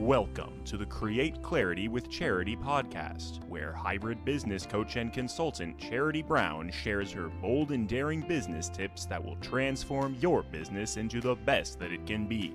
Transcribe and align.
Welcome 0.00 0.64
to 0.64 0.78
the 0.78 0.86
Create 0.86 1.42
Clarity 1.42 1.86
with 1.86 2.08
Charity 2.08 2.56
podcast, 2.56 3.46
where 3.50 3.74
hybrid 3.74 4.24
business 4.24 4.64
coach 4.64 4.96
and 4.96 5.12
consultant 5.12 5.76
Charity 5.76 6.22
Brown 6.22 6.70
shares 6.70 7.12
her 7.12 7.28
bold 7.28 7.70
and 7.72 7.86
daring 7.86 8.22
business 8.22 8.70
tips 8.70 9.04
that 9.04 9.22
will 9.22 9.36
transform 9.42 10.16
your 10.18 10.42
business 10.42 10.96
into 10.96 11.20
the 11.20 11.34
best 11.34 11.78
that 11.80 11.92
it 11.92 12.06
can 12.06 12.26
be. 12.26 12.54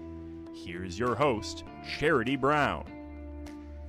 Here's 0.56 0.98
your 0.98 1.14
host, 1.14 1.66
Charity 2.00 2.36
Brown. 2.36 2.84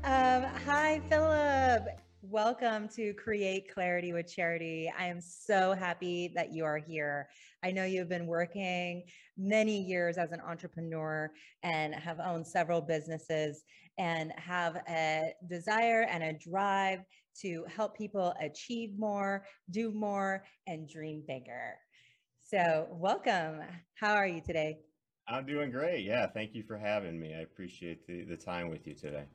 Um, 0.05 0.43
hi, 0.67 1.01
Philip. 1.09 1.99
Welcome 2.31 2.89
to 2.97 3.15
Create 3.15 3.73
Clarity 3.73 4.13
with 4.13 4.27
Charity. 4.27 4.93
I 4.99 5.07
am 5.07 5.21
so 5.21 5.75
happy 5.75 6.33
that 6.35 6.53
you 6.53 6.65
are 6.65 6.77
here. 6.77 7.29
I 7.63 7.71
know 7.71 7.85
you've 7.85 8.09
been 8.09 8.27
working 8.27 9.05
many 9.39 9.81
years 9.81 10.19
as 10.19 10.33
an 10.33 10.41
entrepreneur 10.41 11.31
and 11.63 11.95
have 11.95 12.19
owned 12.19 12.45
several 12.45 12.81
businesses 12.81 13.63
and 13.97 14.33
have 14.37 14.83
a 14.89 15.35
desire 15.49 16.03
and 16.11 16.25
a 16.25 16.33
drive 16.33 17.05
to 17.43 17.65
help 17.69 17.97
people 17.97 18.35
achieve 18.41 18.99
more, 18.99 19.47
do 19.71 19.93
more, 19.93 20.43
and 20.67 20.89
dream 20.89 21.23
bigger. 21.29 21.75
So, 22.41 22.89
welcome. 22.91 23.61
How 24.01 24.15
are 24.15 24.27
you 24.27 24.41
today? 24.41 24.79
I'm 25.29 25.47
doing 25.47 25.71
great. 25.71 26.05
Yeah, 26.05 26.27
thank 26.27 26.57
you 26.57 26.65
for 26.65 26.77
having 26.77 27.21
me. 27.21 27.37
I 27.37 27.43
appreciate 27.43 28.05
the, 28.09 28.25
the 28.25 28.37
time 28.37 28.69
with 28.69 28.85
you 28.85 28.95
today. 28.95 29.27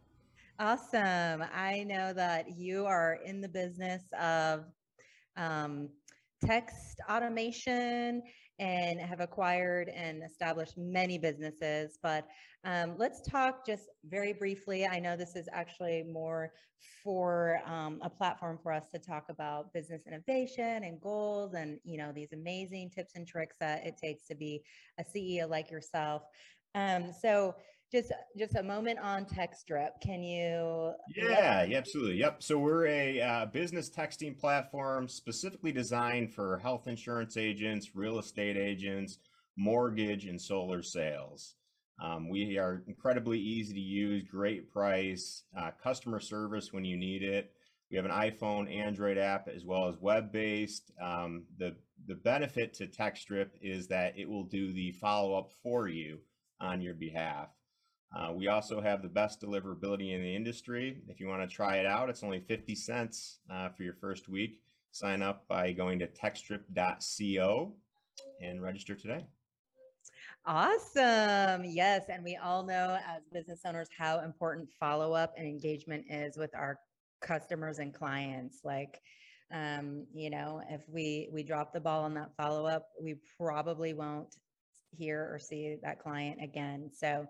Awesome. 0.62 1.44
I 1.56 1.84
know 1.88 2.14
that 2.14 2.56
you 2.56 2.86
are 2.86 3.18
in 3.26 3.42
the 3.42 3.50
business 3.50 4.04
of 4.22 4.66
um, 5.36 5.90
text 6.46 7.02
automation 7.10 8.22
and 8.60 9.00
have 9.00 9.22
acquired 9.22 9.90
and 9.90 10.22
established 10.22 10.78
many 10.78 11.18
businesses. 11.18 11.98
But 12.04 12.28
um, 12.64 12.94
let's 13.00 13.28
talk 13.28 13.66
just 13.66 13.86
very 14.06 14.34
briefly. 14.34 14.86
I 14.86 15.00
know 15.00 15.18
this 15.18 15.36
is 15.36 15.50
actually 15.52 16.04
more 16.04 16.52
for 17.04 17.60
um, 17.66 17.98
a 18.04 18.10
platform 18.12 18.60
for 18.62 18.72
us 18.72 18.88
to 18.92 19.00
talk 19.00 19.30
about 19.30 19.74
business 19.74 20.04
innovation 20.06 20.84
and 20.84 21.02
goals 21.02 21.56
and 21.56 21.80
you 21.84 21.98
know 21.98 22.12
these 22.12 22.34
amazing 22.34 22.92
tips 22.92 23.14
and 23.16 23.28
tricks 23.28 23.56
that 23.60 23.84
it 23.84 23.98
takes 23.98 24.28
to 24.28 24.36
be 24.36 24.62
a 25.00 25.04
CEO 25.04 25.50
like 25.50 25.72
yourself. 25.72 26.22
Um, 26.76 27.12
so 27.20 27.56
just 27.92 28.12
just 28.38 28.56
a 28.56 28.64
moment 28.64 29.00
on 29.00 29.26
TextDrip. 29.26 29.90
Can 30.02 30.24
you? 30.24 30.94
Yeah, 31.16 31.64
yeah, 31.64 31.78
absolutely. 31.78 32.18
Yep. 32.18 32.42
So 32.42 32.58
we're 32.58 32.88
a 32.88 33.22
uh, 33.22 33.46
business 33.48 33.90
texting 33.90 34.40
platform 34.40 35.08
specifically 35.08 35.72
designed 35.72 36.34
for 36.34 36.58
health 36.60 36.88
insurance 36.88 37.38
agents, 37.38 37.96
real 37.96 38.20
estate 38.20 38.58
agents, 38.58 39.20
mortgage, 39.58 40.26
and 40.26 40.42
solar 40.42 40.82
sales. 40.82 41.56
Um, 42.02 42.30
we 42.30 42.58
are 42.58 42.84
incredibly 42.88 43.40
easy 43.40 43.74
to 43.74 43.80
use, 43.80 44.24
great 44.24 44.72
price, 44.72 45.44
uh, 45.56 45.72
customer 45.84 46.20
service 46.20 46.70
when 46.72 46.84
you 46.84 46.98
need 46.98 47.22
it. 47.22 47.52
We 47.92 47.98
have 47.98 48.06
an 48.06 48.12
iPhone, 48.12 48.74
Android 48.74 49.18
app, 49.18 49.50
as 49.54 49.66
well 49.66 49.90
as 49.90 49.98
web-based. 50.00 50.92
Um, 51.02 51.44
the 51.58 51.76
the 52.08 52.16
benefit 52.16 52.74
to 52.76 52.88
TextDrip 52.88 53.50
is 53.62 53.88
that 53.88 54.18
it 54.18 54.28
will 54.28 54.46
do 54.46 54.72
the 54.74 54.94
follow 54.94 55.38
up 55.38 55.52
for 55.62 55.88
you 55.88 56.20
on 56.60 56.82
your 56.82 56.94
behalf. 56.94 57.50
Uh, 58.14 58.34
we 58.34 58.48
also 58.48 58.82
have 58.82 59.02
the 59.02 59.08
best 59.08 59.42
deliverability 59.42 60.14
in 60.14 60.22
the 60.22 60.36
industry. 60.36 61.02
If 61.08 61.20
you 61.20 61.28
want 61.28 61.48
to 61.48 61.54
try 61.54 61.78
it 61.78 61.86
out, 61.86 62.10
it's 62.10 62.24
only 62.24 62.42
50 62.42 62.76
cents 62.76 63.40
uh, 63.50 63.70
for 63.70 63.84
your 63.84 63.94
first 63.94 64.28
week. 64.28 64.62
Sign 64.92 65.22
up 65.22 65.48
by 65.48 65.72
going 65.72 66.00
to 66.00 66.08
textdrip.co 66.08 67.74
and 68.42 68.62
register 68.62 68.96
today. 68.96 69.26
Awesome. 70.46 71.64
Yes. 71.64 72.06
And 72.10 72.24
we 72.24 72.36
all 72.36 72.64
know 72.64 72.98
as 73.08 73.22
business 73.32 73.62
owners 73.66 73.88
how 73.98 74.20
important 74.20 74.70
follow 74.78 75.14
up 75.14 75.34
and 75.38 75.48
engagement 75.48 76.06
is 76.10 76.36
with 76.36 76.54
our 76.56 76.80
customers 77.22 77.80
and 77.80 77.94
clients. 77.94 78.60
Like, 78.66 79.00
um, 79.54 80.06
you 80.14 80.30
know, 80.30 80.62
if 80.70 80.82
we 80.90 81.30
we 81.32 81.44
drop 81.44 81.74
the 81.74 81.80
ball 81.80 82.04
on 82.04 82.14
that 82.16 82.36
follow 82.36 82.66
up, 82.66 82.88
we 83.02 83.16
probably 83.38 83.94
won't 83.94 84.36
hear 84.92 85.30
or 85.32 85.40
see 85.40 85.78
that 85.84 86.00
client 86.00 86.40
again. 86.42 86.90
So 86.94 87.28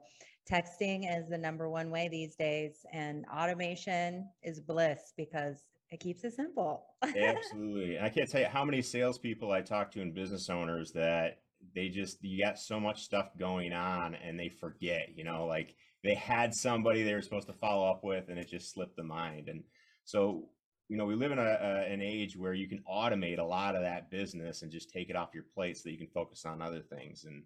texting 0.51 1.05
is 1.17 1.29
the 1.29 1.37
number 1.37 1.69
one 1.69 1.89
way 1.89 2.09
these 2.09 2.35
days 2.35 2.85
and 2.91 3.25
automation 3.33 4.29
is 4.43 4.59
bliss 4.59 5.13
because 5.15 5.63
it 5.91 5.99
keeps 5.99 6.23
it 6.23 6.33
simple. 6.33 6.85
Absolutely. 7.03 7.99
I 7.99 8.09
can't 8.09 8.29
tell 8.29 8.41
you 8.41 8.47
how 8.47 8.65
many 8.65 8.81
salespeople 8.81 9.51
I 9.51 9.61
talk 9.61 9.91
to 9.91 10.01
and 10.01 10.13
business 10.13 10.49
owners 10.49 10.91
that 10.93 11.39
they 11.75 11.89
just 11.89 12.23
you 12.23 12.43
got 12.43 12.57
so 12.59 12.79
much 12.79 13.03
stuff 13.03 13.29
going 13.37 13.71
on 13.71 14.15
and 14.15 14.39
they 14.39 14.49
forget, 14.49 15.09
you 15.15 15.23
know, 15.23 15.45
like 15.45 15.75
they 16.03 16.15
had 16.15 16.53
somebody 16.53 17.03
they 17.03 17.13
were 17.13 17.21
supposed 17.21 17.47
to 17.47 17.53
follow 17.53 17.89
up 17.89 18.03
with 18.03 18.29
and 18.29 18.39
it 18.39 18.49
just 18.49 18.73
slipped 18.73 18.97
the 18.97 19.03
mind. 19.03 19.47
And 19.47 19.63
so, 20.03 20.49
you 20.89 20.97
know, 20.97 21.05
we 21.05 21.15
live 21.15 21.31
in 21.31 21.39
a, 21.39 21.41
a, 21.41 21.91
an 21.91 22.01
age 22.01 22.35
where 22.35 22.53
you 22.53 22.67
can 22.67 22.83
automate 22.91 23.39
a 23.39 23.43
lot 23.43 23.75
of 23.75 23.83
that 23.83 24.09
business 24.09 24.61
and 24.61 24.71
just 24.71 24.89
take 24.89 25.09
it 25.09 25.15
off 25.15 25.33
your 25.33 25.45
plate 25.53 25.77
so 25.77 25.83
that 25.85 25.91
you 25.91 25.97
can 25.97 26.07
focus 26.07 26.45
on 26.45 26.61
other 26.61 26.81
things. 26.81 27.25
And 27.25 27.43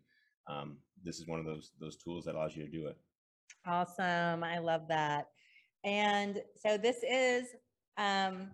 um, 0.48 0.78
this 1.04 1.20
is 1.20 1.28
one 1.28 1.40
of 1.40 1.46
those 1.46 1.72
those 1.80 1.98
tools 1.98 2.26
that 2.26 2.36
allows 2.36 2.56
you 2.56 2.64
to 2.64 2.72
do 2.72 2.88
it. 2.88 2.98
Awesome. 3.66 4.44
I 4.44 4.60
love 4.60 4.88
that. 4.90 5.28
And 5.84 6.42
so 6.56 6.78
this 6.78 6.98
is 7.04 7.46
um, 7.98 8.50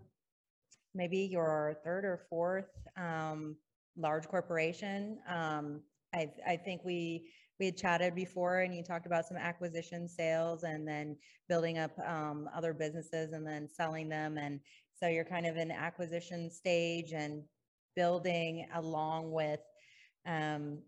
maybe 0.94 1.20
your 1.20 1.78
third 1.84 2.06
or 2.06 2.22
fourth 2.30 2.70
um, 2.98 3.56
large 3.98 4.28
corporation. 4.28 5.20
Um, 5.28 5.82
I, 6.14 6.30
I 6.48 6.58
think 6.58 6.82
we 6.84 7.30
we 7.60 7.68
had 7.68 7.78
chatted 7.78 8.16
before 8.16 8.62
and 8.62 8.76
you 8.76 8.84
talked 8.84 9.06
about 9.06 9.28
some 9.28 9.38
acquisition 9.38 10.08
sales 10.10 10.64
and 10.64 10.88
then 10.88 11.16
building 11.48 11.78
up 11.78 11.92
um, 12.08 12.50
other 12.56 12.74
businesses 12.74 13.34
and 13.34 13.46
then 13.46 13.68
selling 13.72 14.10
them. 14.10 14.38
And 14.38 14.60
so 15.00 15.08
you're 15.08 15.26
kind 15.26 15.46
of 15.46 15.58
in 15.58 15.70
acquisition 15.70 16.50
stage 16.50 17.12
and 17.14 17.44
building 17.96 18.68
along 18.74 19.32
with 19.32 19.60
um, 20.26 20.80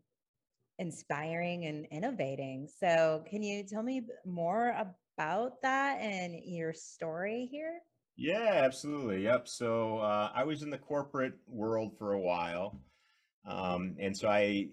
inspiring 0.79 1.65
and 1.65 1.85
innovating. 1.91 2.67
So, 2.67 3.23
can 3.29 3.43
you 3.43 3.63
tell 3.63 3.83
me 3.83 4.01
more 4.25 4.75
about 5.15 5.61
that 5.61 5.99
and 5.99 6.35
your 6.43 6.73
story 6.73 7.47
here? 7.51 7.79
Yeah, 8.15 8.61
absolutely. 8.63 9.23
Yep. 9.23 9.47
So, 9.47 9.99
uh, 9.99 10.31
I 10.33 10.43
was 10.43 10.61
in 10.61 10.69
the 10.69 10.77
corporate 10.77 11.35
world 11.47 11.97
for 11.97 12.13
a 12.13 12.19
while. 12.19 12.79
Um, 13.45 13.95
and 13.99 14.15
so 14.15 14.29
I 14.29 14.69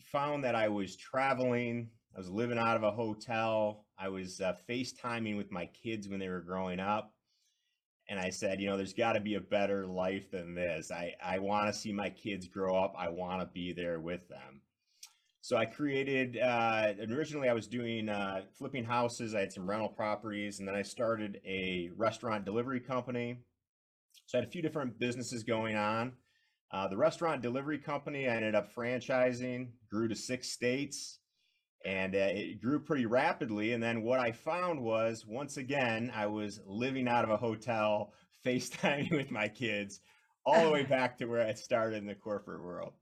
found 0.00 0.44
that 0.44 0.54
I 0.54 0.68
was 0.68 0.96
traveling, 0.96 1.88
I 2.14 2.18
was 2.18 2.28
living 2.28 2.58
out 2.58 2.76
of 2.76 2.82
a 2.82 2.90
hotel, 2.90 3.86
I 3.98 4.08
was 4.08 4.40
uh, 4.40 4.54
FaceTiming 4.68 5.36
with 5.36 5.52
my 5.52 5.66
kids 5.66 6.08
when 6.08 6.18
they 6.18 6.28
were 6.28 6.40
growing 6.40 6.80
up 6.80 7.12
and 8.10 8.18
I 8.18 8.28
said, 8.28 8.60
you 8.60 8.68
know, 8.68 8.76
there's 8.76 8.92
got 8.92 9.12
to 9.12 9.20
be 9.20 9.36
a 9.36 9.40
better 9.40 9.86
life 9.86 10.32
than 10.32 10.52
this. 10.52 10.90
I, 10.90 11.14
I 11.24 11.38
want 11.38 11.68
to 11.68 11.72
see 11.72 11.92
my 11.92 12.10
kids 12.10 12.48
grow 12.48 12.76
up. 12.76 12.92
I 12.98 13.08
want 13.08 13.40
to 13.40 13.46
be 13.46 13.72
there 13.72 14.00
with 14.00 14.28
them. 14.28 14.62
So 15.42 15.56
I 15.56 15.64
created, 15.64 16.36
uh, 16.36 16.92
originally 17.08 17.48
I 17.48 17.52
was 17.52 17.68
doing 17.68 18.08
uh, 18.08 18.42
flipping 18.58 18.84
houses. 18.84 19.34
I 19.34 19.40
had 19.40 19.52
some 19.52 19.70
rental 19.70 19.88
properties, 19.88 20.58
and 20.58 20.66
then 20.66 20.74
I 20.74 20.82
started 20.82 21.40
a 21.46 21.90
restaurant 21.96 22.44
delivery 22.44 22.80
company. 22.80 23.38
So 24.26 24.36
I 24.36 24.40
had 24.40 24.48
a 24.48 24.50
few 24.50 24.60
different 24.60 24.98
businesses 24.98 25.44
going 25.44 25.76
on. 25.76 26.12
Uh, 26.72 26.88
the 26.88 26.96
restaurant 26.96 27.42
delivery 27.42 27.78
company, 27.78 28.28
I 28.28 28.34
ended 28.34 28.56
up 28.56 28.74
franchising, 28.74 29.68
grew 29.88 30.08
to 30.08 30.16
six 30.16 30.50
states 30.50 31.20
and 31.84 32.14
uh, 32.14 32.28
it 32.30 32.60
grew 32.60 32.78
pretty 32.78 33.06
rapidly. 33.06 33.72
And 33.72 33.82
then 33.82 34.02
what 34.02 34.20
I 34.20 34.32
found 34.32 34.80
was, 34.80 35.24
once 35.26 35.56
again, 35.56 36.12
I 36.14 36.26
was 36.26 36.60
living 36.66 37.08
out 37.08 37.24
of 37.24 37.30
a 37.30 37.36
hotel, 37.36 38.12
FaceTiming 38.44 39.12
with 39.12 39.30
my 39.30 39.48
kids, 39.48 40.00
all 40.44 40.64
the 40.64 40.70
way 40.70 40.82
back 40.88 41.18
to 41.18 41.26
where 41.26 41.46
I 41.46 41.54
started 41.54 41.96
in 41.96 42.06
the 42.06 42.14
corporate 42.14 42.62
world. 42.62 42.92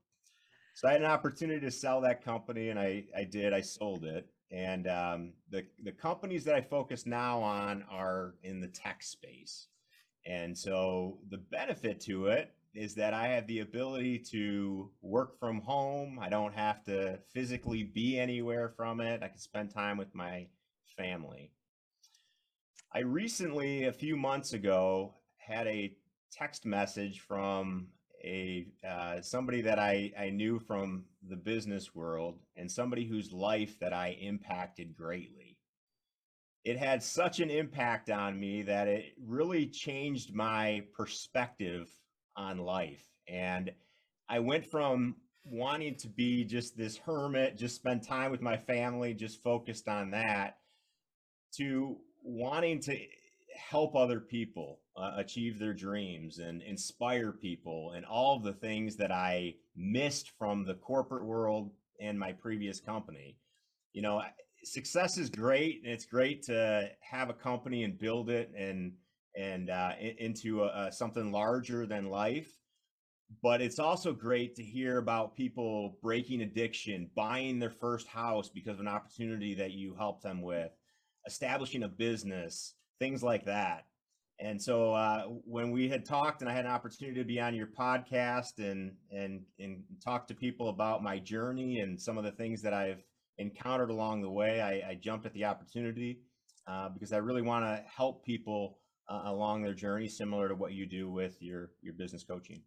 So 0.75 0.87
I 0.87 0.93
had 0.93 1.01
an 1.01 1.07
opportunity 1.07 1.59
to 1.61 1.71
sell 1.71 1.99
that 2.01 2.23
company, 2.23 2.69
and 2.69 2.79
I, 2.79 3.03
I 3.15 3.25
did. 3.25 3.53
I 3.53 3.61
sold 3.61 4.05
it. 4.05 4.29
And 4.51 4.87
um, 4.87 5.33
the 5.51 5.65
the 5.83 5.91
companies 5.91 6.43
that 6.45 6.55
I 6.55 6.61
focus 6.61 7.05
now 7.05 7.39
on 7.39 7.83
are 7.91 8.33
in 8.43 8.61
the 8.61 8.67
tech 8.67 9.03
space. 9.03 9.67
And 10.25 10.57
so 10.57 11.19
the 11.29 11.37
benefit 11.37 11.99
to 12.01 12.27
it 12.27 12.51
is 12.73 12.95
that 12.95 13.13
I 13.13 13.27
have 13.27 13.47
the 13.47 13.59
ability 13.59 14.19
to 14.31 14.91
work 15.01 15.39
from 15.39 15.61
home. 15.61 16.19
I 16.21 16.29
don't 16.29 16.53
have 16.53 16.83
to 16.85 17.19
physically 17.33 17.83
be 17.83 18.19
anywhere 18.19 18.69
from 18.75 19.01
it. 19.01 19.23
I 19.23 19.27
can 19.27 19.39
spend 19.39 19.73
time 19.73 19.97
with 19.97 20.13
my 20.13 20.47
family. 20.97 21.51
I 22.93 22.99
recently, 22.99 23.85
a 23.85 23.93
few 23.93 24.15
months 24.15 24.53
ago, 24.53 25.15
had 25.37 25.67
a 25.67 25.93
text 26.31 26.65
message 26.65 27.21
from 27.21 27.87
a 28.23 28.67
uh, 28.87 29.21
somebody 29.21 29.61
that 29.61 29.79
I, 29.79 30.11
I 30.19 30.29
knew 30.29 30.59
from 30.59 31.05
the 31.27 31.35
business 31.35 31.95
world 31.95 32.39
and 32.55 32.69
somebody 32.69 33.05
whose 33.05 33.31
life 33.31 33.79
that 33.79 33.93
I 33.93 34.17
impacted 34.19 34.95
greatly. 34.95 35.57
It 36.65 36.77
had 36.77 37.01
such 37.01 37.39
an 37.39 37.49
impact 37.49 38.09
on 38.09 38.39
me 38.39 38.63
that 38.63 38.87
it 38.87 39.13
really 39.25 39.67
changed 39.67 40.35
my 40.35 40.83
perspective 40.93 41.89
on 42.35 42.57
life. 42.57 43.05
And 43.27 43.71
I 44.27 44.39
went 44.39 44.65
from 44.65 45.15
wanting 45.45 45.95
to 45.95 46.07
be 46.07 46.43
just 46.43 46.77
this 46.77 46.97
hermit, 46.97 47.57
just 47.57 47.75
spend 47.75 48.03
time 48.03 48.31
with 48.31 48.41
my 48.41 48.57
family, 48.57 49.13
just 49.13 49.41
focused 49.41 49.87
on 49.87 50.11
that, 50.11 50.57
to 51.57 51.97
wanting 52.23 52.79
to 52.81 52.97
help 53.55 53.95
other 53.95 54.19
people 54.19 54.79
uh, 54.95 55.13
achieve 55.17 55.59
their 55.59 55.73
dreams 55.73 56.39
and 56.39 56.61
inspire 56.61 57.31
people 57.31 57.93
and 57.95 58.05
all 58.05 58.37
of 58.37 58.43
the 58.43 58.53
things 58.53 58.95
that 58.97 59.11
I 59.11 59.55
missed 59.75 60.31
from 60.37 60.65
the 60.65 60.75
corporate 60.75 61.25
world 61.25 61.71
and 61.99 62.17
my 62.17 62.31
previous 62.31 62.79
company. 62.79 63.37
You 63.93 64.01
know, 64.01 64.21
success 64.63 65.17
is 65.17 65.29
great 65.29 65.81
and 65.83 65.91
it's 65.91 66.05
great 66.05 66.43
to 66.43 66.89
have 67.01 67.29
a 67.29 67.33
company 67.33 67.83
and 67.83 67.97
build 67.97 68.29
it 68.29 68.51
and 68.57 68.93
and 69.39 69.69
uh, 69.69 69.91
into 69.99 70.63
a, 70.63 70.91
something 70.91 71.31
larger 71.31 71.85
than 71.85 72.09
life. 72.09 72.51
But 73.43 73.61
it's 73.61 73.79
also 73.79 74.11
great 74.11 74.55
to 74.55 74.63
hear 74.63 74.97
about 74.97 75.35
people 75.35 75.97
breaking 76.01 76.41
addiction 76.41 77.09
buying 77.15 77.59
their 77.59 77.69
first 77.69 78.07
house 78.07 78.49
because 78.49 78.73
of 78.73 78.79
an 78.79 78.87
opportunity 78.87 79.53
that 79.55 79.71
you 79.71 79.95
helped 79.95 80.23
them 80.23 80.41
with 80.41 80.71
establishing 81.27 81.83
a 81.83 81.87
business 81.87 82.73
things 82.97 83.23
like 83.23 83.45
that. 83.45 83.85
And 84.39 84.61
so 84.61 84.93
uh, 84.93 85.23
when 85.45 85.71
we 85.71 85.89
had 85.89 86.05
talked 86.05 86.41
and 86.41 86.49
i 86.49 86.53
had 86.53 86.65
an 86.65 86.71
opportunity 86.71 87.19
to 87.19 87.25
be 87.25 87.39
on 87.39 87.53
your 87.53 87.67
podcast 87.67 88.57
and 88.57 88.93
and 89.11 89.41
and 89.59 89.83
talk 90.03 90.27
to 90.27 90.33
people 90.33 90.69
about 90.69 91.03
my 91.03 91.19
journey 91.19 91.79
and 91.79 91.99
some 91.99 92.17
of 92.17 92.23
the 92.23 92.31
things 92.31 92.61
that 92.61 92.73
i've 92.73 93.03
encountered 93.39 93.89
along 93.89 94.21
the 94.21 94.29
way, 94.29 94.61
I, 94.61 94.91
I 94.91 94.95
jumped 94.95 95.25
at 95.25 95.33
the 95.33 95.45
opportunity 95.45 96.19
uh, 96.67 96.89
because 96.89 97.11
I 97.11 97.17
really 97.17 97.41
want 97.41 97.65
to 97.65 97.83
help 97.89 98.23
people 98.23 98.77
uh, 99.09 99.23
along 99.25 99.63
their 99.63 99.73
journey, 99.73 100.07
similar 100.07 100.47
to 100.47 100.55
what 100.55 100.73
you 100.73 100.85
do 100.85 101.09
with 101.09 101.41
your 101.41 101.71
your 101.81 101.93
business 101.93 102.23
coaching. 102.23 102.61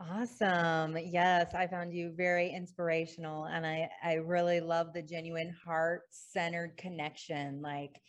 Awesome. 0.00 0.96
Yes, 0.96 1.54
I 1.54 1.66
found 1.66 1.92
you 1.92 2.12
very 2.16 2.50
inspirational, 2.50 3.44
and 3.44 3.66
I 3.66 3.88
I 4.02 4.14
really 4.14 4.60
love 4.60 4.92
the 4.92 5.02
genuine 5.02 5.54
heart 5.64 6.02
centered 6.10 6.76
connection. 6.78 7.60
Like, 7.62 8.00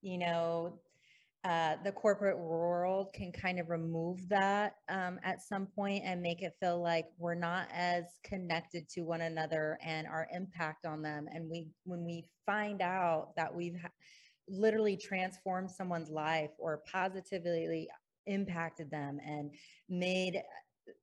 you 0.00 0.18
know, 0.18 0.80
uh, 1.42 1.76
the 1.84 1.92
corporate 1.92 2.38
world 2.38 3.12
can 3.14 3.32
kind 3.32 3.58
of 3.58 3.70
remove 3.70 4.28
that 4.28 4.74
um, 4.90 5.18
at 5.24 5.40
some 5.40 5.66
point 5.66 6.02
and 6.04 6.20
make 6.20 6.42
it 6.42 6.52
feel 6.60 6.82
like 6.82 7.06
we're 7.18 7.34
not 7.34 7.66
as 7.72 8.04
connected 8.22 8.86
to 8.90 9.02
one 9.02 9.22
another 9.22 9.78
and 9.82 10.06
our 10.06 10.28
impact 10.32 10.84
on 10.84 11.00
them. 11.00 11.26
And 11.32 11.48
we, 11.48 11.68
when 11.84 12.04
we 12.04 12.26
find 12.44 12.82
out 12.82 13.28
that 13.36 13.54
we've 13.54 13.80
ha- 13.80 13.88
literally 14.50 14.96
transformed 14.96 15.70
someone's 15.70 16.10
life 16.10 16.50
or 16.58 16.82
positively 16.90 17.88
impacted 18.26 18.90
them 18.90 19.18
and 19.24 19.50
made 19.88 20.42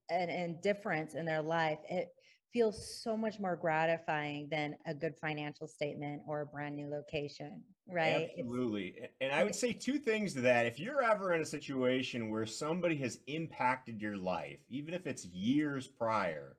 an, 0.10 0.30
an 0.30 0.60
difference 0.62 1.16
in 1.16 1.26
their 1.26 1.42
life, 1.42 1.80
it 1.90 2.10
feels 2.54 3.02
so 3.02 3.18
much 3.18 3.40
more 3.40 3.56
gratifying 3.56 4.48
than 4.50 4.76
a 4.86 4.94
good 4.94 5.16
financial 5.20 5.68
statement 5.68 6.22
or 6.28 6.42
a 6.42 6.46
brand 6.46 6.76
new 6.76 6.90
location 6.90 7.64
right? 7.90 8.30
Absolutely. 8.38 8.96
It's, 8.98 9.14
and 9.22 9.32
i 9.32 9.46
would 9.46 9.56
say 9.56 9.72
two 9.72 9.98
things 9.98 10.34
to 10.34 10.42
that. 10.42 10.66
If 10.66 10.78
you're 10.78 11.02
ever 11.02 11.34
in 11.34 11.42
a 11.42 11.46
situation 11.46 12.30
where 12.30 12.46
somebody 12.46 12.98
has 12.98 13.20
impacted 13.28 14.02
your 14.02 14.18
life 14.18 14.60
even 14.70 14.94
if 14.94 15.08
it's 15.08 15.26
years 15.26 15.88
prior 15.88 16.58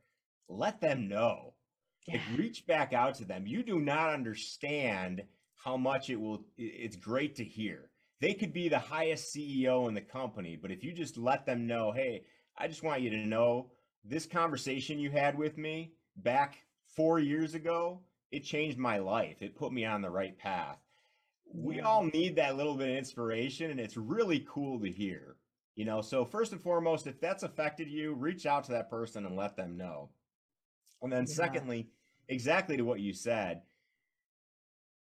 let 0.49 0.81
them 0.81 1.08
know. 1.08 1.55
Yeah. 2.06 2.14
like 2.14 2.38
reach 2.38 2.67
back 2.67 2.93
out 2.93 3.17
to 3.17 3.25
them. 3.25 3.46
You 3.46 3.62
do 3.62 3.81
not 3.81 4.14
understand 4.14 5.23
how 5.58 5.76
much 5.76 6.10
it 6.10 6.20
will 6.20 6.44
it's 6.56 6.96
great 6.96 7.34
to 7.37 7.44
hear 7.44 7.90
they 8.20 8.34
could 8.34 8.52
be 8.52 8.69
the 8.69 8.78
highest 8.78 9.34
ceo 9.34 9.88
in 9.88 9.94
the 9.94 10.00
company 10.00 10.58
but 10.60 10.70
if 10.70 10.82
you 10.82 10.93
just 10.93 11.19
let 11.19 11.44
them 11.44 11.66
know 11.66 11.93
hey 11.93 12.22
i 12.56 12.66
just 12.66 12.82
want 12.82 13.02
you 13.02 13.10
to 13.10 13.26
know 13.26 13.70
this 14.05 14.26
conversation 14.26 14.99
you 14.99 15.10
had 15.10 15.37
with 15.37 15.58
me 15.58 15.93
back 16.16 16.58
four 16.94 17.19
years 17.19 17.55
ago, 17.55 18.00
it 18.31 18.40
changed 18.40 18.78
my 18.78 18.99
life. 18.99 19.43
It 19.43 19.56
put 19.56 19.72
me 19.72 19.84
on 19.84 20.02
the 20.02 20.10
right 20.10 20.37
path. 20.37 20.78
We 21.52 21.81
all 21.81 22.05
need 22.05 22.37
that 22.37 22.56
little 22.56 22.75
bit 22.75 22.90
of 22.90 22.96
inspiration, 22.96 23.70
and 23.70 23.81
it's 23.81 23.96
really 23.96 24.44
cool 24.49 24.81
to 24.81 24.90
hear. 24.90 25.37
You 25.76 25.84
know, 25.84 26.00
so 26.02 26.25
first 26.25 26.52
and 26.52 26.60
foremost, 26.60 27.06
if 27.06 27.20
that's 27.20 27.44
affected 27.44 27.88
you, 27.88 28.14
reach 28.14 28.46
out 28.46 28.64
to 28.64 28.72
that 28.72 28.90
person 28.90 29.25
and 29.25 29.37
let 29.37 29.56
them 29.56 29.76
know. 29.76 30.10
And 31.00 31.12
then, 31.12 31.25
yeah. 31.28 31.34
secondly, 31.34 31.88
exactly 32.28 32.76
to 32.76 32.82
what 32.82 33.00
you 33.00 33.14
said, 33.14 33.62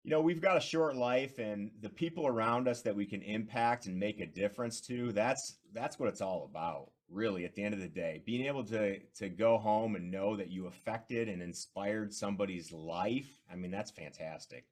you 0.06 0.12
know, 0.12 0.20
we've 0.20 0.40
got 0.40 0.56
a 0.56 0.60
short 0.60 0.94
life, 0.94 1.40
and 1.40 1.68
the 1.82 1.88
people 1.88 2.28
around 2.28 2.68
us 2.68 2.80
that 2.82 2.94
we 2.94 3.04
can 3.06 3.22
impact 3.22 3.86
and 3.86 3.98
make 3.98 4.20
a 4.20 4.26
difference 4.26 4.80
to, 4.82 5.10
that's 5.10 5.56
that's 5.74 5.98
what 5.98 6.08
it's 6.08 6.20
all 6.20 6.48
about 6.48 6.92
really 7.10 7.44
at 7.44 7.56
the 7.56 7.62
end 7.64 7.74
of 7.74 7.80
the 7.80 7.88
day. 7.88 8.22
Being 8.24 8.46
able 8.46 8.62
to 8.66 9.00
to 9.16 9.28
go 9.28 9.58
home 9.58 9.96
and 9.96 10.08
know 10.08 10.36
that 10.36 10.48
you 10.48 10.68
affected 10.68 11.28
and 11.28 11.42
inspired 11.42 12.14
somebody's 12.14 12.70
life 12.72 13.28
i 13.52 13.56
mean 13.56 13.72
that's 13.72 13.90
fantastic. 13.90 14.64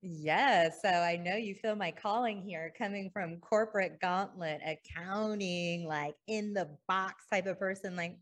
Yeah 0.00 0.70
so 0.70 0.88
i 0.88 1.16
know 1.16 1.36
you 1.36 1.54
feel 1.54 1.76
my 1.76 1.90
calling 1.90 2.40
here 2.40 2.72
coming 2.76 3.10
from 3.12 3.36
corporate 3.40 4.00
gauntlet 4.00 4.60
accounting 4.66 5.86
like 5.86 6.16
in 6.28 6.54
the 6.54 6.70
box 6.88 7.26
type 7.30 7.46
of 7.46 7.58
person 7.58 7.94
like 7.94 8.16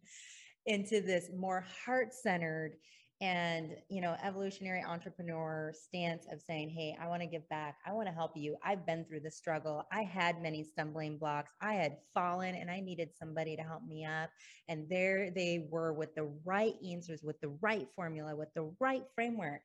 into 0.66 1.00
this 1.00 1.30
more 1.34 1.64
heart-centered 1.84 2.74
and 3.20 3.76
you 3.88 4.00
know 4.00 4.16
evolutionary 4.22 4.82
entrepreneur 4.82 5.72
stance 5.74 6.26
of 6.32 6.40
saying 6.40 6.70
hey 6.70 6.96
i 7.00 7.06
want 7.06 7.20
to 7.20 7.28
give 7.28 7.46
back. 7.48 7.76
I 7.86 7.92
want 7.92 8.08
to 8.08 8.14
help 8.14 8.32
you. 8.36 8.56
I've 8.64 8.86
been 8.86 9.04
through 9.04 9.20
the 9.20 9.30
struggle. 9.30 9.84
I 9.92 10.02
had 10.02 10.40
many 10.40 10.64
stumbling 10.64 11.18
blocks. 11.18 11.52
I 11.60 11.74
had 11.74 11.98
fallen 12.14 12.54
and 12.54 12.70
i 12.70 12.80
needed 12.80 13.10
somebody 13.18 13.56
to 13.56 13.62
help 13.62 13.82
me 13.84 14.04
up 14.04 14.30
and 14.68 14.88
there 14.88 15.30
they 15.30 15.66
were 15.70 15.92
with 15.92 16.14
the 16.14 16.30
right 16.44 16.74
answers 16.88 17.22
with 17.22 17.40
the 17.40 17.56
right 17.60 17.86
formula 17.94 18.34
with 18.34 18.52
the 18.54 18.72
right 18.80 19.04
framework 19.14 19.62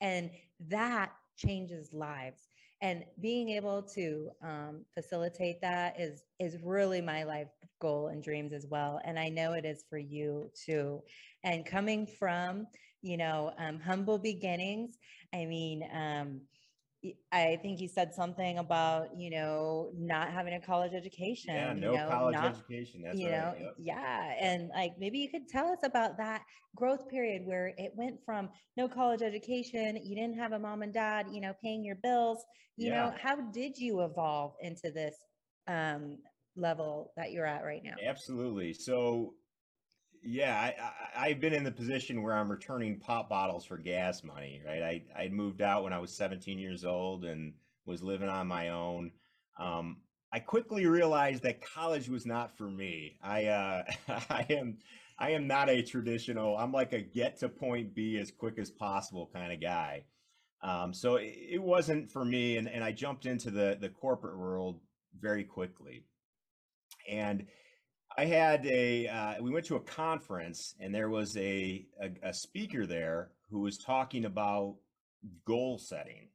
and 0.00 0.30
that 0.68 1.12
changes 1.36 1.92
lives 1.92 2.48
and 2.80 3.04
being 3.20 3.50
able 3.50 3.82
to 3.82 4.30
um, 4.42 4.84
facilitate 4.94 5.60
that 5.60 5.98
is 6.00 6.22
is 6.38 6.56
really 6.62 7.00
my 7.00 7.24
life 7.24 7.48
goal 7.80 8.08
and 8.08 8.22
dreams 8.22 8.52
as 8.52 8.66
well 8.68 9.00
and 9.04 9.18
i 9.18 9.28
know 9.28 9.52
it 9.52 9.64
is 9.64 9.84
for 9.88 9.98
you 9.98 10.50
too 10.54 11.00
and 11.44 11.64
coming 11.64 12.06
from 12.06 12.66
you 13.02 13.16
know, 13.16 13.52
um, 13.58 13.80
humble 13.80 14.18
beginnings. 14.18 14.98
I 15.34 15.44
mean, 15.44 15.88
um, 15.92 16.40
I 17.30 17.58
think 17.62 17.80
you 17.80 17.86
said 17.86 18.12
something 18.12 18.58
about, 18.58 19.16
you 19.16 19.30
know, 19.30 19.90
not 19.96 20.32
having 20.32 20.54
a 20.54 20.60
college 20.60 20.94
education. 20.94 21.54
Yeah, 21.54 21.72
no 21.72 21.92
you 21.92 21.98
know, 21.98 22.08
college 22.08 22.34
not, 22.34 22.56
education. 22.56 23.02
That's 23.04 23.16
you 23.16 23.30
right. 23.30 23.38
know, 23.38 23.54
yep. 23.56 23.74
yeah. 23.78 24.34
And 24.40 24.70
like 24.74 24.94
maybe 24.98 25.18
you 25.18 25.30
could 25.30 25.48
tell 25.48 25.68
us 25.68 25.78
about 25.84 26.18
that 26.18 26.42
growth 26.74 27.08
period 27.08 27.42
where 27.44 27.72
it 27.78 27.92
went 27.94 28.18
from 28.24 28.48
no 28.76 28.88
college 28.88 29.22
education, 29.22 29.96
you 30.02 30.16
didn't 30.16 30.38
have 30.38 30.52
a 30.52 30.58
mom 30.58 30.82
and 30.82 30.92
dad, 30.92 31.26
you 31.30 31.40
know, 31.40 31.52
paying 31.62 31.84
your 31.84 31.96
bills. 32.02 32.44
You 32.76 32.88
yeah. 32.88 32.96
know, 32.96 33.14
how 33.22 33.36
did 33.36 33.78
you 33.78 34.00
evolve 34.00 34.54
into 34.60 34.90
this 34.90 35.14
um 35.68 36.18
level 36.56 37.12
that 37.16 37.30
you're 37.30 37.46
at 37.46 37.62
right 37.62 37.82
now? 37.84 37.94
Absolutely. 38.04 38.72
So 38.72 39.34
yeah, 40.22 40.72
I, 41.16 41.24
I, 41.24 41.28
have 41.30 41.40
been 41.40 41.54
in 41.54 41.64
the 41.64 41.70
position 41.70 42.22
where 42.22 42.34
I'm 42.34 42.50
returning 42.50 42.98
pop 42.98 43.28
bottles 43.28 43.64
for 43.64 43.76
gas 43.76 44.22
money, 44.22 44.60
right? 44.66 44.82
I 44.82 45.02
I 45.24 45.28
moved 45.28 45.62
out 45.62 45.84
when 45.84 45.92
I 45.92 45.98
was 45.98 46.12
17 46.12 46.58
years 46.58 46.84
old 46.84 47.24
and 47.24 47.54
was 47.86 48.02
living 48.02 48.28
on 48.28 48.46
my 48.46 48.68
own. 48.68 49.12
Um, 49.58 49.98
I 50.32 50.40
quickly 50.40 50.86
realized 50.86 51.42
that 51.44 51.62
college 51.62 52.08
was 52.08 52.26
not 52.26 52.56
for 52.56 52.70
me. 52.70 53.18
I 53.22 53.46
uh, 53.46 53.82
I 54.30 54.46
am 54.50 54.78
I 55.18 55.30
am 55.30 55.46
not 55.46 55.68
a 55.68 55.82
traditional. 55.82 56.56
I'm 56.56 56.72
like 56.72 56.92
a 56.92 57.00
get 57.00 57.38
to 57.38 57.48
point 57.48 57.94
B 57.94 58.18
as 58.18 58.30
quick 58.30 58.58
as 58.58 58.70
possible 58.70 59.30
kind 59.32 59.52
of 59.52 59.60
guy. 59.60 60.04
Um, 60.62 60.92
so 60.92 61.16
it, 61.16 61.34
it 61.52 61.62
wasn't 61.62 62.10
for 62.10 62.24
me, 62.24 62.56
and 62.56 62.68
and 62.68 62.84
I 62.84 62.92
jumped 62.92 63.26
into 63.26 63.50
the 63.50 63.78
the 63.80 63.88
corporate 63.88 64.38
world 64.38 64.80
very 65.18 65.44
quickly, 65.44 66.04
and 67.08 67.46
I 68.18 68.24
had 68.24 68.66
a, 68.66 69.06
uh, 69.06 69.34
we 69.40 69.52
went 69.52 69.66
to 69.66 69.76
a 69.76 69.80
conference 69.80 70.74
and 70.80 70.92
there 70.92 71.08
was 71.08 71.36
a, 71.36 71.86
a, 72.02 72.30
a 72.30 72.34
speaker 72.34 72.84
there 72.84 73.30
who 73.48 73.60
was 73.60 73.78
talking 73.78 74.24
about 74.24 74.74
goal 75.44 75.78
setting. 75.78 76.26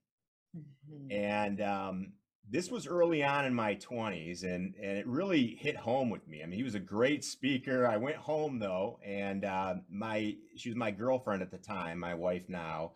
Mm-hmm. 0.57 1.11
And 1.11 1.61
um, 1.61 2.13
this 2.49 2.71
was 2.71 2.87
early 2.87 3.21
on 3.21 3.43
in 3.43 3.53
my 3.53 3.75
20s 3.75 4.43
and, 4.43 4.73
and 4.81 4.97
it 4.97 5.05
really 5.05 5.57
hit 5.59 5.75
home 5.75 6.09
with 6.09 6.25
me. 6.25 6.41
I 6.41 6.45
mean, 6.45 6.57
he 6.57 6.63
was 6.63 6.75
a 6.75 6.79
great 6.79 7.25
speaker. 7.25 7.85
I 7.85 7.97
went 7.97 8.15
home 8.15 8.59
though, 8.59 9.01
and 9.05 9.43
uh, 9.43 9.75
my, 9.91 10.37
she 10.55 10.69
was 10.69 10.77
my 10.77 10.91
girlfriend 10.91 11.41
at 11.41 11.51
the 11.51 11.57
time, 11.57 11.99
my 11.99 12.13
wife 12.13 12.47
now. 12.47 12.93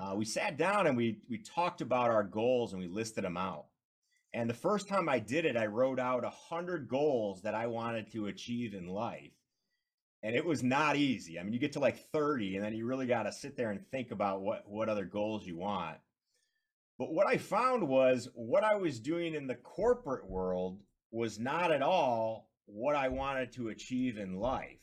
Uh, 0.00 0.14
we 0.14 0.24
sat 0.24 0.56
down 0.56 0.86
and 0.86 0.96
we, 0.96 1.18
we 1.28 1.36
talked 1.36 1.82
about 1.82 2.08
our 2.08 2.24
goals 2.24 2.72
and 2.72 2.80
we 2.80 2.88
listed 2.88 3.22
them 3.22 3.36
out. 3.36 3.66
And 4.34 4.50
the 4.50 4.54
first 4.54 4.88
time 4.88 5.08
I 5.08 5.20
did 5.20 5.44
it, 5.44 5.56
I 5.56 5.66
wrote 5.66 6.00
out 6.00 6.24
a 6.24 6.30
hundred 6.30 6.88
goals 6.88 7.42
that 7.42 7.54
I 7.54 7.68
wanted 7.68 8.10
to 8.12 8.26
achieve 8.26 8.74
in 8.74 8.88
life. 8.88 9.30
And 10.24 10.34
it 10.34 10.44
was 10.44 10.64
not 10.64 10.96
easy. 10.96 11.38
I 11.38 11.44
mean, 11.44 11.52
you 11.52 11.60
get 11.60 11.72
to 11.74 11.80
like 11.80 12.10
30 12.10 12.56
and 12.56 12.64
then 12.64 12.74
you 12.74 12.84
really 12.84 13.06
got 13.06 13.22
to 13.22 13.32
sit 13.32 13.56
there 13.56 13.70
and 13.70 13.86
think 13.90 14.10
about 14.10 14.40
what, 14.40 14.64
what 14.66 14.88
other 14.88 15.04
goals 15.04 15.46
you 15.46 15.56
want. 15.56 15.98
But 16.98 17.12
what 17.12 17.28
I 17.28 17.36
found 17.36 17.86
was 17.86 18.28
what 18.34 18.64
I 18.64 18.74
was 18.74 18.98
doing 18.98 19.34
in 19.34 19.46
the 19.46 19.54
corporate 19.54 20.28
world 20.28 20.80
was 21.12 21.38
not 21.38 21.70
at 21.70 21.82
all 21.82 22.50
what 22.66 22.96
I 22.96 23.08
wanted 23.08 23.52
to 23.52 23.68
achieve 23.68 24.18
in 24.18 24.40
life. 24.40 24.80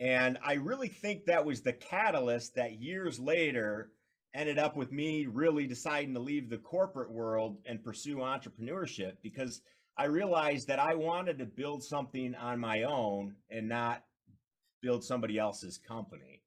And 0.00 0.38
I 0.44 0.54
really 0.54 0.88
think 0.88 1.26
that 1.26 1.44
was 1.44 1.60
the 1.60 1.72
catalyst 1.72 2.56
that 2.56 2.80
years 2.80 3.20
later 3.20 3.92
ended 4.34 4.58
up 4.58 4.76
with 4.76 4.92
me 4.92 5.26
really 5.26 5.66
deciding 5.66 6.14
to 6.14 6.20
leave 6.20 6.48
the 6.48 6.58
corporate 6.58 7.10
world 7.10 7.58
and 7.66 7.82
pursue 7.82 8.16
entrepreneurship 8.16 9.14
because 9.22 9.62
I 9.96 10.04
realized 10.04 10.68
that 10.68 10.78
I 10.78 10.94
wanted 10.94 11.38
to 11.38 11.46
build 11.46 11.82
something 11.82 12.34
on 12.36 12.60
my 12.60 12.84
own 12.84 13.34
and 13.50 13.68
not 13.68 14.04
build 14.82 15.04
somebody 15.04 15.38
else's 15.38 15.78
company. 15.78 16.42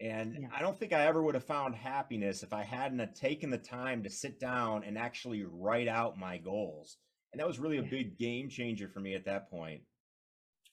And 0.00 0.42
Yeah. 0.42 0.48
I 0.52 0.60
don't 0.60 0.78
think 0.78 0.92
I 0.92 1.06
ever 1.06 1.22
would 1.22 1.34
have 1.34 1.44
found 1.44 1.74
happiness 1.74 2.42
if 2.42 2.52
I 2.52 2.64
hadn't 2.64 2.98
have 3.00 3.14
taken 3.14 3.50
the 3.50 3.58
time 3.58 4.02
to 4.04 4.10
sit 4.10 4.40
down 4.40 4.84
and 4.84 4.96
actually 4.96 5.44
write 5.44 5.88
out 5.88 6.18
my 6.18 6.38
goals. 6.38 6.98
And 7.32 7.40
that 7.40 7.46
was 7.46 7.58
really 7.58 7.78
a 7.78 7.82
Yeah. 7.82 7.90
big 7.90 8.16
game 8.16 8.48
changer 8.48 8.88
for 8.88 9.00
me 9.00 9.14
at 9.14 9.24
that 9.26 9.50
point. 9.50 9.82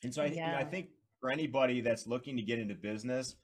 And 0.03 0.13
so 0.13 0.23
I, 0.23 0.27
you 0.27 0.35
know, 0.37 0.55
I 0.55 0.63
think 0.63 0.89
for 1.19 1.31
anybody 1.31 1.81
that's 1.81 2.07
looking 2.07 2.37
to 2.37 2.43
get 2.43 2.59
into 2.59 2.75
business, 2.75 3.35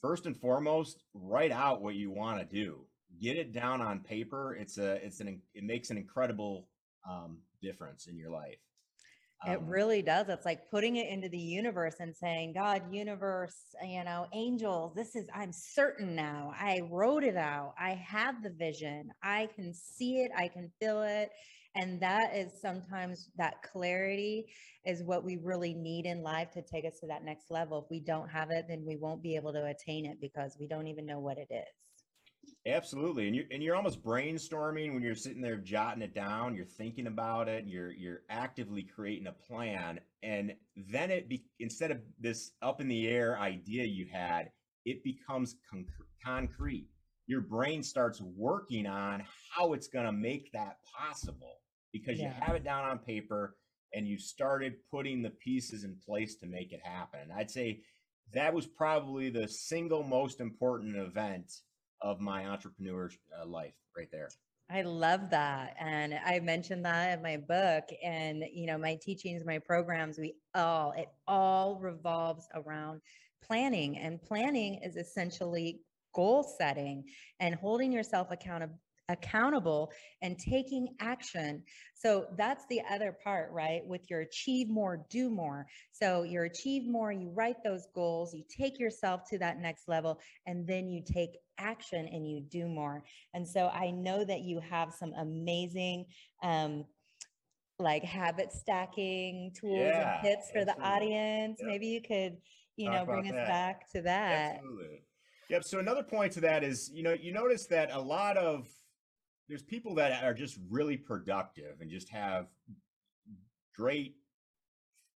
first 0.00 0.26
and 0.26 0.36
foremost, 0.36 1.04
write 1.14 1.52
out 1.52 1.82
what 1.82 1.94
you 1.94 2.10
want 2.10 2.38
to 2.38 2.44
do. 2.44 2.80
Get 3.20 3.36
it 3.36 3.52
down 3.52 3.80
on 3.80 4.00
paper. 4.00 4.54
It's 4.54 4.78
a, 4.78 5.04
it's 5.04 5.20
an, 5.20 5.40
it 5.54 5.64
makes 5.64 5.90
an 5.90 5.96
incredible 5.96 6.68
um, 7.08 7.38
difference 7.60 8.06
in 8.06 8.16
your 8.16 8.30
life. 8.30 8.58
It 9.46 9.58
Um, 9.58 9.66
really 9.66 10.02
does. 10.02 10.28
It's 10.28 10.44
like 10.44 10.68
putting 10.70 10.96
it 10.96 11.08
into 11.08 11.28
the 11.28 11.38
universe 11.38 11.96
and 12.00 12.14
saying, 12.14 12.54
God, 12.54 12.82
universe, 12.92 13.56
you 13.82 14.02
know, 14.02 14.26
angels, 14.32 14.94
this 14.96 15.14
is, 15.14 15.26
I'm 15.32 15.52
certain 15.52 16.16
now. 16.16 16.52
I 16.58 16.80
wrote 16.90 17.22
it 17.22 17.36
out. 17.36 17.74
I 17.78 17.90
have 17.90 18.42
the 18.42 18.50
vision. 18.50 19.10
I 19.22 19.48
can 19.54 19.72
see 19.72 20.22
it. 20.22 20.32
I 20.36 20.48
can 20.48 20.70
feel 20.80 21.02
it. 21.02 21.30
And 21.80 22.00
that 22.00 22.34
is 22.34 22.50
sometimes 22.60 23.30
that 23.36 23.62
clarity 23.62 24.46
is 24.84 25.04
what 25.04 25.22
we 25.22 25.36
really 25.36 25.74
need 25.74 26.06
in 26.06 26.22
life 26.22 26.50
to 26.52 26.62
take 26.62 26.84
us 26.84 26.98
to 27.00 27.06
that 27.06 27.24
next 27.24 27.50
level. 27.50 27.82
If 27.84 27.90
we 27.90 28.00
don't 28.00 28.28
have 28.28 28.50
it, 28.50 28.64
then 28.68 28.84
we 28.84 28.96
won't 28.96 29.22
be 29.22 29.36
able 29.36 29.52
to 29.52 29.64
attain 29.66 30.04
it 30.04 30.20
because 30.20 30.56
we 30.58 30.66
don't 30.66 30.88
even 30.88 31.06
know 31.06 31.20
what 31.20 31.38
it 31.38 31.48
is. 31.50 32.52
Absolutely. 32.66 33.26
And 33.26 33.36
you're 33.36 33.44
and 33.52 33.62
you're 33.62 33.76
almost 33.76 34.02
brainstorming 34.02 34.92
when 34.92 35.02
you're 35.02 35.14
sitting 35.14 35.40
there 35.40 35.56
jotting 35.56 36.02
it 36.02 36.14
down, 36.14 36.54
you're 36.54 36.64
thinking 36.64 37.06
about 37.06 37.48
it, 37.48 37.64
you're 37.66 37.92
you're 37.92 38.22
actively 38.28 38.82
creating 38.82 39.28
a 39.28 39.32
plan. 39.32 40.00
And 40.22 40.54
then 40.76 41.10
it 41.10 41.28
be 41.28 41.44
instead 41.60 41.90
of 41.90 42.00
this 42.18 42.52
up 42.60 42.80
in 42.80 42.88
the 42.88 43.06
air 43.06 43.38
idea 43.38 43.84
you 43.84 44.06
had, 44.10 44.50
it 44.84 45.04
becomes 45.04 45.56
con- 45.70 45.86
concrete. 46.24 46.88
Your 47.26 47.42
brain 47.42 47.82
starts 47.82 48.20
working 48.20 48.86
on 48.86 49.22
how 49.54 49.74
it's 49.74 49.86
going 49.86 50.06
to 50.06 50.12
make 50.12 50.50
that 50.52 50.78
possible 50.98 51.58
because 51.92 52.18
you 52.18 52.30
have 52.40 52.54
it 52.54 52.64
down 52.64 52.84
on 52.84 52.98
paper 52.98 53.56
and 53.94 54.06
you 54.06 54.18
started 54.18 54.74
putting 54.90 55.22
the 55.22 55.30
pieces 55.30 55.84
in 55.84 55.96
place 56.04 56.36
to 56.36 56.46
make 56.46 56.72
it 56.72 56.80
happen. 56.82 57.30
I'd 57.34 57.50
say 57.50 57.80
that 58.34 58.52
was 58.52 58.66
probably 58.66 59.30
the 59.30 59.48
single 59.48 60.02
most 60.02 60.40
important 60.40 60.96
event 60.96 61.52
of 62.02 62.20
my 62.20 62.46
entrepreneur 62.46 63.10
uh, 63.40 63.46
life 63.46 63.74
right 63.96 64.08
there. 64.12 64.28
I 64.70 64.82
love 64.82 65.30
that. 65.30 65.74
And 65.80 66.18
I 66.26 66.40
mentioned 66.40 66.84
that 66.84 67.16
in 67.16 67.22
my 67.22 67.38
book 67.38 67.84
and, 68.04 68.44
you 68.52 68.66
know, 68.66 68.76
my 68.76 68.96
teachings, 68.96 69.44
my 69.46 69.58
programs, 69.58 70.18
we 70.18 70.34
all, 70.54 70.92
it 70.92 71.08
all 71.26 71.76
revolves 71.76 72.46
around 72.54 73.00
planning. 73.42 73.96
And 73.96 74.20
planning 74.20 74.80
is 74.84 74.96
essentially 74.96 75.80
goal 76.14 76.42
setting 76.42 77.04
and 77.40 77.54
holding 77.54 77.90
yourself 77.92 78.30
accountable 78.30 78.78
accountable 79.08 79.90
and 80.22 80.38
taking 80.38 80.88
action. 81.00 81.62
So 81.94 82.26
that's 82.36 82.64
the 82.68 82.80
other 82.90 83.16
part, 83.24 83.50
right? 83.52 83.84
With 83.84 84.08
your 84.10 84.20
achieve 84.20 84.68
more, 84.68 85.04
do 85.10 85.30
more. 85.30 85.66
So 85.92 86.22
you 86.22 86.42
achieve 86.42 86.86
more, 86.88 87.10
you 87.10 87.30
write 87.30 87.62
those 87.64 87.86
goals, 87.94 88.34
you 88.34 88.44
take 88.48 88.78
yourself 88.78 89.22
to 89.30 89.38
that 89.38 89.58
next 89.60 89.88
level, 89.88 90.20
and 90.46 90.66
then 90.66 90.88
you 90.88 91.02
take 91.04 91.30
action 91.58 92.06
and 92.06 92.28
you 92.28 92.40
do 92.40 92.68
more. 92.68 93.02
And 93.34 93.46
so 93.46 93.68
I 93.68 93.90
know 93.90 94.24
that 94.24 94.40
you 94.40 94.60
have 94.60 94.92
some 94.92 95.12
amazing 95.14 96.06
um 96.42 96.84
like 97.80 98.02
habit 98.02 98.52
stacking 98.52 99.52
tools 99.58 99.78
Yeah, 99.78 100.18
and 100.20 100.24
tips 100.24 100.50
for 100.50 100.64
the 100.64 100.76
audience. 100.82 101.58
Yep. 101.60 101.68
Maybe 101.68 101.86
you 101.86 102.00
could, 102.00 102.36
you 102.76 102.86
Talk 102.90 102.94
know, 102.94 103.06
bring 103.06 103.26
us 103.26 103.32
that. 103.32 103.46
back 103.46 103.90
to 103.92 104.02
that. 104.02 104.56
Absolutely. 104.56 105.02
Yep. 105.48 105.64
So 105.64 105.78
another 105.78 106.02
point 106.02 106.32
to 106.32 106.40
that 106.40 106.64
is, 106.64 106.90
you 106.92 107.02
know, 107.02 107.14
you 107.14 107.32
notice 107.32 107.66
that 107.66 107.90
a 107.92 108.00
lot 108.00 108.36
of 108.36 108.68
there's 109.48 109.62
people 109.62 109.94
that 109.94 110.22
are 110.22 110.34
just 110.34 110.58
really 110.68 110.96
productive 110.96 111.80
and 111.80 111.90
just 111.90 112.08
have 112.08 112.46
great 113.74 114.16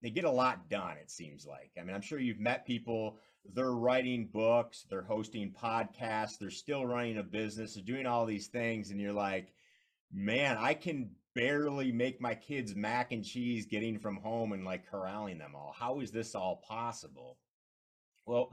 they 0.02 0.10
get 0.10 0.24
a 0.24 0.30
lot 0.30 0.68
done 0.70 0.96
it 0.96 1.10
seems 1.10 1.46
like. 1.46 1.72
I 1.78 1.82
mean 1.82 1.94
i'm 1.94 2.02
sure 2.02 2.18
you've 2.18 2.40
met 2.40 2.66
people 2.66 3.18
they're 3.54 3.72
writing 3.72 4.28
books 4.32 4.86
they're 4.88 5.02
hosting 5.02 5.52
podcasts 5.52 6.38
they're 6.38 6.50
still 6.50 6.86
running 6.86 7.18
a 7.18 7.22
business 7.22 7.74
they're 7.74 7.82
doing 7.82 8.06
all 8.06 8.26
these 8.26 8.48
things 8.48 8.90
and 8.90 9.00
you're 9.00 9.14
like 9.14 9.54
man 10.12 10.58
i 10.58 10.74
can 10.74 11.10
barely 11.34 11.92
make 11.92 12.20
my 12.20 12.34
kids 12.34 12.74
mac 12.74 13.12
and 13.12 13.24
cheese 13.24 13.66
getting 13.66 13.98
from 13.98 14.16
home 14.16 14.52
and 14.52 14.64
like 14.64 14.90
corralling 14.90 15.38
them 15.38 15.54
all. 15.54 15.74
How 15.78 16.00
is 16.00 16.10
this 16.10 16.34
all 16.34 16.62
possible? 16.66 17.38
Well 18.26 18.52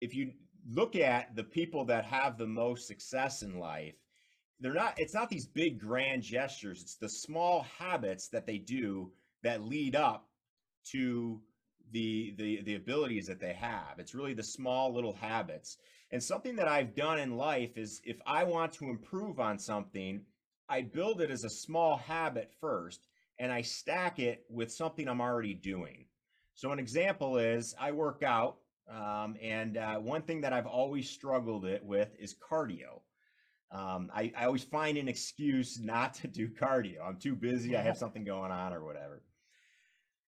if 0.00 0.14
you 0.14 0.32
look 0.70 0.94
at 0.96 1.34
the 1.36 1.44
people 1.44 1.84
that 1.86 2.04
have 2.04 2.36
the 2.36 2.46
most 2.46 2.86
success 2.86 3.42
in 3.42 3.58
life 3.58 3.94
they're 4.60 4.72
not 4.72 4.94
it's 4.98 5.14
not 5.14 5.28
these 5.28 5.46
big 5.46 5.78
grand 5.78 6.22
gestures. 6.22 6.82
It's 6.82 6.96
the 6.96 7.08
small 7.08 7.66
habits 7.78 8.28
that 8.28 8.46
they 8.46 8.58
do 8.58 9.12
that 9.42 9.62
lead 9.62 9.94
up 9.94 10.28
to 10.92 11.40
the 11.92 12.34
the 12.36 12.62
the 12.62 12.74
abilities 12.74 13.26
that 13.26 13.40
they 13.40 13.52
have. 13.52 13.98
It's 13.98 14.14
really 14.14 14.34
the 14.34 14.42
small 14.42 14.92
little 14.94 15.14
habits. 15.14 15.76
And 16.12 16.22
something 16.22 16.56
that 16.56 16.68
i've 16.68 16.94
done 16.94 17.18
in 17.18 17.36
life 17.36 17.76
is 17.76 18.00
if 18.04 18.18
i 18.26 18.44
want 18.44 18.72
to 18.74 18.88
improve 18.88 19.40
on 19.40 19.58
something 19.58 20.22
i 20.68 20.80
build 20.80 21.20
it 21.20 21.30
as 21.30 21.44
a 21.44 21.50
small 21.50 21.96
habit 21.96 22.52
first 22.60 23.08
and 23.38 23.50
i 23.52 23.60
stack 23.60 24.18
it 24.18 24.44
with 24.48 24.72
something 24.72 25.08
i'm 25.08 25.20
already 25.20 25.54
doing. 25.54 26.06
So 26.54 26.72
an 26.72 26.78
example 26.78 27.38
is 27.38 27.74
i 27.78 27.90
work 27.92 28.22
out 28.22 28.58
um, 28.88 29.36
and 29.42 29.76
uh, 29.76 29.96
one 29.96 30.22
thing 30.22 30.40
that 30.42 30.52
i've 30.52 30.66
always 30.66 31.10
struggled 31.10 31.66
it 31.66 31.84
with 31.84 32.14
is 32.18 32.34
cardio 32.34 33.00
um, 33.70 34.10
I, 34.14 34.32
I 34.36 34.46
always 34.46 34.64
find 34.64 34.96
an 34.96 35.08
excuse 35.08 35.80
not 35.80 36.14
to 36.14 36.28
do 36.28 36.48
cardio. 36.48 37.06
I'm 37.06 37.18
too 37.18 37.34
busy. 37.34 37.76
I 37.76 37.82
have 37.82 37.96
something 37.96 38.24
going 38.24 38.52
on 38.52 38.72
or 38.72 38.84
whatever. 38.84 39.22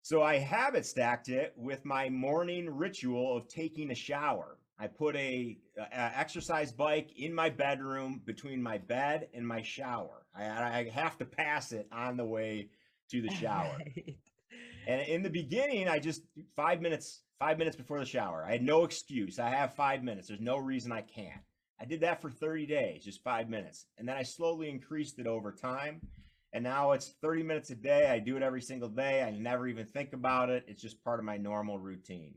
So 0.03 0.23
I 0.23 0.39
habit 0.39 0.85
stacked 0.85 1.29
it 1.29 1.55
with 1.57 1.85
my 1.85 2.09
morning 2.11 2.69
ritual 2.69 3.37
of 3.37 3.49
taking 3.49 3.91
a 3.91 3.95
shower. 3.95 4.59
I 4.79 4.89
put 4.89 5.15
a, 5.15 5.57
a 5.79 6.19
exercise 6.19 6.73
bike 6.73 7.11
in 7.17 7.33
my 7.33 7.51
bedroom 7.51 8.21
between 8.25 8.61
my 8.61 8.79
bed 8.79 9.29
and 9.33 9.47
my 9.47 9.62
shower. 9.62 10.27
I, 10.35 10.45
I 10.45 10.91
have 10.93 11.17
to 11.19 11.25
pass 11.25 11.73
it 11.73 11.87
on 11.93 12.17
the 12.17 12.25
way 12.25 12.71
to 13.11 13.23
the 13.23 13.31
shower. 13.35 13.79
Right. 13.79 14.17
And 14.89 15.01
in 15.03 15.23
the 15.23 15.31
beginning, 15.31 15.89
I 15.89 16.01
just 16.01 16.23
five 16.57 16.81
minutes, 16.81 17.23
five 17.39 17.59
minutes 17.59 17.77
before 17.77 18.01
the 18.01 18.05
shower. 18.05 18.45
I 18.45 18.53
had 18.53 18.62
no 18.62 18.83
excuse. 18.83 19.39
I 19.39 19.51
have 19.51 19.75
five 19.75 20.03
minutes. 20.03 20.29
There's 20.29 20.41
no 20.41 20.59
reason 20.59 20.91
I 20.91 21.03
can't. 21.03 21.43
I 21.81 21.85
did 21.85 22.00
that 22.00 22.23
for 22.23 22.31
30 22.31 22.67
days, 22.67 23.05
just 23.05 23.23
five 23.25 23.49
minutes. 23.49 23.87
And 23.99 24.09
then 24.09 24.17
I 24.17 24.23
slowly 24.23 24.71
increased 24.71 25.19
it 25.19 25.26
over 25.26 25.50
time. 25.50 26.00
And 26.52 26.62
now 26.62 26.93
it's 26.93 27.14
30 27.21 27.43
minutes 27.43 27.71
a 27.71 27.75
day. 27.75 28.09
I 28.11 28.19
do 28.19 28.37
it 28.37 28.43
every 28.43 28.61
single 28.61 28.88
day. 28.88 29.23
I 29.23 29.31
never 29.31 29.67
even 29.67 29.87
think 29.87 30.12
about 30.12 30.50
it. 30.50 30.64
It's 30.69 30.83
just 30.83 31.02
part 31.02 31.19
of 31.19 31.25
my 31.25 31.38
normal 31.38 31.79
routine. 31.79 32.35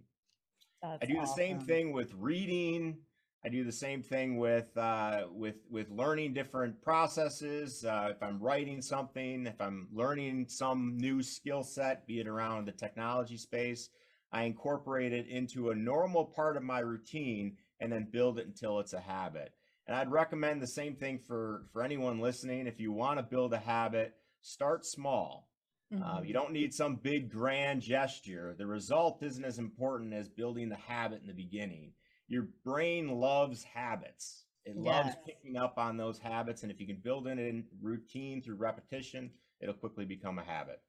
I 0.81 0.97
That's 0.99 1.11
do 1.11 1.19
the 1.19 1.27
same 1.27 1.59
thing 1.59 1.91
with 1.91 2.13
reading. 2.13 2.97
I 3.45 3.49
do 3.49 3.63
the 3.63 3.71
same 3.71 4.01
thing 4.01 4.37
with 4.37 4.75
uh, 4.77 5.25
with 5.31 5.57
with 5.69 5.91
learning 5.91 6.33
different 6.33 6.81
processes. 6.81 7.85
Uh, 7.85 8.07
if 8.09 8.23
I'm 8.23 8.39
writing 8.39 8.81
something, 8.81 9.45
if 9.45 9.61
I'm 9.61 9.87
learning 9.93 10.47
some 10.47 10.97
new 10.97 11.21
skill 11.21 11.63
set, 11.63 12.07
be 12.07 12.19
it 12.19 12.27
around 12.27 12.65
the 12.65 12.71
technology 12.71 13.37
space, 13.37 13.89
I 14.31 14.43
incorporate 14.43 15.13
it 15.13 15.27
into 15.27 15.69
a 15.69 15.75
normal 15.75 16.25
part 16.25 16.57
of 16.57 16.63
my 16.63 16.79
routine 16.79 17.57
and 17.79 17.91
then 17.91 18.07
build 18.11 18.39
it 18.39 18.47
until 18.47 18.79
it's 18.79 18.93
a 18.93 18.99
habit. 18.99 19.53
And 19.87 19.95
I'd 19.95 20.11
recommend 20.11 20.61
the 20.61 20.67
same 20.67 20.95
thing 20.95 21.19
for 21.19 21.67
for 21.71 21.83
anyone 21.83 22.19
listening. 22.19 22.67
If 22.67 22.79
you 22.79 22.91
want 22.91 23.19
to 23.19 23.23
build 23.23 23.53
a 23.53 23.59
habit, 23.59 24.13
start 24.41 24.85
small. 24.85 25.49
Uh, 25.93 26.19
Mhm. 26.19 26.27
you 26.27 26.33
don't 26.33 26.51
need 26.51 26.73
some 26.73 26.95
big 26.95 27.29
grand 27.29 27.81
gesture. 27.81 28.55
The 28.57 28.65
result 28.65 29.21
isn't 29.21 29.45
as 29.45 29.59
important 29.59 30.13
as 30.13 30.27
building 30.27 30.67
the 30.69 30.75
habit 30.75 31.21
in 31.21 31.27
the 31.27 31.33
beginning. 31.33 31.93
Your 32.27 32.43
brain 32.63 33.07
loves 33.07 33.63
habits. 33.63 34.45
It 34.65 34.75
loves 34.75 35.15
picking 35.25 35.55
up 35.57 35.77
on 35.77 35.95
those 35.95 36.17
habits. 36.17 36.63
And 36.63 36.71
if 36.71 36.79
you 36.81 36.87
can 36.87 36.97
build 37.01 37.27
it 37.27 37.37
in 37.37 37.67
routine 37.79 38.41
through 38.41 38.55
repetition, 38.55 39.31
it'll 39.59 39.75
quickly 39.75 40.05
become 40.05 40.39
a 40.39 40.43
habit. 40.43 40.81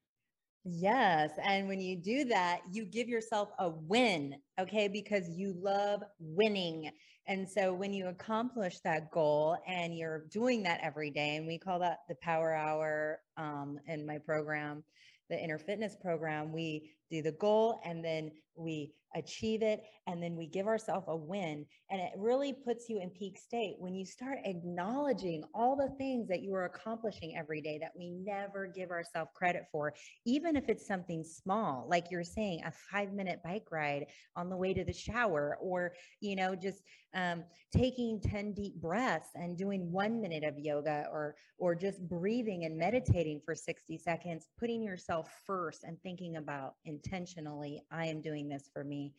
Yes. 0.69 1.31
And 1.45 1.69
when 1.69 1.81
you 1.81 1.95
do 1.97 2.25
that, 2.25 2.63
you 2.73 2.85
give 2.85 3.09
yourself 3.09 3.51
a 3.61 3.71
win, 3.71 4.35
okay? 4.59 4.89
Because 4.89 5.29
you 5.29 5.55
love 5.57 6.03
winning. 6.19 6.91
And 7.29 7.49
so 7.49 7.73
when 7.73 7.93
you 7.93 8.09
accomplish 8.09 8.81
that 8.81 9.13
goal 9.13 9.57
and 9.69 9.97
you're 9.97 10.25
doing 10.33 10.65
that 10.65 10.81
every 10.83 11.13
day, 11.13 11.37
and 11.37 11.47
we 11.47 11.57
call 11.57 11.79
that 11.79 11.99
the 12.09 12.17
power 12.17 12.53
hour 12.53 13.21
um, 13.37 13.79
in 13.87 14.05
my 14.05 14.19
program, 14.19 14.83
the 15.31 15.41
inner 15.41 15.59
fitness 15.59 15.95
program, 16.03 16.53
we 16.53 16.91
do 17.11 17.23
the 17.23 17.33
goal 17.33 17.81
and 17.85 18.05
then 18.05 18.31
we 18.57 18.93
achieve 19.15 19.63
it 19.63 19.83
and 20.07 20.23
then 20.23 20.37
we 20.37 20.47
give 20.47 20.67
ourselves 20.67 21.07
a 21.09 21.17
win. 21.17 21.67
And 21.91 22.01
it 22.01 22.13
really 22.17 22.53
puts 22.53 22.89
you 22.89 23.01
in 23.01 23.11
peak 23.11 23.39
state 23.39 23.77
when 23.79 23.95
you 23.95 24.05
start 24.05 24.39
acknowledging 24.45 25.43
all 25.55 25.77
the 25.77 25.95
things 25.97 26.29
that 26.29 26.43
you 26.43 26.55
are 26.55 26.67
accomplishing 26.67 27.37
every 27.37 27.61
day 27.61 27.79
that 27.81 27.93
we 27.97 28.11
never 28.11 28.67
give 28.67 28.91
ourselves 28.91 29.31
credit 29.35 29.67
for 29.73 29.95
even 30.25 30.57
if 30.57 30.69
it's 30.69 30.87
something 30.87 31.25
small 31.25 31.87
like 31.89 32.11
you're 32.11 32.25
saying 32.25 32.61
a 32.65 32.73
5 32.93 33.13
minute 33.13 33.41
bike 33.45 33.67
ride 33.71 34.07
on 34.37 34.51
the 34.51 34.57
way 34.57 34.75
to 34.75 34.85
the 34.85 34.93
shower 34.93 35.57
or 35.61 35.95
you 36.21 36.37
know 36.37 36.55
just 36.55 36.83
um, 37.15 37.45
taking 37.75 38.21
10 38.21 38.53
deep 38.53 38.75
breaths 38.81 39.31
and 39.35 39.57
doing 39.57 39.91
1 39.91 40.21
minute 40.21 40.45
of 40.45 40.59
yoga 40.59 41.07
or 41.11 41.37
or 41.59 41.75
just 41.75 42.07
breathing 42.09 42.65
and 42.65 42.77
meditating 42.77 43.41
for 43.45 43.55
60 43.55 43.99
seconds 43.99 44.49
putting 44.59 44.83
yourself 44.83 45.31
first 45.47 45.85
and 45.85 45.97
thinking 46.03 46.37
about 46.37 46.75
intentionally 46.97 47.83
i 47.91 48.07
am 48.07 48.21
doing 48.21 48.49
this 48.49 48.71
for 48.73 48.85
me 48.85 49.13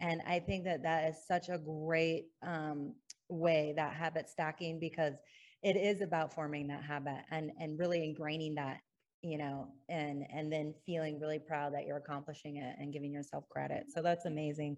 and 0.00 0.22
I 0.26 0.38
think 0.38 0.64
that 0.64 0.82
that 0.84 1.08
is 1.10 1.16
such 1.26 1.48
a 1.48 1.58
great 1.58 2.26
um, 2.46 2.94
way 3.28 3.72
that 3.76 3.94
habit 3.94 4.28
stacking 4.28 4.78
because 4.78 5.14
it 5.62 5.76
is 5.76 6.00
about 6.02 6.32
forming 6.32 6.68
that 6.68 6.82
habit 6.84 7.18
and 7.30 7.50
and 7.58 7.78
really 7.78 8.00
ingraining 8.00 8.54
that 8.54 8.80
you 9.22 9.36
know 9.36 9.68
and 9.88 10.24
and 10.32 10.52
then 10.52 10.72
feeling 10.86 11.18
really 11.18 11.40
proud 11.40 11.74
that 11.74 11.84
you're 11.84 11.96
accomplishing 11.96 12.56
it 12.58 12.76
and 12.78 12.92
giving 12.92 13.12
yourself 13.12 13.48
credit 13.48 13.86
so 13.92 14.00
that's 14.00 14.24
amazing 14.26 14.76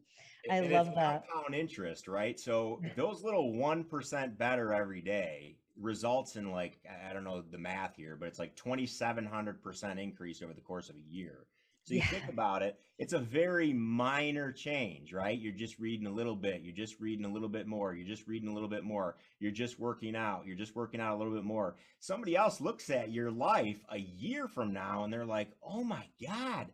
i 0.51 0.61
And 0.61 0.73
love 0.73 0.87
that 0.95 1.29
compound 1.29 1.55
interest, 1.55 2.09
right? 2.09 2.41
So 2.41 2.81
those 2.97 3.23
little 3.23 3.53
1% 3.53 4.39
better 4.39 4.73
every 4.73 5.03
day 5.03 5.59
results 5.79 6.37
in 6.37 6.51
like, 6.51 6.79
I 6.89 7.11
I 7.11 7.13
don't 7.13 7.25
know 7.25 7.43
the 7.43 7.59
math 7.59 7.97
here, 7.97 8.17
but 8.19 8.27
it's 8.29 8.39
like 8.39 8.57
2,700% 8.57 10.03
increase 10.03 10.43
over 10.43 10.55
the 10.55 10.61
course 10.63 10.89
of 10.89 10.97
a 10.97 11.15
year. 11.15 11.45
So 11.91 11.97
you 11.97 12.03
think 12.03 12.29
about 12.29 12.63
it, 12.63 12.79
it's 12.99 13.15
a 13.15 13.19
very 13.19 13.73
minor 13.73 14.53
change, 14.53 15.13
right? 15.13 15.37
You're 15.37 15.53
just 15.53 15.81
reading 15.81 16.07
a 16.07 16.13
little 16.13 16.37
bit, 16.37 16.61
you're 16.63 16.73
just 16.73 17.01
reading 17.01 17.25
a 17.27 17.33
little 17.33 17.49
bit 17.49 17.67
more, 17.67 17.95
you're 17.95 18.07
just 18.07 18.29
reading 18.29 18.49
a 18.49 18.55
little 18.55 18.69
bit 18.69 18.85
more, 18.85 19.17
you're 19.41 19.51
just 19.51 19.81
working 19.81 20.15
out, 20.15 20.47
you're 20.47 20.55
just 20.55 20.77
working 20.77 21.01
out 21.01 21.17
a 21.17 21.19
little 21.19 21.35
bit 21.35 21.43
more. 21.43 21.75
Somebody 21.99 22.37
else 22.37 22.61
looks 22.61 22.91
at 22.91 23.11
your 23.11 23.33
life 23.33 23.85
a 23.91 23.99
year 23.99 24.47
from 24.47 24.73
now 24.73 25.03
and 25.03 25.13
they're 25.13 25.27
like, 25.27 25.51
oh 25.65 25.83
my 25.83 26.07
God, 26.25 26.69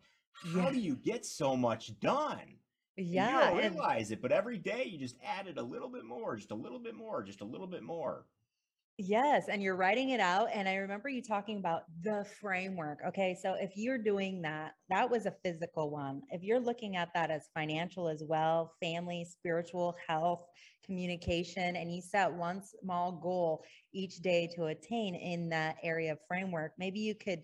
how 0.54 0.66
Yeah. 0.66 0.72
do 0.72 0.78
you 0.80 0.96
get 0.96 1.24
so 1.24 1.56
much 1.56 1.98
done? 1.98 2.58
And 2.98 3.06
yeah 3.06 3.30
You 3.32 3.40
don't 3.40 3.64
and 3.64 3.74
realize 3.74 4.10
it, 4.10 4.20
but 4.20 4.32
every 4.32 4.58
day 4.58 4.84
you 4.84 4.98
just 4.98 5.16
added 5.24 5.56
a 5.56 5.62
little 5.62 5.88
bit 5.88 6.04
more, 6.04 6.36
just 6.36 6.50
a 6.50 6.54
little 6.54 6.78
bit 6.78 6.94
more, 6.94 7.22
just 7.22 7.40
a 7.40 7.46
little 7.46 7.66
bit 7.66 7.82
more. 7.82 8.26
Yes, 8.98 9.48
and 9.50 9.62
you're 9.62 9.76
writing 9.76 10.10
it 10.10 10.20
out. 10.20 10.48
And 10.54 10.66
I 10.66 10.76
remember 10.76 11.10
you 11.10 11.22
talking 11.22 11.58
about 11.58 11.82
the 12.02 12.24
framework. 12.40 13.00
Okay, 13.08 13.36
so 13.40 13.54
if 13.54 13.72
you're 13.76 13.98
doing 13.98 14.40
that, 14.42 14.72
that 14.88 15.10
was 15.10 15.26
a 15.26 15.34
physical 15.44 15.90
one. 15.90 16.22
If 16.30 16.42
you're 16.42 16.60
looking 16.60 16.96
at 16.96 17.10
that 17.12 17.30
as 17.30 17.50
financial 17.52 18.08
as 18.08 18.22
well, 18.26 18.72
family, 18.82 19.26
spiritual, 19.30 19.96
health, 20.08 20.46
communication, 20.82 21.76
and 21.76 21.94
you 21.94 22.00
set 22.00 22.32
one 22.32 22.62
small 22.80 23.20
goal 23.22 23.64
each 23.92 24.20
day 24.20 24.48
to 24.56 24.66
attain 24.66 25.14
in 25.14 25.50
that 25.50 25.76
area 25.82 26.12
of 26.12 26.18
framework, 26.26 26.72
maybe 26.78 27.00
you 27.00 27.14
could 27.14 27.42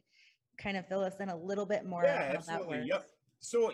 kind 0.57 0.79
of 0.79 0.87
fill 0.89 1.05
us 1.05 1.21
in 1.21 1.29
a 1.29 1.37
little 1.37 1.67
bit 1.67 1.85
more 1.85 2.05
Yeah, 2.05 2.15
on 2.15 2.21
that 2.21 2.37
absolutely. 2.37 2.85
Yep. 2.87 3.07
So 3.41 3.73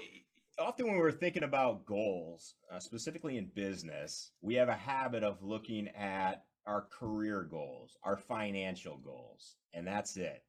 often 0.58 0.88
when 0.88 0.97
we're 0.97 1.12
thinking 1.12 1.44
about 1.44 1.87
goals, 1.87 2.54
uh, 2.73 2.80
specifically 2.80 3.37
in 3.37 3.50
business, 3.54 4.32
we 4.40 4.54
have 4.54 4.68
a 4.68 4.75
habit 4.75 5.23
of 5.23 5.42
looking 5.42 5.88
at 5.88 6.44
our 6.69 6.83
career 6.83 7.43
goals, 7.45 7.97
our 8.05 8.17
financial 8.17 8.99
goals, 8.99 9.57
and 9.73 9.87
that's 9.87 10.17
it. 10.17 10.45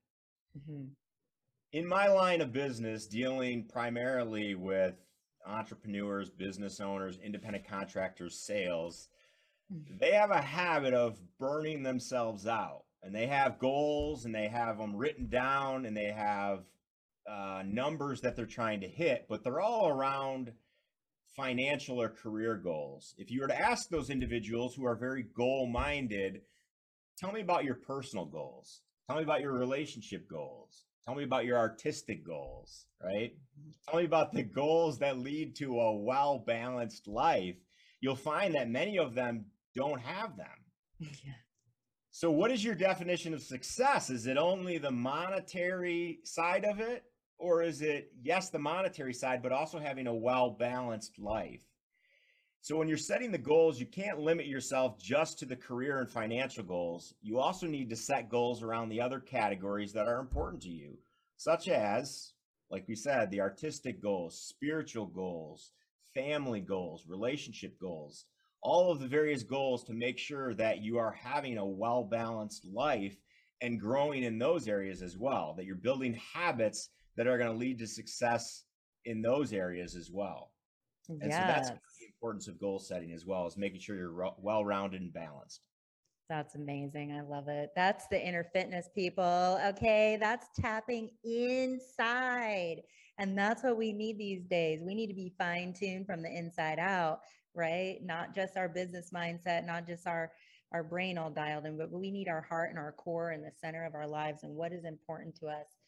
Mhm. 0.58 0.96
in 1.72 1.86
my 1.86 2.08
line 2.08 2.42
of 2.42 2.52
business, 2.52 3.06
dealing 3.06 3.64
primarily 3.68 4.56
with 4.56 4.96
entrepreneurs, 5.46 6.32
business 6.32 6.80
owners, 6.82 7.20
independent 7.20 7.64
contractors, 7.64 8.36
sales, 8.36 9.08
Mhm. 9.72 10.00
they 10.00 10.12
have 10.14 10.32
a 10.32 10.42
habit 10.42 10.96
of 10.96 11.38
burning 11.38 11.84
themselves 11.84 12.48
out. 12.48 12.86
And 13.04 13.14
they 13.14 13.28
have 13.28 13.60
goals 13.60 14.26
and 14.26 14.34
they 14.34 14.48
have 14.48 14.80
them 14.80 14.96
written 14.96 15.30
down 15.30 15.86
and 15.86 15.96
they 15.96 16.12
have 16.12 16.66
uh, 17.28 17.62
numbers 17.64 18.22
that 18.22 18.36
they're 18.36 18.48
trying 18.48 18.82
to 18.82 18.88
hit, 18.88 19.28
but 19.30 19.44
they're 19.44 19.62
all 19.62 19.88
around 19.90 20.52
financial 21.36 22.02
or 22.02 22.10
career 22.10 22.56
goals. 22.56 23.16
If 23.18 23.32
you 23.32 23.42
were 23.42 23.48
to 23.48 23.60
ask 23.60 23.90
those 23.90 24.10
individuals 24.10 24.76
who 24.76 24.86
are 24.86 24.96
very 24.96 25.26
goal 25.36 25.68
minded, 25.68 26.42
tell 27.18 27.32
me 27.32 27.42
about 27.42 27.64
your 27.64 27.76
personal 27.76 28.26
goals. 28.26 28.82
Tell 29.08 29.18
me 29.18 29.24
about 29.24 29.42
your 29.42 29.54
relationship 29.54 30.30
goals. 30.30 30.86
Tell 31.06 31.16
me 31.16 31.24
about 31.24 31.46
your 31.46 31.58
artistic 31.58 32.26
goals, 32.26 32.86
right? 33.04 33.32
Mm-hmm. 33.32 33.70
Tell 33.90 34.00
me 34.00 34.06
about 34.06 34.34
the 34.34 34.44
goals 34.44 35.00
that 35.00 35.18
lead 35.18 35.56
to 35.58 35.80
a 35.80 35.96
well 35.96 36.44
balanced 36.46 37.08
life. 37.08 37.56
You'll 38.02 38.16
find 38.16 38.54
that 38.56 38.70
many 38.70 39.00
of 39.00 39.16
them 39.16 39.46
don't 39.76 40.02
have 40.02 40.38
them. 40.38 40.48
Yeah. 41.00 41.34
So, 42.12 42.30
what 42.32 42.52
is 42.52 42.64
your 42.64 42.76
definition 42.76 43.34
of 43.34 43.42
success? 43.42 44.10
Is 44.10 44.28
it 44.28 44.38
only 44.38 44.78
the 44.78 44.92
monetary 44.92 46.20
side 46.26 46.66
of 46.66 46.80
it? 46.80 47.04
Or 47.40 47.64
is 47.64 47.82
it, 47.82 48.12
yes, 48.22 48.50
the 48.50 48.60
monetary 48.60 49.14
side, 49.14 49.42
but 49.42 49.52
also 49.52 49.80
having 49.80 50.08
a 50.08 50.14
well 50.14 50.52
balanced 50.52 51.18
life? 51.18 51.64
So, 52.62 52.76
when 52.76 52.88
you're 52.88 52.98
setting 52.98 53.32
the 53.32 53.38
goals, 53.38 53.80
you 53.80 53.86
can't 53.86 54.20
limit 54.20 54.46
yourself 54.46 55.00
just 55.00 55.40
to 55.40 55.46
the 55.46 55.56
career 55.56 56.00
and 56.00 56.10
financial 56.10 56.64
goals. 56.64 57.14
You 57.22 57.40
also 57.40 57.66
need 57.66 57.90
to 57.90 57.96
set 57.96 58.30
goals 58.30 58.62
around 58.62 58.90
the 58.90 59.02
other 59.02 59.20
categories 59.20 59.94
that 59.94 60.08
are 60.08 60.20
important 60.20 60.62
to 60.64 60.70
you, 60.70 60.98
such 61.38 61.70
as, 61.70 62.34
like 62.70 62.86
we 62.88 62.96
said, 62.96 63.32
the 63.32 63.42
artistic 63.42 64.02
goals, 64.02 64.38
spiritual 64.38 65.06
goals, 65.06 65.72
family 66.14 66.60
goals, 66.60 67.06
relationship 67.08 67.80
goals 67.80 68.26
all 68.62 68.92
of 68.92 69.00
the 69.00 69.08
various 69.08 69.44
goals 69.44 69.84
to 69.86 69.94
make 69.94 70.18
sure 70.18 70.54
that 70.54 70.82
you 70.82 70.98
are 70.98 71.12
having 71.12 71.58
a 71.58 71.66
well 71.66 72.04
balanced 72.04 72.66
life 72.66 73.16
and 73.62 73.80
growing 73.80 74.24
in 74.24 74.38
those 74.38 74.68
areas 74.68 75.02
as 75.02 75.18
well, 75.18 75.54
that 75.58 75.66
you're 75.66 75.76
building 75.76 76.20
habits 76.34 76.90
that 77.20 77.28
are 77.28 77.38
going 77.38 77.52
to 77.52 77.58
lead 77.58 77.78
to 77.78 77.86
success 77.86 78.64
in 79.04 79.22
those 79.22 79.52
areas 79.52 79.94
as 79.94 80.10
well. 80.10 80.54
And 81.10 81.22
so 81.22 81.28
that's 81.28 81.70
the 81.70 82.06
importance 82.06 82.48
of 82.48 82.58
goal 82.58 82.80
setting 82.80 83.12
as 83.12 83.26
well, 83.26 83.46
as 83.46 83.58
making 83.58 83.82
sure 83.82 83.98
you're 83.98 84.32
well 84.38 84.64
rounded 84.64 85.02
and 85.02 85.12
balanced. 85.12 85.60
That's 86.30 86.56
amazing. 86.56 87.12
I 87.12 87.20
love 87.20 87.50
it. 87.50 87.72
That's 87.76 88.08
the 88.08 88.26
inner 88.26 88.46
fitness, 88.54 88.88
people. 88.96 89.60
Okay. 89.66 90.18
That's 90.18 90.48
tapping 90.62 91.10
inside. 91.26 92.84
And 93.18 93.38
that's 93.38 93.64
what 93.64 93.76
we 93.76 93.92
need 93.92 94.18
these 94.18 94.46
days. 94.46 94.82
We 94.82 94.96
need 94.96 95.08
to 95.08 95.14
be 95.14 95.34
fine 95.38 95.74
tuned 95.74 96.06
from 96.06 96.22
the 96.22 96.34
inside 96.34 96.80
out, 96.80 97.20
right? 97.54 97.98
Not 98.02 98.34
just 98.34 98.56
our 98.56 98.70
business 98.70 99.10
mindset, 99.14 99.66
not 99.66 99.86
just 99.86 100.08
our 100.08 100.32
our 100.72 100.84
brain 100.84 101.18
all 101.18 101.32
dialed 101.32 101.66
in, 101.66 101.80
but 101.80 101.92
we 101.92 102.12
need 102.12 102.28
our 102.28 102.46
heart 102.48 102.70
and 102.70 102.78
our 102.78 102.92
core 102.92 103.32
in 103.32 103.42
the 103.42 103.52
center 103.60 103.86
of 103.86 103.96
our 103.96 104.06
lives 104.08 104.44
and 104.44 104.56
what 104.56 104.72
is 104.72 104.86
important 104.86 105.36
to 105.38 105.48
us 105.48 105.79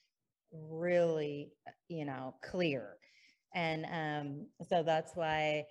really, 0.52 1.52
uh, 1.68 1.72
you 1.88 2.06
know, 2.06 2.36
clear. 2.44 2.98
And 3.54 3.86
um, 3.86 4.48
so 4.70 4.84
that's 4.84 5.16
why 5.16 5.66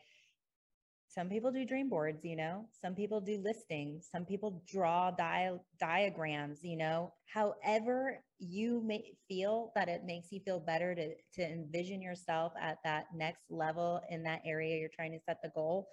some 1.09 1.29
people 1.29 1.51
do 1.51 1.65
dream 1.65 1.89
boards 1.89 2.25
you 2.25 2.37
know 2.37 2.65
some 2.81 2.95
people 2.95 3.21
do 3.21 3.37
listings 3.43 4.09
some 4.11 4.25
people 4.25 4.63
draw 4.71 5.11
dia- 5.11 5.59
diagrams 5.81 6.63
you 6.63 6.77
know 6.77 7.13
however 7.27 8.23
you 8.39 8.81
may 8.85 9.03
feel 9.29 9.73
that 9.75 9.89
it 9.89 10.03
makes 10.05 10.31
you 10.31 10.41
feel 10.41 10.61
better 10.61 10.95
to 10.95 11.13
to 11.33 11.43
envision 11.43 12.01
yourself 12.01 12.53
at 12.61 12.79
that 12.85 13.07
next 13.15 13.43
level 13.51 14.01
in 14.09 14.23
that 14.23 14.41
area 14.47 14.79
you're 14.79 14.89
trying 14.95 15.13
to 15.13 15.19
set 15.27 15.39
the 15.43 15.51
goal 15.51 15.89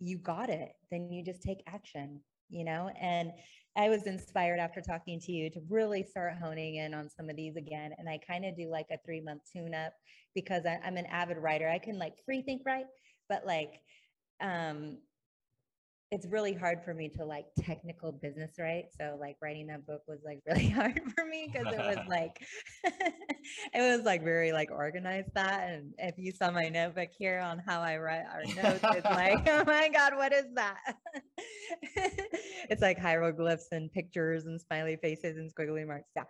you 0.00 0.18
got 0.18 0.50
it 0.50 0.72
then 0.90 1.08
you 1.12 1.22
just 1.24 1.42
take 1.42 1.62
action 1.68 2.20
you 2.48 2.64
know 2.64 2.90
and 3.00 3.30
i 3.76 3.88
was 3.88 4.04
inspired 4.04 4.58
after 4.58 4.80
talking 4.80 5.20
to 5.20 5.32
you 5.32 5.50
to 5.50 5.60
really 5.68 6.02
start 6.02 6.34
honing 6.42 6.76
in 6.76 6.94
on 6.94 7.08
some 7.08 7.28
of 7.28 7.36
these 7.36 7.56
again 7.56 7.92
and 7.98 8.08
i 8.08 8.18
kind 8.26 8.44
of 8.44 8.56
do 8.56 8.68
like 8.68 8.86
a 8.92 8.98
three 9.04 9.20
month 9.20 9.42
tune 9.50 9.74
up 9.74 9.92
because 10.34 10.64
I, 10.66 10.78
i'm 10.84 10.96
an 10.96 11.06
avid 11.06 11.38
writer. 11.38 11.68
I 11.68 11.78
can 11.78 11.98
like 11.98 12.14
free 12.24 12.42
think 12.42 12.62
right 12.66 12.86
but 13.28 13.46
like 13.46 13.80
um 14.40 14.98
it's 16.10 16.26
really 16.26 16.52
hard 16.52 16.78
for 16.84 16.94
me 16.94 17.08
to 17.08 17.24
like 17.24 17.46
technical 17.58 18.12
business 18.12 18.52
right 18.58 18.84
so 18.98 19.16
like 19.20 19.36
writing 19.42 19.66
that 19.66 19.86
book 19.86 20.02
was 20.06 20.20
like 20.24 20.40
really 20.46 20.68
hard 20.68 21.00
for 21.14 21.24
me 21.24 21.50
because 21.50 21.72
it 21.72 21.78
was 21.78 21.98
like 22.08 22.40
it 22.84 23.96
was 23.96 24.04
like 24.04 24.22
very 24.22 24.52
like 24.52 24.70
organized 24.70 25.30
that 25.34 25.68
and 25.70 25.92
if 25.98 26.14
you 26.18 26.30
saw 26.32 26.50
my 26.50 26.68
notebook 26.68 27.08
here 27.16 27.40
on 27.40 27.58
how 27.66 27.80
i 27.80 27.96
write 27.96 28.24
our 28.32 28.44
notes 28.62 28.80
it's 28.96 29.04
like 29.04 29.48
oh 29.48 29.64
my 29.66 29.88
god 29.88 30.16
what 30.16 30.32
is 30.32 30.46
that? 30.54 30.76
It's 32.70 32.82
like 32.82 32.98
hieroglyphs 32.98 33.68
and 33.72 33.92
pictures 33.92 34.46
and 34.46 34.60
smiley 34.60 34.96
faces 34.96 35.36
and 35.36 35.52
squiggly 35.54 35.86
marks 35.86 36.10
yeah. 36.16 36.24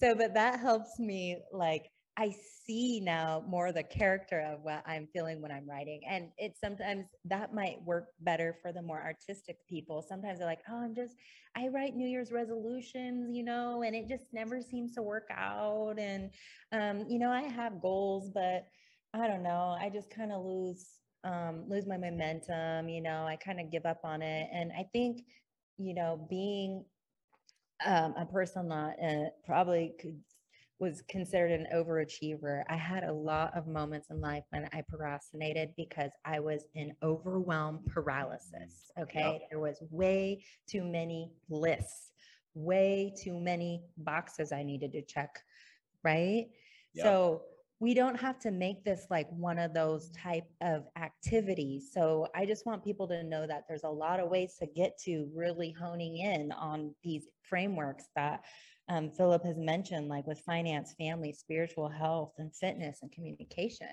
So 0.00 0.14
but 0.14 0.34
that 0.34 0.60
helps 0.60 0.98
me 0.98 1.38
like 1.52 1.90
I 2.16 2.34
see 2.66 3.00
now 3.00 3.42
more 3.48 3.72
the 3.72 3.82
character 3.82 4.40
of 4.40 4.62
what 4.62 4.82
I'm 4.86 5.08
feeling 5.12 5.40
when 5.40 5.50
I'm 5.50 5.68
writing. 5.68 6.00
And 6.08 6.28
it 6.38 6.56
sometimes 6.62 7.06
that 7.24 7.52
might 7.52 7.82
work 7.84 8.06
better 8.20 8.56
for 8.62 8.72
the 8.72 8.82
more 8.82 9.02
artistic 9.02 9.56
people. 9.68 10.04
Sometimes 10.08 10.38
they're 10.38 10.46
like, 10.46 10.62
oh, 10.70 10.76
I'm 10.76 10.94
just, 10.94 11.16
I 11.56 11.68
write 11.68 11.96
New 11.96 12.06
Year's 12.06 12.30
resolutions, 12.30 13.34
you 13.34 13.42
know, 13.42 13.82
and 13.82 13.96
it 13.96 14.08
just 14.08 14.26
never 14.32 14.60
seems 14.60 14.94
to 14.94 15.02
work 15.02 15.28
out. 15.30 15.98
And, 15.98 16.30
um, 16.72 17.04
you 17.08 17.18
know, 17.18 17.30
I 17.30 17.42
have 17.42 17.82
goals, 17.82 18.30
but 18.32 18.66
I 19.12 19.28
don't 19.28 19.42
know. 19.42 19.76
I 19.80 19.90
just 19.90 20.10
kind 20.10 20.32
of 20.32 20.44
lose 20.44 20.98
um, 21.24 21.64
lose 21.68 21.86
my 21.86 21.96
momentum. 21.96 22.88
You 22.88 23.00
know, 23.00 23.26
I 23.26 23.36
kind 23.36 23.60
of 23.60 23.70
give 23.70 23.86
up 23.86 24.00
on 24.04 24.22
it, 24.22 24.48
and 24.52 24.72
I 24.72 24.86
think 24.92 25.22
you 25.78 25.94
know 25.94 26.26
being 26.28 26.84
um, 27.86 28.14
a 28.18 28.26
person 28.26 28.68
that 28.68 28.96
uh, 29.02 29.30
probably 29.46 29.94
could 30.00 30.20
was 30.80 31.02
considered 31.08 31.52
an 31.52 31.66
overachiever. 31.74 32.64
I 32.68 32.76
had 32.76 33.04
a 33.04 33.12
lot 33.12 33.56
of 33.56 33.66
moments 33.66 34.08
in 34.10 34.20
life 34.20 34.44
when 34.50 34.68
I 34.72 34.82
procrastinated 34.82 35.70
because 35.76 36.10
I 36.24 36.40
was 36.40 36.64
in 36.74 36.92
overwhelm 37.02 37.80
paralysis. 37.86 38.90
Mm, 38.98 39.02
okay. 39.02 39.38
Yep. 39.40 39.50
There 39.50 39.60
was 39.60 39.78
way 39.90 40.44
too 40.66 40.84
many 40.84 41.30
lists, 41.48 42.12
way 42.54 43.14
too 43.22 43.38
many 43.38 43.82
boxes 43.98 44.52
I 44.52 44.62
needed 44.62 44.92
to 44.92 45.02
check. 45.02 45.38
Right. 46.02 46.46
Yep. 46.94 47.04
So 47.04 47.42
we 47.80 47.94
don't 47.94 48.18
have 48.18 48.38
to 48.40 48.50
make 48.50 48.84
this 48.84 49.06
like 49.10 49.28
one 49.30 49.58
of 49.58 49.74
those 49.74 50.10
type 50.10 50.48
of 50.60 50.84
activities. 50.96 51.90
So 51.92 52.28
I 52.34 52.46
just 52.46 52.66
want 52.66 52.84
people 52.84 53.06
to 53.08 53.22
know 53.22 53.46
that 53.46 53.64
there's 53.68 53.84
a 53.84 53.88
lot 53.90 54.20
of 54.20 54.30
ways 54.30 54.56
to 54.60 54.66
get 54.66 54.96
to 55.04 55.28
really 55.34 55.70
honing 55.70 56.18
in 56.18 56.52
on 56.52 56.94
these 57.02 57.26
frameworks 57.42 58.04
that 58.16 58.44
um, 58.88 59.10
Philip 59.10 59.44
has 59.44 59.56
mentioned, 59.56 60.08
like 60.08 60.26
with 60.26 60.40
finance, 60.40 60.94
family, 60.98 61.32
spiritual 61.32 61.88
health, 61.88 62.32
and 62.38 62.54
fitness 62.54 62.98
and 63.02 63.10
communication. 63.12 63.88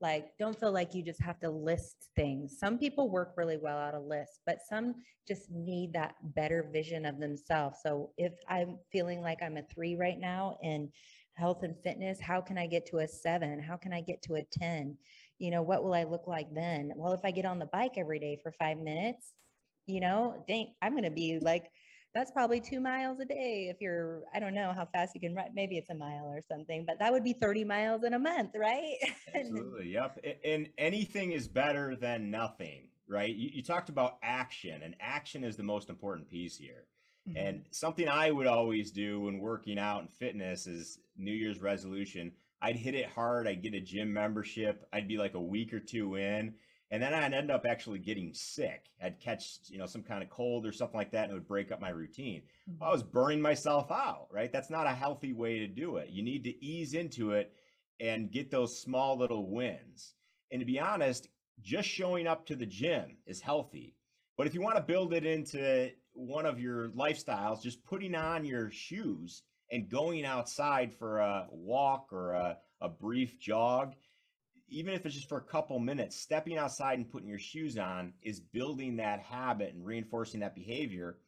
Like, 0.00 0.28
don't 0.38 0.58
feel 0.58 0.70
like 0.70 0.94
you 0.94 1.02
just 1.02 1.20
have 1.22 1.40
to 1.40 1.50
list 1.50 2.10
things. 2.14 2.56
Some 2.60 2.78
people 2.78 3.10
work 3.10 3.34
really 3.36 3.56
well 3.56 3.78
out 3.78 3.94
of 3.94 4.04
lists, 4.04 4.38
but 4.46 4.58
some 4.68 4.94
just 5.26 5.50
need 5.50 5.92
that 5.94 6.14
better 6.22 6.68
vision 6.72 7.04
of 7.04 7.18
themselves. 7.18 7.80
So 7.82 8.10
if 8.16 8.32
I'm 8.48 8.78
feeling 8.92 9.22
like 9.22 9.42
I'm 9.42 9.56
a 9.56 9.62
three 9.62 9.96
right 9.96 10.18
now 10.18 10.56
in 10.62 10.88
health 11.34 11.64
and 11.64 11.76
fitness, 11.82 12.20
how 12.20 12.40
can 12.40 12.56
I 12.58 12.68
get 12.68 12.86
to 12.86 12.98
a 12.98 13.08
seven? 13.08 13.60
How 13.60 13.76
can 13.76 13.92
I 13.92 14.00
get 14.00 14.22
to 14.22 14.34
a 14.36 14.44
10? 14.52 14.96
You 15.40 15.50
know, 15.50 15.62
what 15.62 15.82
will 15.82 15.94
I 15.94 16.04
look 16.04 16.28
like 16.28 16.52
then? 16.54 16.92
Well, 16.94 17.12
if 17.12 17.24
I 17.24 17.32
get 17.32 17.44
on 17.44 17.58
the 17.58 17.66
bike 17.66 17.94
every 17.96 18.20
day 18.20 18.38
for 18.40 18.52
five 18.52 18.78
minutes, 18.78 19.32
you 19.86 20.00
know, 20.00 20.44
dang, 20.46 20.74
I'm 20.80 20.92
going 20.92 21.04
to 21.04 21.10
be 21.10 21.40
like 21.40 21.70
that's 22.14 22.30
probably 22.30 22.60
two 22.60 22.80
miles 22.80 23.20
a 23.20 23.24
day 23.24 23.68
if 23.70 23.80
you're 23.80 24.22
i 24.34 24.40
don't 24.40 24.54
know 24.54 24.72
how 24.74 24.86
fast 24.86 25.14
you 25.14 25.20
can 25.20 25.34
run 25.34 25.46
maybe 25.54 25.76
it's 25.76 25.90
a 25.90 25.94
mile 25.94 26.26
or 26.26 26.40
something 26.50 26.84
but 26.86 26.98
that 26.98 27.12
would 27.12 27.24
be 27.24 27.32
30 27.32 27.64
miles 27.64 28.02
in 28.04 28.14
a 28.14 28.18
month 28.18 28.50
right? 28.56 28.96
Absolutely 29.34 29.92
yep 29.92 30.18
and 30.44 30.68
anything 30.78 31.32
is 31.32 31.48
better 31.48 31.96
than 31.96 32.30
nothing 32.30 32.88
right? 33.08 33.34
You, 33.34 33.50
you, 33.54 33.62
talked 33.62 33.88
about 33.88 34.18
action 34.22 34.82
and 34.82 34.94
action 35.00 35.42
is 35.42 35.56
the 35.56 35.62
most 35.62 35.88
important 35.88 36.28
piece 36.28 36.56
here. 36.56 36.84
Mm-hmm. 37.28 37.36
and 37.36 37.64
something 37.72 38.08
i 38.08 38.30
would 38.30 38.46
always 38.46 38.90
do 38.90 39.20
when 39.20 39.38
working 39.38 39.78
out 39.78 40.00
and 40.00 40.10
fitness 40.10 40.66
is 40.66 40.98
new 41.16 41.32
year's 41.32 41.60
resolution 41.60 42.32
i'd 42.62 42.76
hit 42.76 42.94
it 42.94 43.06
hard 43.06 43.46
i'd 43.48 43.62
get 43.62 43.74
a 43.74 43.80
gym 43.80 44.12
membership 44.12 44.86
i'd 44.92 45.08
be 45.08 45.18
like 45.18 45.34
a 45.34 45.40
week 45.40 45.74
or 45.74 45.80
two 45.80 46.14
in 46.14 46.54
and 46.90 47.02
then 47.02 47.12
I'd 47.12 47.34
end 47.34 47.50
up 47.50 47.66
actually 47.68 47.98
getting 47.98 48.32
sick. 48.32 48.86
I'd 49.02 49.20
catch, 49.20 49.58
you 49.66 49.78
know, 49.78 49.86
some 49.86 50.02
kind 50.02 50.22
of 50.22 50.30
cold 50.30 50.66
or 50.66 50.72
something 50.72 50.96
like 50.96 51.12
that, 51.12 51.24
and 51.24 51.32
it 51.32 51.34
would 51.34 51.46
break 51.48 51.70
up 51.70 51.80
my 51.80 51.90
routine. 51.90 52.42
Mm-hmm. 52.70 52.82
I 52.82 52.90
was 52.90 53.02
burning 53.02 53.42
myself 53.42 53.90
out, 53.90 54.28
right? 54.30 54.52
That's 54.52 54.70
not 54.70 54.86
a 54.86 54.94
healthy 54.94 55.32
way 55.32 55.58
to 55.58 55.66
do 55.66 55.96
it. 55.96 56.08
You 56.10 56.22
need 56.22 56.44
to 56.44 56.64
ease 56.64 56.94
into 56.94 57.32
it 57.32 57.52
and 58.00 58.30
get 58.30 58.50
those 58.50 58.80
small 58.80 59.18
little 59.18 59.50
wins. 59.50 60.14
And 60.50 60.60
to 60.60 60.66
be 60.66 60.80
honest, 60.80 61.28
just 61.60 61.88
showing 61.88 62.26
up 62.26 62.46
to 62.46 62.56
the 62.56 62.66
gym 62.66 63.16
is 63.26 63.40
healthy. 63.40 63.94
But 64.36 64.46
if 64.46 64.54
you 64.54 64.62
want 64.62 64.76
to 64.76 64.82
build 64.82 65.12
it 65.12 65.26
into 65.26 65.90
one 66.12 66.46
of 66.46 66.60
your 66.60 66.88
lifestyles, 66.90 67.62
just 67.62 67.84
putting 67.84 68.14
on 68.14 68.44
your 68.44 68.70
shoes 68.70 69.42
and 69.70 69.90
going 69.90 70.24
outside 70.24 70.92
for 70.92 71.18
a 71.18 71.46
walk 71.50 72.12
or 72.12 72.32
a, 72.32 72.56
a 72.80 72.88
brief 72.88 73.38
jog 73.38 73.94
even 74.68 74.94
if 74.94 75.06
it's 75.06 75.14
just 75.14 75.28
for 75.28 75.38
a 75.38 75.42
couple 75.42 75.78
minutes, 75.78 76.16
stepping 76.16 76.58
outside 76.58 76.98
and 76.98 77.10
putting 77.10 77.28
your 77.28 77.38
shoes 77.38 77.78
on 77.78 78.12
is 78.22 78.40
building 78.40 78.96
that 78.96 79.20
habit 79.20 79.74
and 79.74 79.84
reinforcing 79.84 80.40
that 80.40 80.54
behavior. 80.54 81.18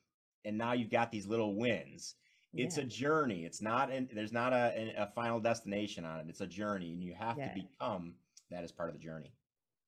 And 0.45 0.57
now 0.57 0.73
you've 0.73 0.91
got 0.91 1.11
these 1.11 1.27
little 1.27 1.55
wins. 1.55 2.15
It's 2.55 2.77
yeah. 2.77 2.83
a 2.83 2.87
journey. 2.87 3.45
It's 3.45 3.63
not, 3.63 3.91
an, 3.91 4.09
there's 4.13 4.33
not 4.33 4.53
a, 4.53 4.95
a, 4.99 5.07
final 5.15 5.39
destination 5.39 6.05
on 6.05 6.19
it. 6.19 6.27
It's 6.29 6.41
a 6.41 6.47
journey, 6.47 6.93
and 6.93 7.03
you 7.03 7.15
have 7.15 7.39
yeah. 7.39 7.49
to 7.49 7.55
become 7.55 8.15
that 8.51 8.65
as 8.65 8.73
part 8.73 8.89
of 8.89 8.95
the 8.95 9.01
journey. 9.01 9.33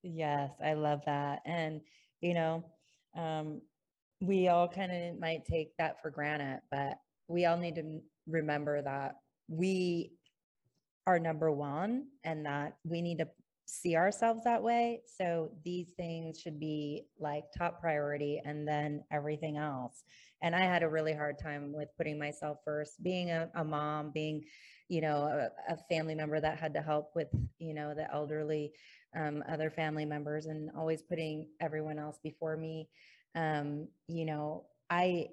Yes, 0.04 0.50
I 0.64 0.74
love 0.74 1.00
that. 1.06 1.42
And, 1.44 1.80
you 2.20 2.34
know, 2.34 2.64
um, 3.16 3.60
we 4.20 4.46
all 4.46 4.68
kind 4.68 4.92
of 4.92 5.18
might 5.18 5.44
take 5.44 5.76
that 5.78 6.00
for 6.00 6.10
granted, 6.10 6.60
but 6.70 6.98
we 7.26 7.46
all 7.46 7.56
need 7.56 7.74
to 7.74 8.00
remember 8.28 8.80
that 8.82 9.16
we 9.48 10.12
are 11.06 11.18
number 11.18 11.50
one 11.50 12.06
and 12.22 12.46
that 12.46 12.76
we 12.84 13.02
need 13.02 13.18
to 13.18 13.28
see 13.72 13.96
ourselves 13.96 14.44
that 14.44 14.62
way. 14.62 15.00
So 15.06 15.50
these 15.64 15.92
things 15.96 16.38
should 16.38 16.60
be 16.60 17.06
like 17.18 17.44
top 17.56 17.80
priority 17.80 18.40
and 18.44 18.68
then 18.68 19.02
everything 19.10 19.56
else. 19.56 20.04
And 20.42 20.54
I 20.54 20.64
had 20.64 20.82
a 20.82 20.88
really 20.88 21.14
hard 21.14 21.38
time 21.38 21.72
with 21.72 21.88
putting 21.96 22.18
myself 22.18 22.58
first, 22.64 23.02
being 23.02 23.30
a, 23.30 23.48
a 23.54 23.64
mom, 23.64 24.10
being, 24.12 24.44
you 24.88 25.00
know, 25.00 25.22
a, 25.22 25.72
a, 25.72 25.78
family 25.88 26.14
member 26.14 26.38
that 26.38 26.58
had 26.58 26.74
to 26.74 26.82
help 26.82 27.12
with, 27.14 27.28
you 27.58 27.72
know, 27.72 27.94
the 27.94 28.12
elderly, 28.12 28.72
um, 29.16 29.42
other 29.50 29.70
family 29.70 30.04
members 30.04 30.46
and 30.46 30.70
always 30.76 31.02
putting 31.02 31.46
everyone 31.60 31.98
else 31.98 32.18
before 32.22 32.56
me. 32.56 32.88
Um, 33.34 33.88
you 34.06 34.26
know, 34.26 34.66
I, 34.90 35.28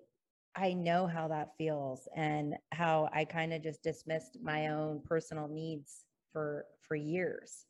I 0.56 0.74
know 0.74 1.08
how 1.08 1.28
that 1.28 1.50
feels 1.58 2.08
and 2.16 2.56
how 2.72 3.10
I 3.12 3.26
kind 3.26 3.52
of 3.52 3.64
just 3.64 3.84
dismissed 3.84 4.38
my 4.42 4.68
own 4.68 5.02
personal 5.06 5.48
needs 5.48 6.06
for 6.32 6.66
for 6.88 6.96
years 6.96 7.66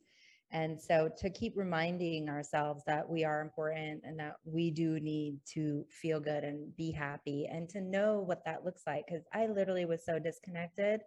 and 0.52 0.82
so 0.82 1.10
to 1.20 1.30
keep 1.30 1.54
reminding 1.56 2.30
ourselves 2.30 2.84
that 2.88 3.08
we 3.08 3.24
are 3.24 3.42
important 3.42 4.02
and 4.04 4.20
that 4.20 4.36
we 4.46 4.72
do 4.72 5.00
need 5.00 5.38
to 5.54 5.86
feel 5.90 6.20
good 6.20 6.44
and 6.44 6.76
be 6.76 6.92
happy 6.92 7.48
and 7.52 7.70
to 7.70 7.82
know 7.82 8.20
what 8.20 8.44
that 8.46 8.66
looks 8.66 8.84
like. 8.88 9.06
Cause 9.08 9.22
I 9.34 9.48
literally 9.48 9.86
was 9.86 10.04
so 10.04 10.18
disconnected 10.18 11.02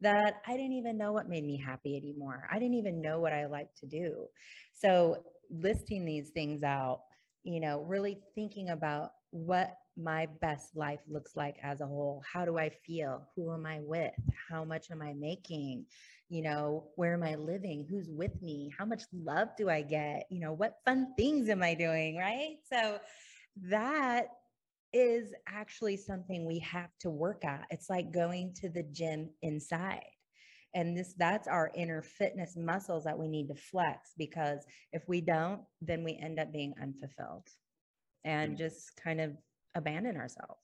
that 0.00 0.42
I 0.46 0.52
didn't 0.56 0.72
even 0.72 0.98
know 0.98 1.12
what 1.12 1.28
made 1.28 1.44
me 1.44 1.56
happy 1.56 1.96
anymore. 1.96 2.48
I 2.50 2.58
didn't 2.58 2.74
even 2.74 3.00
know 3.00 3.20
what 3.20 3.32
I 3.32 3.46
like 3.46 3.74
to 3.80 3.86
do. 3.86 4.26
So 4.72 5.22
listing 5.50 6.04
these 6.04 6.30
things 6.30 6.62
out, 6.62 7.02
you 7.44 7.60
know, 7.60 7.80
really 7.82 8.18
thinking 8.34 8.70
about 8.70 9.10
what 9.30 9.74
my 9.96 10.26
best 10.40 10.76
life 10.76 11.00
looks 11.08 11.34
like 11.34 11.56
as 11.62 11.80
a 11.80 11.86
whole. 11.86 12.22
How 12.30 12.44
do 12.44 12.58
I 12.58 12.70
feel? 12.70 13.26
Who 13.34 13.52
am 13.52 13.66
I 13.66 13.80
with? 13.80 14.14
How 14.48 14.64
much 14.64 14.90
am 14.90 15.02
I 15.02 15.12
making? 15.14 15.86
You 16.28 16.42
know, 16.42 16.88
where 16.96 17.14
am 17.14 17.22
I 17.22 17.36
living? 17.36 17.86
Who's 17.88 18.08
with 18.10 18.42
me? 18.42 18.72
How 18.76 18.84
much 18.84 19.02
love 19.12 19.48
do 19.56 19.70
I 19.70 19.82
get? 19.82 20.26
You 20.30 20.40
know, 20.40 20.52
what 20.52 20.78
fun 20.84 21.14
things 21.16 21.48
am 21.48 21.62
I 21.62 21.74
doing? 21.74 22.16
Right. 22.16 22.56
So 22.70 22.98
that 23.62 24.26
is 24.92 25.32
actually 25.46 25.96
something 25.96 26.46
we 26.46 26.58
have 26.60 26.90
to 27.00 27.10
work 27.10 27.44
at. 27.44 27.66
It's 27.70 27.90
like 27.90 28.12
going 28.12 28.54
to 28.60 28.68
the 28.68 28.82
gym 28.82 29.30
inside. 29.42 30.04
And 30.74 30.96
this 30.96 31.14
that's 31.16 31.48
our 31.48 31.70
inner 31.74 32.02
fitness 32.02 32.54
muscles 32.56 33.04
that 33.04 33.18
we 33.18 33.26
need 33.26 33.48
to 33.48 33.54
flex 33.54 34.12
because 34.18 34.66
if 34.92 35.08
we 35.08 35.20
don't, 35.22 35.62
then 35.80 36.04
we 36.04 36.18
end 36.22 36.38
up 36.38 36.52
being 36.52 36.74
unfulfilled 36.80 37.48
and 38.24 38.56
just 38.58 38.94
kind 39.02 39.20
of 39.20 39.32
abandon 39.74 40.16
ourselves. 40.16 40.60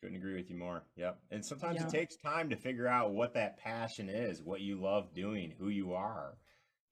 Couldn't 0.00 0.16
agree 0.16 0.36
with 0.36 0.48
you 0.48 0.56
more. 0.56 0.84
Yep. 0.96 1.18
And 1.30 1.44
sometimes 1.44 1.80
yeah. 1.80 1.86
it 1.86 1.90
takes 1.90 2.16
time 2.16 2.48
to 2.50 2.56
figure 2.56 2.86
out 2.86 3.12
what 3.12 3.34
that 3.34 3.58
passion 3.58 4.08
is, 4.08 4.42
what 4.42 4.60
you 4.60 4.80
love 4.80 5.12
doing, 5.12 5.52
who 5.58 5.70
you 5.70 5.92
are, 5.92 6.38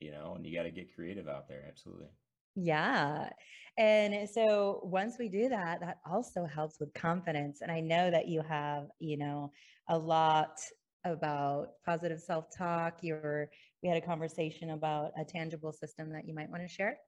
you 0.01 0.11
know, 0.11 0.35
and 0.35 0.45
you 0.45 0.55
got 0.57 0.64
to 0.64 0.71
get 0.71 0.95
creative 0.95 1.29
out 1.29 1.49
there. 1.49 1.64
Absolutely. 1.69 2.09
Yeah. 2.57 3.31
And 3.79 4.29
so 4.29 4.81
once 4.83 5.16
we 5.19 5.29
do 5.29 5.49
that, 5.51 5.81
that 5.81 5.99
also 6.11 6.47
helps 6.47 6.81
with 6.81 6.92
confidence. 6.95 7.61
And 7.61 7.71
I 7.71 7.81
know 7.81 8.11
that 8.11 8.27
you 8.27 8.42
have, 8.42 8.87
you 8.99 9.19
know, 9.19 9.53
a 9.88 9.97
lot 9.97 10.59
about 11.05 11.69
positive 11.85 12.21
self-talk. 12.21 12.99
You're 13.03 13.49
we 13.83 13.88
had 13.88 13.99
a 14.03 14.07
conversation 14.07 14.71
about 14.71 15.12
a 15.21 15.25
tangible 15.25 15.73
system 15.73 16.11
that 16.12 16.27
you 16.27 16.35
might 16.35 16.51
want 16.51 16.62
to 16.62 16.69
share. 16.69 16.99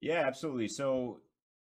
Yeah, 0.00 0.26
absolutely. 0.26 0.68
So 0.68 1.20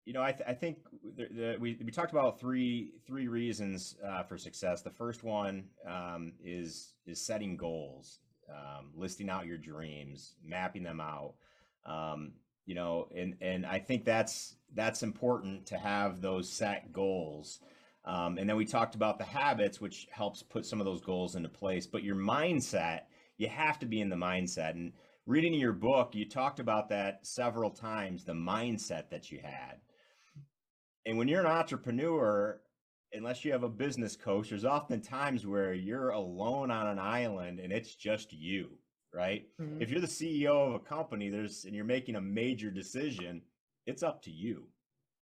you 0.07 0.13
know, 0.13 0.23
I, 0.23 0.33
th- 0.33 0.49
I 0.49 0.55
think 0.55 0.79
the, 1.17 1.29
the, 1.31 1.57
we, 1.61 1.79
we 1.85 1.91
talked 1.91 2.13
about 2.13 2.41
three 2.41 2.93
three 3.07 3.29
reasons 3.29 3.97
uh, 4.05 4.23
for 4.23 4.39
success. 4.39 4.83
The 4.83 4.91
first 4.91 5.23
one 5.23 5.65
um, 5.87 6.33
is 6.43 6.95
is 7.07 7.25
setting 7.25 7.57
goals, 7.57 8.21
um, 8.49 8.91
listing 8.95 9.29
out 9.29 9.47
your 9.47 9.59
dreams, 9.59 10.35
mapping 10.45 10.83
them 10.83 11.01
out. 11.01 11.35
Um, 11.85 12.33
you 12.67 12.75
know, 12.75 13.09
and 13.15 13.37
and 13.41 13.67
I 13.67 13.79
think 13.79 14.05
that's 14.05 14.57
that's 14.75 15.03
important 15.03 15.67
to 15.67 15.79
have 15.79 16.21
those 16.21 16.49
set 16.49 16.93
goals. 16.93 17.61
Um, 18.05 18.39
and 18.39 18.49
then 18.49 18.57
we 18.57 18.65
talked 18.65 18.95
about 18.95 19.19
the 19.19 19.25
habits, 19.25 19.81
which 19.81 20.09
helps 20.11 20.43
put 20.43 20.65
some 20.65 20.81
of 20.81 20.87
those 20.87 21.03
goals 21.03 21.37
into 21.37 21.51
place. 21.51 21.87
But 21.87 22.03
your 22.03 22.17
mindset, 22.17 23.03
you 23.37 23.49
have 23.49 23.79
to 23.81 23.87
be 23.87 24.01
in 24.01 24.09
the 24.09 24.17
mindset. 24.17 24.71
And 24.71 24.93
reading 25.27 25.53
your 25.53 25.75
book, 25.75 26.15
you 26.15 26.27
talked 26.27 26.61
about 26.61 26.89
that 26.89 27.27
several 27.27 27.71
times. 27.71 28.25
The 28.25 28.33
mindset 28.33 29.11
that 29.11 29.31
you 29.31 29.41
had 29.43 29.77
and 31.11 31.19
when 31.19 31.27
you're 31.29 31.41
an 31.41 31.47
entrepreneur, 31.47 32.61
unless 33.13 33.45
you 33.45 33.51
have 33.51 33.65
a 33.65 33.69
business 33.69 34.15
coach, 34.17 34.51
there's 34.51 34.65
often 34.65 35.01
times 35.01 35.45
where 35.45 35.75
you're 35.75 36.11
alone 36.11 36.71
on 36.71 36.87
an 36.87 36.99
island 37.01 37.59
and 37.59 37.73
it's 37.73 37.95
just 37.97 38.33
you. 38.33 38.79
right? 39.13 39.49
Mhm. 39.59 39.83
If 39.83 39.91
you're 39.91 40.01
the 40.01 40.07
CEO 40.07 40.69
of 40.69 40.75
a 40.75 40.79
company, 40.79 41.31
there's 41.31 41.65
and 41.65 41.75
you're 41.75 41.85
making 41.85 42.15
a 42.15 42.21
major 42.21 42.71
decision, 42.71 43.43
it's 43.87 44.05
up 44.05 44.23
to 44.23 44.31
you. 44.31 44.69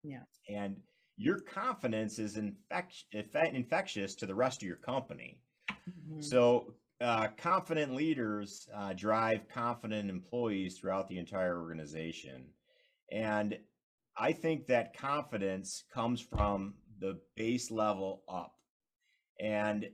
Yeah. 0.03 0.25
And 0.49 0.83
your 1.17 1.39
confidence 1.39 2.19
is 2.19 2.37
infect, 2.37 3.05
infect- 3.13 3.55
infectious 3.55 4.17
to 4.17 4.27
the 4.27 4.35
rest 4.35 4.61
of 4.61 4.67
your 4.67 4.79
company. 4.79 5.41
Mhm. 5.89 6.25
So, 6.25 6.75
uh, 7.01 7.29
confident 7.37 7.95
leaders 7.95 8.69
uh, 8.75 8.93
drive 8.95 9.47
confident 9.47 10.11
employees 10.11 10.77
throughout 10.81 11.07
the 11.07 11.19
entire 11.19 11.61
organization. 11.63 12.53
And 13.13 13.57
I 14.19 14.33
think 14.33 14.67
that 14.67 14.97
confidence 14.97 15.85
comes 15.93 16.21
from 16.21 16.75
the 17.01 17.19
base 17.37 17.71
level 17.71 18.23
up. 18.29 18.55
And 19.39 19.85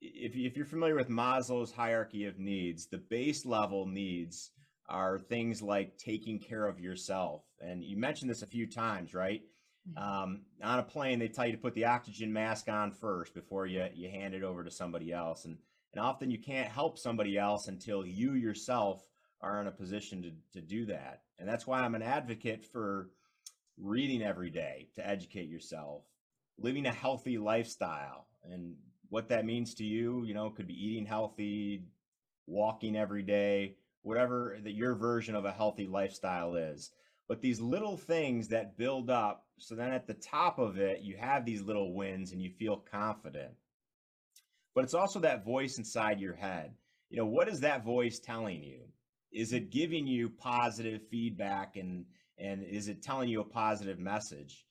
if, 0.00 0.36
if 0.36 0.56
you're 0.56 0.66
familiar 0.66 0.94
with 0.94 1.08
Maslow's 1.08 1.72
hierarchy 1.72 2.26
of 2.26 2.38
needs, 2.38 2.86
the 2.86 2.98
base 2.98 3.44
level 3.44 3.86
needs 3.86 4.50
are 4.88 5.18
things 5.18 5.62
like 5.62 5.96
taking 5.98 6.38
care 6.38 6.66
of 6.66 6.78
yourself. 6.78 7.42
And 7.60 7.82
you 7.82 7.96
mentioned 7.96 8.30
this 8.30 8.42
a 8.42 8.46
few 8.46 8.66
times, 8.66 9.14
right? 9.14 9.42
Mhm. 9.88 10.02
Um, 10.02 10.40
on 10.62 10.78
a 10.78 10.82
plane, 10.82 11.18
they 11.18 11.28
tell 11.28 11.46
you 11.46 11.52
to 11.52 11.58
put 11.58 11.74
the 11.74 11.86
oxygen 11.86 12.32
mask 12.32 12.68
on 12.68 12.92
first 12.92 13.34
before 13.34 13.66
you, 13.66 13.86
you 13.94 14.08
hand 14.08 14.34
it 14.34 14.42
over 14.42 14.62
to 14.62 14.70
somebody 14.70 15.12
else. 15.12 15.46
And, 15.46 15.58
and 15.92 16.04
often 16.04 16.30
you 16.30 16.38
can't 16.38 16.68
help 16.68 16.98
somebody 16.98 17.38
else 17.38 17.68
until 17.68 18.06
you 18.06 18.34
yourself 18.34 19.08
are 19.40 19.60
in 19.60 19.66
a 19.66 19.72
position 19.72 20.22
to, 20.22 20.60
to 20.60 20.66
do 20.66 20.86
that. 20.86 21.22
And 21.38 21.48
that's 21.48 21.66
why 21.66 21.80
I'm 21.80 21.94
an 21.94 22.02
advocate 22.02 22.64
for 22.64 23.10
reading 23.78 24.22
every 24.22 24.50
day 24.50 24.88
to 24.94 25.06
educate 25.06 25.48
yourself, 25.48 26.02
living 26.58 26.86
a 26.86 26.92
healthy 26.92 27.38
lifestyle. 27.38 28.26
And 28.44 28.76
what 29.08 29.28
that 29.28 29.44
means 29.44 29.74
to 29.74 29.84
you, 29.84 30.24
you 30.24 30.34
know, 30.34 30.50
could 30.50 30.66
be 30.66 30.86
eating 30.86 31.06
healthy, 31.06 31.84
walking 32.46 32.96
every 32.96 33.22
day, 33.22 33.76
whatever 34.02 34.58
that 34.62 34.74
your 34.74 34.94
version 34.94 35.34
of 35.34 35.44
a 35.44 35.52
healthy 35.52 35.86
lifestyle 35.86 36.54
is. 36.56 36.90
But 37.26 37.40
these 37.40 37.60
little 37.60 37.96
things 37.96 38.48
that 38.48 38.76
build 38.76 39.08
up, 39.08 39.46
so 39.58 39.74
then 39.74 39.92
at 39.92 40.06
the 40.06 40.14
top 40.14 40.58
of 40.58 40.78
it, 40.78 41.00
you 41.00 41.16
have 41.16 41.44
these 41.44 41.62
little 41.62 41.94
wins 41.94 42.32
and 42.32 42.42
you 42.42 42.50
feel 42.50 42.76
confident. 42.76 43.54
But 44.74 44.84
it's 44.84 44.94
also 44.94 45.20
that 45.20 45.44
voice 45.44 45.78
inside 45.78 46.20
your 46.20 46.34
head. 46.34 46.74
You 47.08 47.18
know, 47.18 47.26
what 47.26 47.48
is 47.48 47.60
that 47.60 47.84
voice 47.84 48.18
telling 48.18 48.62
you? 48.62 48.80
Is 49.32 49.52
it 49.52 49.70
giving 49.70 50.06
you 50.06 50.28
positive 50.28 51.00
feedback 51.10 51.76
and 51.76 52.04
and 52.38 52.62
is 52.62 52.88
it 52.88 53.02
telling 53.02 53.28
you 53.28 53.40
a 53.40 53.44
positive 53.44 53.98
message? 53.98 54.64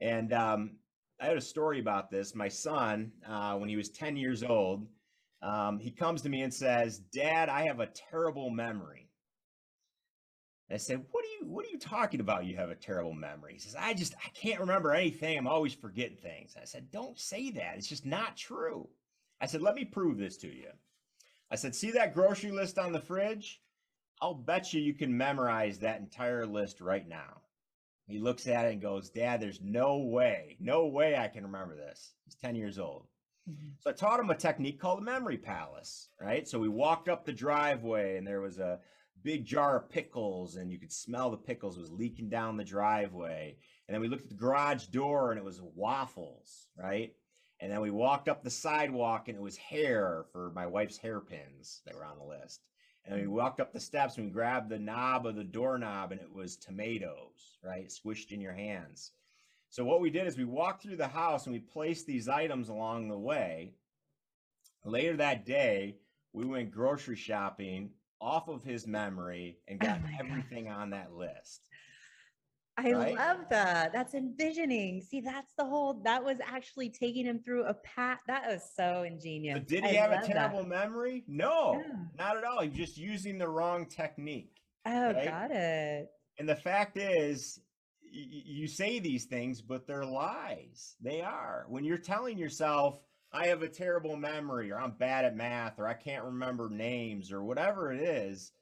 And 0.00 0.32
um, 0.32 0.76
I 1.20 1.26
had 1.26 1.36
a 1.36 1.42
story 1.42 1.78
about 1.78 2.10
this. 2.10 2.34
My 2.34 2.48
son, 2.48 3.12
uh, 3.28 3.54
when 3.54 3.68
he 3.68 3.76
was 3.76 3.90
10 3.90 4.16
years 4.16 4.42
old, 4.42 4.86
um, 5.42 5.78
he 5.78 5.90
comes 5.90 6.22
to 6.22 6.28
me 6.28 6.42
and 6.42 6.54
says, 6.54 6.98
"Dad, 6.98 7.48
I 7.48 7.62
have 7.62 7.80
a 7.80 7.86
terrible 7.86 8.50
memory." 8.50 9.08
I 10.70 10.76
said, 10.76 11.04
"What 11.10 11.24
are 11.24 11.28
you 11.28 11.46
What 11.46 11.66
are 11.66 11.70
you 11.70 11.78
talking 11.78 12.20
about? 12.20 12.46
You 12.46 12.56
have 12.56 12.70
a 12.70 12.76
terrible 12.76 13.12
memory?" 13.12 13.54
He 13.54 13.58
says, 13.58 13.74
"I 13.74 13.92
just 13.94 14.14
I 14.24 14.28
can't 14.30 14.60
remember 14.60 14.92
anything. 14.92 15.36
I'm 15.36 15.48
always 15.48 15.74
forgetting 15.74 16.16
things." 16.16 16.56
I 16.60 16.64
said, 16.64 16.90
"Don't 16.90 17.18
say 17.18 17.50
that. 17.50 17.76
It's 17.76 17.88
just 17.88 18.06
not 18.06 18.36
true." 18.36 18.88
I 19.40 19.46
said, 19.46 19.62
"Let 19.62 19.74
me 19.74 19.84
prove 19.84 20.16
this 20.16 20.36
to 20.38 20.48
you." 20.48 20.70
I 21.50 21.56
said, 21.56 21.74
"See 21.74 21.90
that 21.90 22.14
grocery 22.14 22.52
list 22.52 22.78
on 22.78 22.92
the 22.92 23.00
fridge? 23.00 23.60
I'll 24.22 24.34
bet 24.34 24.72
you 24.72 24.80
you 24.80 24.94
can 24.94 25.14
memorize 25.14 25.80
that 25.80 26.00
entire 26.00 26.46
list 26.46 26.80
right 26.80 27.06
now." 27.06 27.42
He 28.06 28.18
looks 28.18 28.46
at 28.46 28.66
it 28.66 28.72
and 28.72 28.80
goes, 28.80 29.10
"Dad, 29.10 29.40
there's 29.40 29.60
no 29.60 29.98
way, 29.98 30.56
no 30.60 30.86
way 30.86 31.16
I 31.16 31.28
can 31.28 31.44
remember 31.44 31.74
this." 31.74 32.14
He's 32.24 32.36
10 32.36 32.54
years 32.54 32.78
old. 32.78 33.08
Mhm. 33.48 33.72
So 33.80 33.90
I 33.90 33.92
taught 33.92 34.20
him 34.20 34.30
a 34.30 34.36
technique 34.36 34.78
called 34.78 34.98
the 34.98 35.04
memory 35.04 35.38
palace, 35.38 36.08
right? 36.20 36.46
So 36.46 36.60
we 36.60 36.68
walked 36.68 37.08
up 37.08 37.24
the 37.24 37.32
driveway 37.32 38.16
and 38.16 38.26
there 38.26 38.40
was 38.40 38.58
a 38.58 38.80
big 39.22 39.44
jar 39.44 39.76
of 39.76 39.88
pickles 39.90 40.56
and 40.56 40.70
you 40.70 40.78
could 40.78 40.92
smell 40.92 41.30
the 41.30 41.36
pickles 41.36 41.76
was 41.76 41.90
leaking 41.90 42.28
down 42.28 42.56
the 42.56 42.64
driveway. 42.64 43.56
And 43.88 43.94
then 43.94 44.00
we 44.00 44.08
looked 44.08 44.24
at 44.24 44.28
the 44.30 44.36
garage 44.36 44.86
door 44.86 45.32
and 45.32 45.38
it 45.38 45.44
was 45.44 45.60
waffles, 45.60 46.68
right? 46.76 47.16
And 47.60 47.70
then 47.70 47.80
we 47.80 47.90
walked 47.90 48.28
up 48.28 48.42
the 48.42 48.50
sidewalk 48.50 49.28
and 49.28 49.36
it 49.36 49.42
was 49.42 49.56
hair 49.56 50.24
for 50.32 50.50
my 50.52 50.66
wife's 50.66 50.98
hairpins 50.98 51.82
that 51.84 51.94
were 51.94 52.04
on 52.04 52.18
the 52.18 52.24
list. 52.24 52.68
And 53.04 53.20
we 53.20 53.26
walked 53.26 53.60
up 53.60 53.72
the 53.72 53.80
steps 53.80 54.16
and 54.16 54.26
we 54.26 54.32
grabbed 54.32 54.68
the 54.68 54.78
knob 54.78 55.26
of 55.26 55.34
the 55.34 55.44
doorknob 55.44 56.12
and 56.12 56.20
it 56.20 56.32
was 56.32 56.56
tomatoes, 56.56 57.58
right? 57.62 57.88
Squished 57.88 58.30
in 58.30 58.40
your 58.40 58.52
hands. 58.52 59.12
So 59.70 59.84
what 59.84 60.00
we 60.00 60.10
did 60.10 60.26
is 60.26 60.36
we 60.36 60.44
walked 60.44 60.82
through 60.82 60.96
the 60.96 61.08
house 61.08 61.46
and 61.46 61.52
we 61.52 61.58
placed 61.60 62.06
these 62.06 62.28
items 62.28 62.68
along 62.68 63.08
the 63.08 63.18
way. 63.18 63.72
Later 64.84 65.16
that 65.16 65.44
day, 65.46 65.96
we 66.32 66.44
went 66.44 66.70
grocery 66.70 67.16
shopping 67.16 67.90
off 68.20 68.48
of 68.48 68.62
his 68.62 68.86
memory 68.86 69.58
and 69.66 69.82
Oh 69.82 69.86
got 69.86 70.02
gosh. 70.02 70.12
everything 70.20 70.68
on 70.68 70.90
that 70.90 71.12
list. 71.12 71.66
I 72.78 72.92
right? 72.92 73.14
love 73.14 73.40
that. 73.50 73.92
That's 73.92 74.14
envisioning. 74.14 75.02
See, 75.02 75.20
that's 75.20 75.52
the 75.58 75.64
whole, 75.64 75.94
that 76.04 76.24
was 76.24 76.38
actually 76.44 76.88
taking 76.88 77.26
him 77.26 77.38
through 77.38 77.64
a 77.64 77.74
path. 77.74 78.20
That 78.26 78.46
was 78.46 78.62
so 78.74 79.02
ingenious. 79.02 79.58
But 79.58 79.68
did 79.68 79.84
I 79.84 79.88
he 79.88 79.96
have 79.96 80.10
a 80.10 80.14
love 80.14 80.22
that. 80.26 80.32
terrible 80.32 80.64
memory? 80.64 81.24
No, 81.28 81.74
Yeah. 81.86 81.94
not 82.16 82.36
at 82.38 82.44
all. 82.44 82.62
He's 82.62 82.72
just 82.74 82.96
using 82.96 83.36
the 83.38 83.48
wrong 83.48 83.86
technique. 83.86 84.62
Oh, 84.86 85.12
right? 85.12 85.28
got 85.28 85.50
it. 85.50 86.08
And 86.38 86.48
the 86.48 86.56
fact 86.56 86.96
is, 86.96 87.60
y- 88.02 88.26
you 88.30 88.66
say 88.66 88.98
these 88.98 89.26
things, 89.26 89.60
but 89.60 89.86
they're 89.86 90.06
lies. 90.06 90.96
They 91.00 91.20
are. 91.20 91.66
When 91.68 91.84
you're 91.84 91.98
telling 91.98 92.38
yourself, 92.38 93.00
I 93.32 93.46
have 93.48 93.62
a 93.62 93.68
terrible 93.68 94.16
memory, 94.16 94.70
or 94.72 94.78
I'm 94.80 94.92
bad 94.92 95.24
at 95.26 95.36
math, 95.36 95.78
or 95.78 95.86
I 95.86 95.94
can't 95.94 96.24
remember 96.24 96.68
names, 96.70 97.32
or 97.32 97.42
whatever 97.44 97.92
it 97.92 98.00
is, 98.00 98.52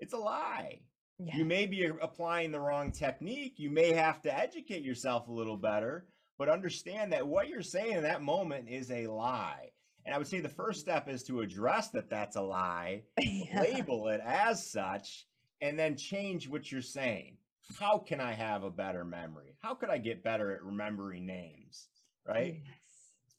it's 0.00 0.12
a 0.12 0.16
lie. 0.18 0.80
Yeah. 1.18 1.36
You 1.36 1.44
may 1.44 1.66
be 1.66 1.84
applying 2.00 2.52
the 2.52 2.60
wrong 2.60 2.92
technique. 2.92 3.54
You 3.58 3.70
may 3.70 3.92
have 3.92 4.22
to 4.22 4.36
educate 4.36 4.82
yourself 4.82 5.28
a 5.28 5.32
little 5.32 5.56
better, 5.56 6.06
but 6.38 6.48
understand 6.48 7.12
that 7.12 7.26
what 7.26 7.48
you're 7.48 7.62
saying 7.62 7.92
in 7.92 8.02
that 8.04 8.22
moment 8.22 8.68
is 8.68 8.90
a 8.90 9.08
lie. 9.08 9.70
And 10.06 10.14
I 10.14 10.18
would 10.18 10.28
say 10.28 10.40
the 10.40 10.48
first 10.48 10.80
step 10.80 11.08
is 11.08 11.24
to 11.24 11.40
address 11.40 11.90
that 11.90 12.08
that's 12.08 12.36
a 12.36 12.40
lie, 12.42 13.02
Yeah. 13.20 13.62
label 13.62 14.08
it 14.08 14.20
as 14.24 14.70
such, 14.70 15.26
and 15.60 15.78
then 15.78 15.96
change 15.96 16.48
what 16.48 16.70
you're 16.70 16.82
saying. 16.82 17.36
How 17.78 17.98
can 17.98 18.20
I 18.20 18.32
have 18.32 18.62
a 18.62 18.70
better 18.70 19.04
memory? 19.04 19.56
How 19.60 19.74
could 19.74 19.90
I 19.90 19.98
get 19.98 20.22
better 20.24 20.54
at 20.54 20.62
remembering 20.62 21.26
names? 21.26 21.88
Right? 22.26 22.62
Yes. 22.64 22.74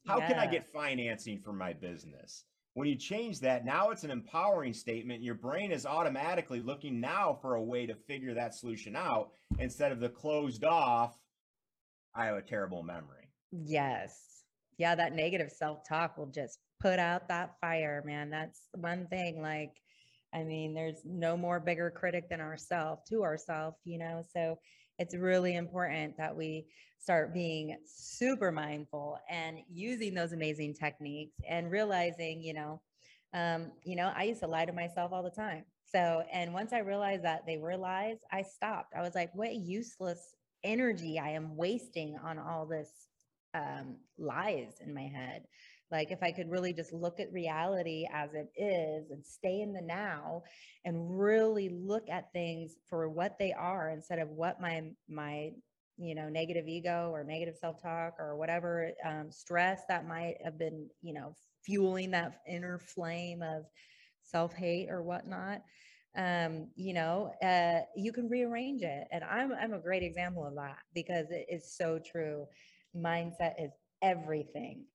How 0.05 0.19
can 0.19 0.37
I 0.37 0.47
get 0.47 0.67
financing 0.67 1.39
for 1.39 1.53
my 1.53 1.73
business? 1.73 2.43
When 2.79 2.87
you 2.87 2.95
change 2.95 3.41
that, 3.41 3.65
now 3.65 3.89
it's 3.89 4.05
an 4.05 4.09
empowering 4.09 4.71
statement. 4.71 5.21
Your 5.21 5.35
brain 5.35 5.73
is 5.73 5.85
automatically 5.85 6.61
looking 6.61 7.01
now 7.01 7.37
for 7.41 7.55
a 7.55 7.61
way 7.61 7.85
to 7.85 7.93
figure 7.93 8.33
that 8.35 8.55
solution 8.55 8.95
out 8.95 9.31
instead 9.59 9.91
of 9.91 9.99
the 9.99 10.07
closed 10.07 10.63
off, 10.63 11.19
I 12.15 12.27
have 12.27 12.37
a 12.37 12.41
terrible 12.41 12.81
memory. 12.81 13.33
Yes. 13.51 14.17
Yeah, 14.77 14.95
that 14.95 15.11
negative 15.11 15.51
self-talk 15.51 16.17
will 16.17 16.27
just 16.27 16.59
put 16.79 16.99
out 16.99 17.27
that 17.27 17.55
fire, 17.59 18.01
man. 18.05 18.29
That's 18.29 18.61
one 18.73 19.07
thing. 19.07 19.41
Like, 19.41 19.73
I 20.33 20.43
mean, 20.43 20.73
there's 20.73 21.01
no 21.03 21.35
more 21.35 21.59
bigger 21.59 21.91
critic 21.91 22.29
than 22.29 22.39
ourselves 22.39 23.01
to 23.09 23.23
ourselves, 23.23 23.75
you 23.83 23.99
know. 23.99 24.23
So 24.33 24.57
it's 24.99 25.15
really 25.15 25.55
important 25.55 26.17
that 26.17 26.35
we 26.35 26.67
start 26.99 27.33
being 27.33 27.77
super 27.85 28.51
mindful 28.51 29.17
and 29.29 29.59
using 29.69 30.13
those 30.13 30.33
amazing 30.33 30.73
techniques 30.73 31.37
and 31.49 31.71
realizing, 31.71 32.41
you 32.43 32.53
know, 32.53 32.81
um, 33.33 33.71
you 33.83 33.95
know, 33.95 34.11
I 34.15 34.23
used 34.23 34.41
to 34.41 34.47
lie 34.47 34.65
to 34.65 34.73
myself 34.73 35.11
all 35.13 35.23
the 35.23 35.29
time. 35.29 35.63
So, 35.91 36.23
and 36.31 36.53
once 36.53 36.73
I 36.73 36.79
realized 36.79 37.23
that 37.23 37.45
they 37.47 37.57
were 37.57 37.77
lies, 37.77 38.17
I 38.31 38.43
stopped. 38.43 38.93
I 38.95 39.01
was 39.01 39.15
like, 39.15 39.31
what 39.33 39.55
useless 39.55 40.35
energy 40.63 41.17
I 41.17 41.29
am 41.29 41.55
wasting 41.55 42.17
on 42.23 42.37
all 42.37 42.65
this 42.65 42.89
um, 43.53 43.97
lies 44.17 44.73
in 44.85 44.93
my 44.93 45.07
head. 45.07 45.43
Like 45.91 46.11
if 46.11 46.21
I 46.21 46.31
could 46.31 46.49
really 46.51 46.73
just 46.73 46.93
look 46.93 47.19
at 47.19 47.33
reality 47.33 48.07
as 48.13 48.33
it 48.33 48.49
is 48.55 49.11
and 49.11 49.25
stay 49.25 49.61
in 49.61 49.73
the 49.73 49.81
now 49.81 50.43
and 50.85 51.19
really 51.19 51.69
look 51.69 52.09
at 52.09 52.31
things 52.31 52.75
for 52.87 53.09
what 53.09 53.37
they 53.39 53.53
are 53.53 53.89
instead 53.89 54.19
of 54.19 54.29
what 54.29 54.61
my 54.61 54.83
my 55.09 55.51
you 55.97 56.15
know 56.15 56.29
negative 56.29 56.67
ego 56.67 57.09
or 57.11 57.23
negative 57.23 57.55
self-talk 57.57 58.13
or 58.19 58.37
whatever 58.37 58.91
um, 59.05 59.31
stress 59.31 59.81
that 59.89 60.07
might 60.07 60.35
have 60.43 60.57
been 60.57 60.87
you 61.01 61.13
know 61.13 61.33
fueling 61.63 62.11
that 62.11 62.39
inner 62.47 62.79
flame 62.79 63.41
of 63.41 63.65
self-hate 64.23 64.89
or 64.89 65.01
whatnot 65.03 65.61
um 66.17 66.67
you 66.75 66.93
know 66.93 67.31
uh 67.43 67.81
you 67.95 68.11
can 68.11 68.27
rearrange 68.29 68.81
it. 68.81 69.07
And 69.11 69.23
i'm 69.23 69.51
i'm 69.53 69.73
a 69.73 69.79
great 69.79 70.03
example 70.03 70.45
of 70.45 70.55
that 70.55 70.77
because 70.93 71.27
it 71.31 71.45
is 71.49 71.75
so 71.75 71.99
true. 71.99 72.45
Mindset 72.95 73.53
is 73.63 73.71
everything 74.01 74.85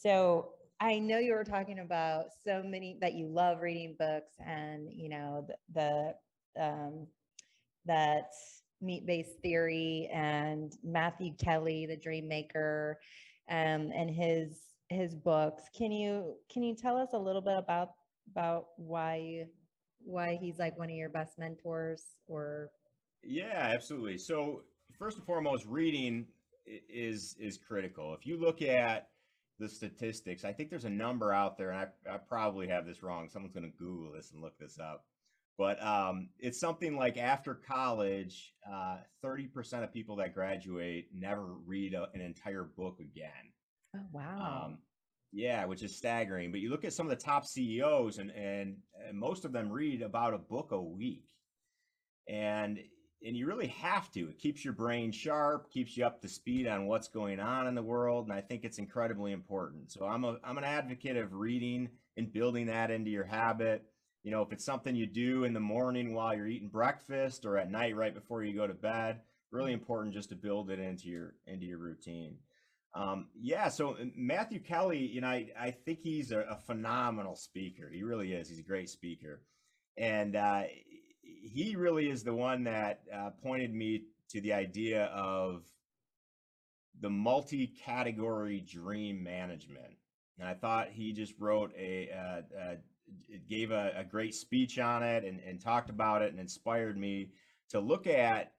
so 0.00 0.50
i 0.80 0.98
know 0.98 1.18
you 1.18 1.32
were 1.32 1.44
talking 1.44 1.80
about 1.80 2.26
so 2.44 2.62
many 2.62 2.96
that 3.00 3.14
you 3.14 3.26
love 3.28 3.60
reading 3.60 3.96
books 3.98 4.34
and 4.44 4.88
you 4.92 5.08
know 5.08 5.46
the, 5.74 6.14
the 6.56 6.62
um 6.64 7.06
that 7.84 8.32
meat-based 8.80 9.38
theory 9.42 10.08
and 10.12 10.76
matthew 10.82 11.32
kelly 11.34 11.86
the 11.86 11.96
dream 11.96 12.28
maker 12.28 12.98
um 13.50 13.90
and 13.94 14.10
his 14.10 14.60
his 14.88 15.14
books 15.14 15.64
can 15.76 15.92
you 15.92 16.34
can 16.52 16.62
you 16.62 16.74
tell 16.74 16.96
us 16.96 17.10
a 17.12 17.18
little 17.18 17.42
bit 17.42 17.56
about 17.58 17.90
about 18.30 18.66
why 18.76 19.44
why 20.04 20.36
he's 20.40 20.58
like 20.58 20.78
one 20.78 20.90
of 20.90 20.96
your 20.96 21.10
best 21.10 21.38
mentors 21.38 22.16
or 22.26 22.70
Yeah, 23.22 23.52
absolutely. 23.54 24.18
So 24.18 24.62
first 24.98 25.18
and 25.18 25.26
foremost, 25.26 25.66
reading 25.66 26.26
is 26.66 27.36
is 27.38 27.58
critical. 27.58 28.14
If 28.14 28.26
you 28.26 28.38
look 28.40 28.62
at 28.62 29.09
the 29.60 29.68
statistics, 29.68 30.44
I 30.44 30.52
think 30.52 30.70
there's 30.70 30.86
a 30.86 30.90
number 30.90 31.32
out 31.32 31.56
there, 31.56 31.70
and 31.70 31.78
I, 31.78 32.14
I 32.14 32.16
probably 32.16 32.66
have 32.68 32.86
this 32.86 33.02
wrong. 33.02 33.28
Someone's 33.28 33.54
going 33.54 33.70
to 33.70 33.78
Google 33.78 34.12
this 34.12 34.32
and 34.32 34.42
look 34.42 34.58
this 34.58 34.78
up. 34.80 35.04
But 35.58 35.80
um, 35.84 36.30
it's 36.38 36.58
something 36.58 36.96
like 36.96 37.18
after 37.18 37.54
college, 37.54 38.54
uh, 38.68 38.96
30% 39.22 39.84
of 39.84 39.92
people 39.92 40.16
that 40.16 40.34
graduate 40.34 41.08
never 41.14 41.44
read 41.66 41.92
a, 41.92 42.08
an 42.14 42.22
entire 42.22 42.64
book 42.64 42.98
again. 42.98 43.52
oh 43.94 44.00
wow 44.12 44.62
Um, 44.64 44.78
yeah, 45.32 45.64
which 45.66 45.82
is 45.82 45.96
staggering. 45.96 46.50
But 46.50 46.60
you 46.60 46.70
look 46.70 46.84
at 46.84 46.94
some 46.94 47.06
of 47.06 47.16
the 47.16 47.24
top 47.24 47.44
CEOs, 47.44 48.18
and, 48.18 48.30
and 48.30 48.78
and 49.06 49.18
most 49.18 49.44
of 49.44 49.52
them 49.52 49.70
read 49.70 50.02
about 50.02 50.34
a 50.34 50.38
book 50.38 50.72
a 50.72 50.80
week, 50.80 51.26
and 52.28 52.78
and 53.24 53.36
you 53.36 53.46
really 53.46 53.68
have 53.68 54.10
to. 54.12 54.28
It 54.28 54.38
keeps 54.38 54.64
your 54.64 54.74
brain 54.74 55.12
sharp, 55.12 55.70
keeps 55.70 55.96
you 55.96 56.04
up 56.04 56.22
to 56.22 56.28
speed 56.28 56.66
on 56.66 56.86
what's 56.86 57.08
going 57.08 57.40
on 57.40 57.66
in 57.66 57.74
the 57.74 57.82
world, 57.82 58.26
and 58.26 58.32
I 58.32 58.40
think 58.40 58.64
it's 58.64 58.78
incredibly 58.78 59.32
important. 59.32 59.92
So 59.92 60.04
I'm 60.04 60.24
a 60.24 60.38
I'm 60.44 60.58
an 60.58 60.64
advocate 60.64 61.16
of 61.16 61.34
reading 61.34 61.88
and 62.16 62.32
building 62.32 62.66
that 62.66 62.90
into 62.90 63.10
your 63.10 63.24
habit. 63.24 63.84
You 64.22 64.30
know, 64.30 64.42
if 64.42 64.52
it's 64.52 64.64
something 64.64 64.94
you 64.94 65.06
do 65.06 65.44
in 65.44 65.54
the 65.54 65.60
morning 65.60 66.14
while 66.14 66.34
you're 66.34 66.46
eating 66.46 66.68
breakfast 66.68 67.46
or 67.46 67.56
at 67.56 67.70
night 67.70 67.96
right 67.96 68.14
before 68.14 68.42
you 68.42 68.54
go 68.54 68.66
to 68.66 68.74
bed, 68.74 69.20
really 69.50 69.72
important 69.72 70.14
just 70.14 70.28
to 70.30 70.36
build 70.36 70.70
it 70.70 70.78
into 70.78 71.08
your 71.08 71.34
into 71.46 71.66
your 71.66 71.78
routine. 71.78 72.36
Um, 72.94 73.28
yeah, 73.40 73.68
so 73.68 73.92
uh, 73.92 74.04
Matthew 74.16 74.60
Kelly, 74.60 74.98
you 74.98 75.20
know, 75.20 75.28
I, 75.28 75.48
I 75.58 75.70
think 75.70 76.00
he's 76.02 76.32
a, 76.32 76.40
a 76.40 76.56
phenomenal 76.56 77.36
speaker. 77.36 77.88
He 77.88 78.02
really 78.02 78.32
is. 78.32 78.48
He's 78.48 78.58
a 78.58 78.64
great 78.64 78.90
speaker. 78.90 79.42
And 79.96 80.34
uh, 80.34 80.64
he 81.42 81.76
really 81.76 82.08
is 82.08 82.22
the 82.22 82.34
one 82.34 82.64
that 82.64 83.00
uh, 83.14 83.30
pointed 83.42 83.74
me 83.74 84.04
to 84.30 84.40
the 84.40 84.52
idea 84.52 85.04
of 85.06 85.62
the 87.00 87.10
multi 87.10 87.72
category 87.84 88.60
dream 88.60 89.22
management. 89.22 89.96
And 90.38 90.48
I 90.48 90.54
thought 90.54 90.88
he 90.90 91.12
just 91.12 91.34
wrote 91.38 91.72
a, 91.78 92.10
uh, 92.10 92.58
uh, 92.58 92.74
gave 93.48 93.70
a, 93.70 93.92
a 93.96 94.04
great 94.04 94.34
speech 94.34 94.78
on 94.78 95.02
it 95.02 95.24
and, 95.24 95.40
and 95.40 95.60
talked 95.60 95.90
about 95.90 96.22
it 96.22 96.30
and 96.30 96.40
inspired 96.40 96.98
me 96.98 97.30
to 97.70 97.80
look 97.80 98.06
at 98.06 98.52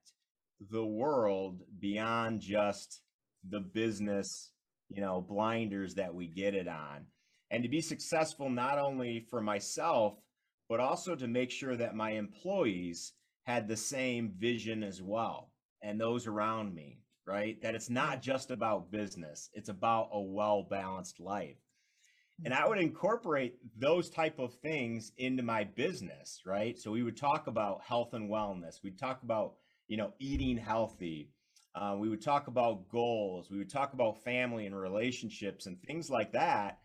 the 0.69 0.85
world 0.85 1.61
beyond 1.79 2.41
just 2.41 3.01
the 3.49 3.59
business, 3.59 4.51
you 4.89 5.01
know, 5.01 5.21
blinders 5.21 5.95
that 5.95 6.13
we 6.13 6.27
get 6.27 6.53
it 6.53 6.67
on. 6.67 7.05
And 7.49 7.63
to 7.63 7.69
be 7.69 7.81
successful 7.81 8.49
not 8.49 8.77
only 8.77 9.25
for 9.29 9.41
myself, 9.41 10.13
but 10.71 10.79
also 10.79 11.15
to 11.15 11.27
make 11.27 11.51
sure 11.51 11.75
that 11.75 11.95
my 11.95 12.11
employees 12.11 13.11
had 13.43 13.67
the 13.67 13.75
same 13.75 14.31
vision 14.37 14.83
as 14.83 15.01
well 15.01 15.51
and 15.83 15.99
those 15.99 16.27
around 16.27 16.73
me, 16.73 17.01
right? 17.27 17.61
That 17.61 17.75
it's 17.75 17.89
not 17.89 18.21
just 18.21 18.51
about 18.51 18.89
business, 18.89 19.49
it's 19.53 19.67
about 19.67 20.07
a 20.13 20.21
well-balanced 20.21 21.19
life. 21.19 21.57
And 22.45 22.53
I 22.53 22.65
would 22.65 22.77
incorporate 22.77 23.55
those 23.77 24.09
type 24.09 24.39
of 24.39 24.53
things 24.53 25.11
into 25.17 25.43
my 25.43 25.65
business, 25.65 26.39
right? 26.45 26.79
So 26.79 26.89
we 26.89 27.03
would 27.03 27.17
talk 27.17 27.47
about 27.47 27.83
health 27.83 28.13
and 28.13 28.31
wellness. 28.31 28.81
We'd 28.81 28.97
talk 28.97 29.23
about, 29.23 29.55
you 29.89 29.97
know, 29.97 30.13
eating 30.19 30.57
healthy. 30.57 31.31
Uh, 31.75 31.97
we 31.99 32.07
would 32.07 32.21
talk 32.21 32.47
about 32.47 32.87
goals. 32.87 33.51
We 33.51 33.57
would 33.57 33.69
talk 33.69 33.91
about 33.91 34.23
family 34.23 34.67
and 34.67 34.75
relationships 34.75 35.65
and 35.65 35.81
things 35.81 36.09
like 36.09 36.31
that, 36.31 36.79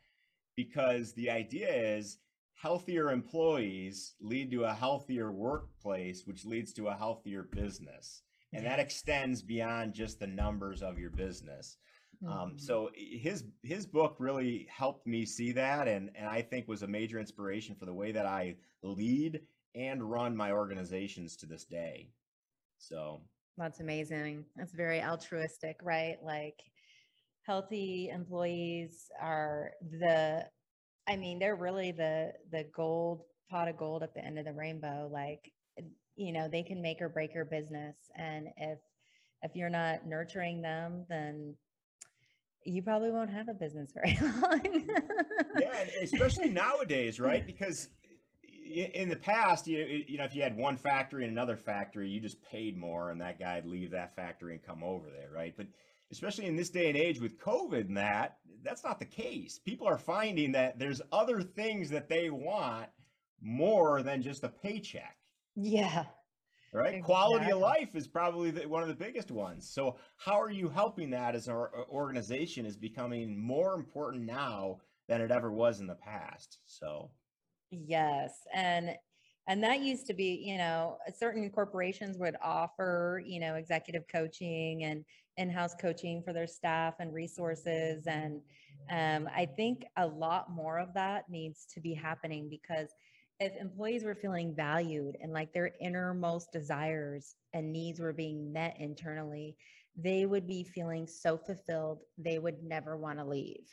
because 0.56 1.12
the 1.12 1.30
idea 1.30 1.96
is 1.96 2.18
healthier 2.56 3.10
employees 3.10 4.14
lead 4.20 4.50
to 4.50 4.64
a 4.64 4.74
healthier 4.74 5.32
workplace, 5.32 6.26
which 6.26 6.44
leads 6.44 6.72
to 6.74 6.88
a 6.88 6.96
healthier 6.96 7.44
business. 7.44 8.22
And 8.54 8.66
that 8.66 8.80
extends 8.80 9.42
beyond 9.42 9.94
just 9.94 10.18
the 10.20 10.26
numbers 10.26 10.82
of 10.82 10.98
your 10.98 11.10
business. 11.10 11.78
Um, 12.26 12.54
Mhm. 12.54 12.60
so 12.60 12.90
his 12.94 13.44
his 13.62 13.86
book 13.86 14.16
really 14.18 14.66
helped 14.70 15.06
me 15.06 15.24
see 15.26 15.52
that, 15.52 15.86
and 15.88 16.10
and 16.16 16.28
I 16.28 16.42
think 16.42 16.66
was 16.68 16.82
a 16.82 16.88
major 16.88 17.18
inspiration 17.20 17.76
for 17.76 17.86
the 17.86 17.94
way 17.94 18.12
that 18.12 18.26
I 18.26 18.56
lead 18.82 19.46
and 19.74 20.10
run 20.10 20.36
my 20.36 20.52
organizations 20.52 21.36
to 21.38 21.46
this 21.46 21.64
day. 21.66 22.10
So 22.78 23.22
That's 23.56 23.80
amazing. 23.80 24.44
That's 24.56 24.74
very 24.74 25.02
altruistic, 25.02 25.80
right? 25.82 26.22
Like 26.22 26.62
healthy 27.42 28.10
employees 28.10 29.10
are 29.20 29.72
the 29.82 30.50
I 31.08 31.16
mean, 31.16 31.38
they're 31.38 31.56
really 31.56 31.92
the 31.92 32.32
the 32.50 32.64
gold 32.74 33.22
pot 33.50 33.68
of 33.68 33.76
gold 33.76 34.02
at 34.02 34.14
the 34.14 34.24
end 34.24 34.38
of 34.38 34.44
the 34.44 34.52
rainbow. 34.52 35.08
Like, 35.12 35.52
you 36.16 36.32
know, 36.32 36.48
they 36.48 36.62
can 36.62 36.82
make 36.82 37.00
or 37.00 37.08
break 37.08 37.34
your 37.34 37.44
business. 37.44 37.96
And 38.16 38.48
if 38.56 38.78
if 39.42 39.54
you're 39.54 39.70
not 39.70 40.06
nurturing 40.06 40.62
them, 40.62 41.04
then 41.08 41.54
you 42.64 42.82
probably 42.82 43.10
won't 43.10 43.30
have 43.30 43.48
a 43.48 43.54
business 43.54 43.92
very 43.94 44.18
long. 44.20 44.60
Mm-hmm. 44.60 45.58
yeah, 45.60 45.84
especially 46.02 46.50
nowadays, 46.50 47.20
right? 47.20 47.46
Because 47.56 47.88
in 48.68 49.08
the 49.08 49.16
past, 49.16 49.66
you 49.68 50.04
you 50.08 50.18
know, 50.18 50.24
if 50.24 50.34
you 50.34 50.42
had 50.42 50.56
one 50.56 50.76
factory 50.76 51.24
and 51.24 51.32
another 51.32 51.56
factory, 51.56 52.08
you 52.08 52.20
just 52.20 52.42
paid 52.42 52.76
more, 52.76 53.10
and 53.10 53.20
that 53.20 53.38
guy'd 53.38 53.64
leave 53.64 53.92
that 53.92 54.16
factory 54.16 54.54
and 54.54 54.62
come 54.62 54.82
over 54.82 55.06
there, 55.08 55.30
right? 55.32 55.54
But 55.56 55.66
especially 56.12 56.46
in 56.46 56.56
this 56.56 56.70
day 56.70 56.88
and 56.88 56.96
age 56.96 57.20
with 57.20 57.38
COVID 57.38 57.88
and 57.88 57.96
that, 57.96 58.38
that's 58.62 58.84
not 58.84 58.98
the 58.98 59.06
case. 59.06 59.58
People 59.58 59.86
are 59.86 59.98
finding 59.98 60.52
that 60.52 60.78
there's 60.78 61.02
other 61.12 61.42
things 61.42 61.90
that 61.90 62.08
they 62.08 62.30
want 62.30 62.88
more 63.42 64.02
than 64.02 64.22
just 64.22 64.44
a 64.44 64.48
paycheck 64.48 65.16
yeah. 65.54 66.04
right 66.72 67.02
quality 67.04 67.50
of 67.50 67.58
life 67.58 67.94
is 67.94 68.06
probably 68.06 68.50
the, 68.50 68.66
one 68.66 68.82
of 68.82 68.88
the 68.88 68.94
biggest 68.94 69.30
ones 69.30 69.68
so 69.70 69.96
how 70.16 70.40
are 70.40 70.50
you 70.50 70.70
helping 70.70 71.10
that 71.10 71.34
as 71.34 71.46
an 71.46 71.54
or- 71.54 71.86
organization 71.90 72.64
is 72.64 72.78
becoming 72.78 73.38
more 73.38 73.74
important 73.74 74.24
now 74.24 74.78
than 75.06 75.20
it 75.20 75.30
ever 75.30 75.52
was 75.52 75.80
in 75.80 75.86
the 75.86 75.94
past 75.94 76.58
so 76.64 77.10
Yes, 77.70 78.46
and 78.54 78.90
and 79.48 79.62
that 79.62 79.80
used 79.80 80.06
to 80.08 80.14
be, 80.14 80.42
you 80.44 80.58
know, 80.58 80.98
uh, 81.06 81.12
certain 81.12 81.48
corporations 81.50 82.18
would 82.18 82.36
offer, 82.42 83.22
you 83.24 83.38
know, 83.38 83.54
executive 83.54 84.04
coaching 84.10 84.82
and 84.84 85.04
in-house 85.36 85.74
coaching 85.80 86.22
for 86.22 86.32
their 86.32 86.46
staff 86.46 86.94
and 87.00 87.12
resources. 87.12 88.06
And 88.06 88.40
um, 88.90 89.28
I 89.34 89.46
think 89.46 89.84
a 89.96 90.06
lot 90.06 90.50
more 90.50 90.78
of 90.78 90.94
that 90.94 91.28
needs 91.28 91.66
to 91.74 91.80
be 91.80 91.94
happening 91.94 92.48
because 92.48 92.88
if 93.38 93.54
employees 93.60 94.04
were 94.04 94.14
feeling 94.14 94.54
valued 94.54 95.16
and 95.20 95.32
like 95.32 95.52
their 95.52 95.72
innermost 95.80 96.52
desires 96.52 97.34
and 97.52 97.72
needs 97.72 98.00
were 98.00 98.12
being 98.12 98.52
met 98.52 98.76
internally, 98.78 99.56
they 99.96 100.26
would 100.26 100.46
be 100.46 100.64
feeling 100.64 101.06
so 101.06 101.36
fulfilled, 101.36 102.00
they 102.18 102.38
would 102.38 102.62
never 102.62 102.96
want 102.96 103.18
to 103.18 103.24
leave 103.24 103.66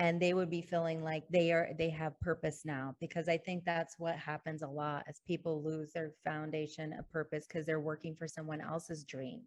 and 0.00 0.20
they 0.20 0.32
would 0.32 0.50
be 0.50 0.62
feeling 0.62 1.02
like 1.02 1.24
they 1.30 1.52
are 1.52 1.70
they 1.78 1.90
have 1.90 2.18
purpose 2.20 2.62
now 2.64 2.94
because 3.00 3.28
i 3.28 3.36
think 3.36 3.64
that's 3.64 3.98
what 3.98 4.16
happens 4.16 4.62
a 4.62 4.66
lot 4.66 5.04
as 5.08 5.20
people 5.26 5.62
lose 5.62 5.92
their 5.92 6.12
foundation 6.24 6.92
of 6.94 7.10
purpose 7.12 7.46
because 7.46 7.66
they're 7.66 7.80
working 7.80 8.16
for 8.16 8.26
someone 8.26 8.60
else's 8.60 9.04
dream 9.04 9.42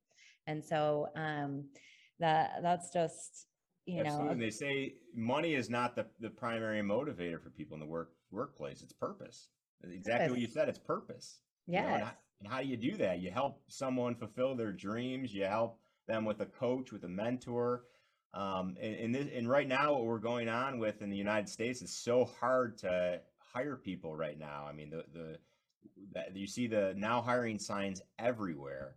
and 0.48 0.64
so 0.64 1.08
um 1.16 1.66
that 2.20 2.60
that's 2.62 2.92
just 2.92 3.48
you 3.86 4.00
absolutely 4.00 4.26
know 4.26 4.32
and 4.32 4.42
they 4.42 4.50
say 4.50 4.96
money 5.16 5.56
is 5.56 5.70
not 5.70 5.96
the, 5.96 6.06
the 6.20 6.30
primary 6.30 6.82
motivator 6.82 7.42
for 7.42 7.50
people 7.50 7.76
in 7.76 7.80
the 7.80 7.86
work 7.86 8.12
workplace. 8.32 8.82
It's 8.82 8.94
purpose. 8.94 9.50
Exactly 9.84 10.32
what 10.32 10.40
you 10.40 10.48
said 10.48 10.70
it's 10.70 10.80
purpose. 10.80 11.40
You 11.68 11.82
know, 11.82 11.88
and, 11.88 12.04
how, 12.04 12.12
and 12.42 12.52
how 12.52 12.62
do 12.62 12.68
you 12.68 12.78
do 12.78 12.98
that? 12.98 13.20
You 13.20 13.32
help 13.32 13.62
someone 13.68 14.16
fulfill 14.16 14.56
their 14.56 14.72
dreams 14.72 15.34
you 15.34 15.46
help 15.46 15.80
them 16.08 16.26
with 16.26 16.42
a 16.42 16.46
coach 16.46 16.92
with 16.92 17.04
a 17.04 17.10
mentor. 17.10 17.86
Um, 18.34 18.76
and, 18.82 18.96
and, 18.96 19.16
this, 19.16 19.28
and 19.34 19.48
right 19.48 19.68
now 19.68 19.94
what 19.94 20.06
we're 20.06 20.18
going 20.18 20.50
on 20.50 20.80
with 20.80 21.04
in 21.04 21.12
the 21.12 21.18
united 21.18 21.48
states 21.48 21.84
is 21.84 21.96
so 21.96 22.26
hard 22.26 22.78
to 22.80 23.22
hire 23.38 23.76
people 23.76 24.16
right 24.16 24.40
now. 24.40 24.66
I 24.68 24.74
mean 24.74 24.90
the 24.90 25.04
the 25.14 25.38
that 26.14 26.36
you 26.36 26.48
see 26.48 26.68
the 26.68 26.94
now 26.98 27.22
hiring 27.22 27.60
signs 27.60 28.02
everywhere 28.18 28.96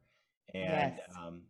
and 0.54 1.00
Yes. 1.00 1.00
um, 1.18 1.44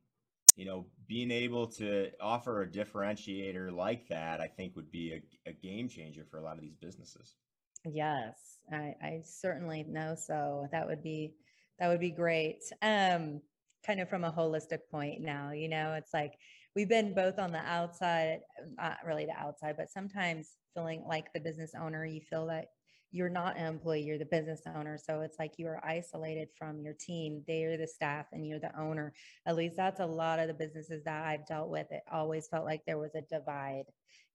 you 0.57 0.65
know 0.65 0.87
being 1.07 1.31
able 1.31 1.67
to 1.67 2.11
offer 2.21 2.63
a 2.63 2.69
differentiator 2.69 3.73
like 3.73 4.09
that 4.09 4.41
i 4.41 4.49
think 4.49 4.75
would 4.77 4.91
be 4.91 5.13
a, 5.15 5.51
a 5.51 5.53
game 5.53 5.89
changer 5.89 6.25
for 6.25 6.39
a 6.39 6.43
lot 6.43 6.57
of 6.57 6.63
these 6.63 6.77
businesses 6.77 7.37
Yes, 7.85 8.59
I, 8.73 8.95
I 9.01 9.23
certainly 9.25 9.85
know 9.85 10.15
so. 10.17 10.69
That 10.73 10.87
would 10.87 11.03
be 11.03 11.37
that 11.79 11.89
would 11.89 12.01
be 12.01 12.11
great. 12.11 12.63
Um, 12.83 13.43
kind 13.85 14.01
of 14.01 14.09
from 14.09 14.25
a 14.25 14.33
holistic 14.33 14.89
point 14.91 15.21
now, 15.21 15.53
you 15.53 15.69
know, 15.69 15.95
it's 15.95 16.13
like 16.13 16.33
we've 16.75 16.89
been 16.89 17.15
both 17.15 17.39
on 17.39 17.53
the 17.53 17.59
outside, 17.59 18.41
not 18.77 18.99
really 19.05 19.27
the 19.27 19.39
outside, 19.39 19.77
but 19.77 19.91
sometimes 19.91 20.57
feeling 20.75 21.05
like 21.07 21.33
the 21.33 21.41
business 21.41 21.73
owner, 21.79 22.05
you 22.05 22.21
feel 22.21 22.47
that 22.47 22.69
you're 23.13 23.29
not 23.29 23.57
an 23.57 23.67
employee, 23.67 24.03
you're 24.03 24.19
the 24.19 24.27
business 24.27 24.63
owner. 24.75 24.99
So 24.99 25.21
it's 25.21 25.39
like 25.39 25.53
you 25.59 25.67
are 25.69 25.85
isolated 25.85 26.49
from 26.59 26.81
your 26.81 26.95
team. 26.95 27.43
They're 27.47 27.77
the 27.77 27.87
staff 27.87 28.27
and 28.33 28.47
you're 28.47 28.61
the 28.61 28.79
owner. 28.79 29.13
At 29.47 29.57
least 29.57 29.77
that's 29.77 30.01
a 30.01 30.07
lot 30.07 30.39
of 30.39 30.49
the 30.49 30.55
businesses 30.55 31.05
that 31.05 31.25
I've 31.25 31.47
dealt 31.47 31.69
with. 31.69 31.87
It 31.91 32.03
always 32.13 32.49
felt 32.49 32.65
like 32.65 32.83
there 32.87 32.99
was 32.99 33.15
a 33.15 33.23
divide. 33.23 33.85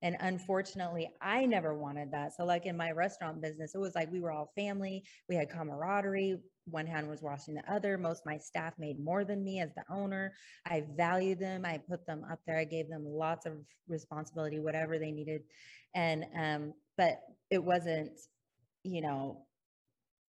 And 0.04 0.18
unfortunately, 0.20 1.10
I 1.22 1.46
never 1.46 1.78
wanted 1.78 2.12
that. 2.12 2.34
So, 2.36 2.44
like 2.44 2.66
in 2.66 2.76
my 2.76 2.92
restaurant 2.92 3.42
business, 3.42 3.76
it 3.76 3.78
was 3.78 3.94
like 3.94 4.12
we 4.12 4.20
were 4.20 4.32
all 4.32 4.52
family, 4.56 5.04
we 5.30 5.36
had 5.36 5.50
camaraderie. 5.50 6.38
One 6.66 6.88
hand 6.88 7.10
was 7.10 7.22
washing 7.22 7.56
the 7.56 7.72
other. 7.72 7.98
Most 7.98 8.24
my 8.26 8.38
staff 8.38 8.74
made 8.78 9.00
more 9.00 9.24
than 9.24 9.44
me 9.44 9.60
as 9.60 9.74
the 9.76 9.84
owner. 9.94 10.34
I 10.66 10.84
valued 10.96 11.40
them. 11.40 11.66
I 11.66 11.80
put 11.80 12.06
them 12.06 12.24
up 12.32 12.40
there. 12.46 12.58
I 12.58 12.66
gave 12.66 12.88
them 12.88 13.04
lots 13.06 13.46
of 13.46 13.54
responsibility, 13.88 14.60
whatever 14.60 14.98
they 14.98 15.12
needed. 15.12 15.42
And, 15.96 16.26
um, 16.40 16.74
but 16.98 17.20
it 17.50 17.64
wasn't 17.64 18.12
you 18.84 19.02
know, 19.02 19.46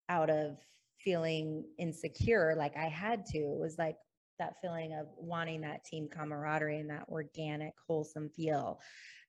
out 0.09 0.29
of 0.29 0.57
feeling 0.99 1.63
insecure 1.79 2.55
like 2.57 2.75
I 2.77 2.85
had 2.85 3.25
to. 3.27 3.37
It 3.37 3.59
was 3.59 3.77
like 3.77 3.97
that 4.39 4.55
feeling 4.61 4.93
of 4.93 5.07
wanting 5.17 5.61
that 5.61 5.85
team 5.85 6.07
camaraderie 6.09 6.79
and 6.79 6.89
that 6.89 7.05
organic, 7.09 7.73
wholesome 7.87 8.29
feel. 8.29 8.79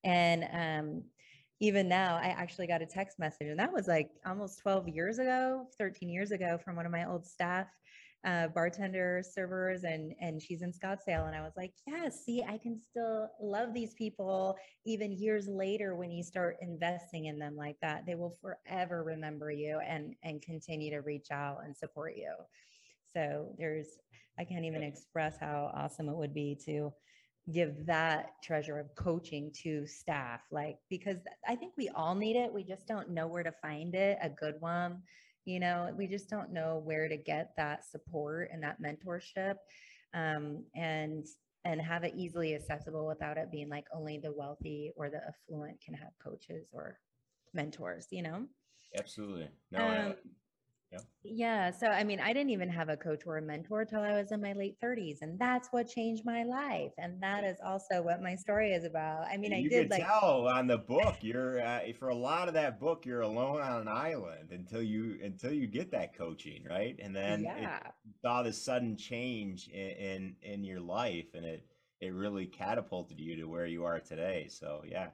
And 0.04 0.44
um, 0.52 1.04
even 1.60 1.88
now, 1.88 2.16
I 2.16 2.28
actually 2.28 2.66
got 2.66 2.82
a 2.82 2.86
text 2.86 3.18
message, 3.18 3.46
and 3.48 3.58
that 3.60 3.72
was 3.72 3.86
like 3.86 4.10
almost 4.26 4.60
12 4.60 4.88
years 4.88 5.18
ago, 5.18 5.66
13 5.78 6.08
years 6.08 6.32
ago, 6.32 6.58
from 6.64 6.76
one 6.76 6.86
of 6.86 6.92
my 6.92 7.08
old 7.08 7.24
staff 7.24 7.68
uh, 8.24 8.46
bartender 8.48 9.22
servers 9.22 9.82
and 9.82 10.14
and 10.20 10.40
she's 10.40 10.62
in 10.62 10.72
Scottsdale 10.72 11.26
and 11.26 11.34
I 11.34 11.40
was 11.40 11.54
like, 11.56 11.72
yeah, 11.86 12.08
see, 12.08 12.42
I 12.42 12.56
can 12.56 12.80
still 12.80 13.28
love 13.40 13.74
these 13.74 13.94
people 13.94 14.56
even 14.86 15.12
years 15.12 15.48
later 15.48 15.96
when 15.96 16.12
you 16.12 16.22
start 16.22 16.56
investing 16.60 17.26
in 17.26 17.38
them 17.38 17.56
like 17.56 17.76
that. 17.82 18.06
They 18.06 18.14
will 18.14 18.36
forever 18.40 19.02
remember 19.02 19.50
you 19.50 19.80
and 19.86 20.14
and 20.22 20.40
continue 20.40 20.90
to 20.90 21.00
reach 21.00 21.32
out 21.32 21.58
and 21.64 21.76
support 21.76 22.14
you. 22.16 22.32
So 23.12 23.54
there's 23.58 23.88
I 24.38 24.44
can't 24.44 24.64
even 24.64 24.82
express 24.82 25.38
how 25.38 25.72
awesome 25.74 26.08
it 26.08 26.16
would 26.16 26.34
be 26.34 26.56
to 26.66 26.92
give 27.52 27.86
that 27.86 28.30
treasure 28.44 28.78
of 28.78 28.94
coaching 28.94 29.50
to 29.64 29.84
staff 29.84 30.42
like 30.52 30.78
because 30.88 31.16
I 31.48 31.56
think 31.56 31.72
we 31.76 31.88
all 31.88 32.14
need 32.14 32.36
it. 32.36 32.54
We 32.54 32.62
just 32.62 32.86
don't 32.86 33.10
know 33.10 33.26
where 33.26 33.42
to 33.42 33.52
find 33.60 33.96
it, 33.96 34.18
a 34.22 34.28
good 34.28 34.54
one 34.60 35.02
you 35.44 35.60
know 35.60 35.92
we 35.96 36.06
just 36.06 36.28
don't 36.28 36.52
know 36.52 36.80
where 36.84 37.08
to 37.08 37.16
get 37.16 37.52
that 37.56 37.84
support 37.84 38.48
and 38.52 38.62
that 38.62 38.80
mentorship 38.80 39.56
um, 40.14 40.64
and 40.74 41.26
and 41.64 41.80
have 41.80 42.04
it 42.04 42.14
easily 42.16 42.54
accessible 42.54 43.06
without 43.06 43.38
it 43.38 43.50
being 43.50 43.68
like 43.68 43.86
only 43.94 44.18
the 44.18 44.32
wealthy 44.32 44.92
or 44.96 45.08
the 45.08 45.20
affluent 45.26 45.80
can 45.80 45.94
have 45.94 46.12
coaches 46.22 46.68
or 46.72 46.98
mentors 47.54 48.06
you 48.10 48.22
know? 48.22 48.46
Absolutely. 48.98 49.48
No 49.70 49.88
um, 49.88 50.14
yeah. 50.92 50.98
Yeah. 51.24 51.70
So, 51.70 51.86
I 51.86 52.04
mean, 52.04 52.20
I 52.20 52.32
didn't 52.32 52.50
even 52.50 52.68
have 52.68 52.88
a 52.88 52.96
coach 52.96 53.22
or 53.26 53.38
a 53.38 53.42
mentor 53.42 53.84
till 53.84 54.00
I 54.00 54.12
was 54.12 54.32
in 54.32 54.40
my 54.40 54.52
late 54.52 54.76
30s. 54.82 55.18
And 55.22 55.38
that's 55.38 55.68
what 55.70 55.88
changed 55.88 56.24
my 56.24 56.42
life. 56.42 56.92
And 56.98 57.22
that 57.22 57.44
is 57.44 57.56
also 57.64 58.02
what 58.02 58.22
my 58.22 58.34
story 58.34 58.72
is 58.72 58.84
about. 58.84 59.26
I 59.26 59.36
mean, 59.36 59.52
you 59.52 59.66
I 59.66 59.68
did 59.68 59.90
like. 59.90 60.04
tell 60.04 60.48
on 60.48 60.66
the 60.66 60.78
book, 60.78 61.16
you're, 61.20 61.60
uh, 61.60 61.80
for 61.98 62.08
a 62.08 62.14
lot 62.14 62.48
of 62.48 62.54
that 62.54 62.80
book, 62.80 63.06
you're 63.06 63.22
alone 63.22 63.60
on 63.60 63.82
an 63.82 63.88
island 63.88 64.50
until 64.50 64.82
you, 64.82 65.18
until 65.22 65.52
you 65.52 65.66
get 65.66 65.90
that 65.92 66.16
coaching. 66.16 66.64
Right. 66.68 66.96
And 67.00 67.14
then 67.14 67.44
yeah. 67.44 67.76
it, 67.76 67.92
saw 68.20 68.42
this 68.42 68.62
sudden 68.62 68.96
change 68.96 69.68
in, 69.68 69.90
in, 69.90 70.36
in 70.42 70.64
your 70.64 70.80
life 70.80 71.26
and 71.34 71.44
it, 71.44 71.64
it 72.00 72.12
really 72.12 72.46
catapulted 72.46 73.20
you 73.20 73.36
to 73.36 73.44
where 73.44 73.66
you 73.66 73.84
are 73.84 74.00
today. 74.00 74.48
So, 74.50 74.82
yeah. 74.86 75.08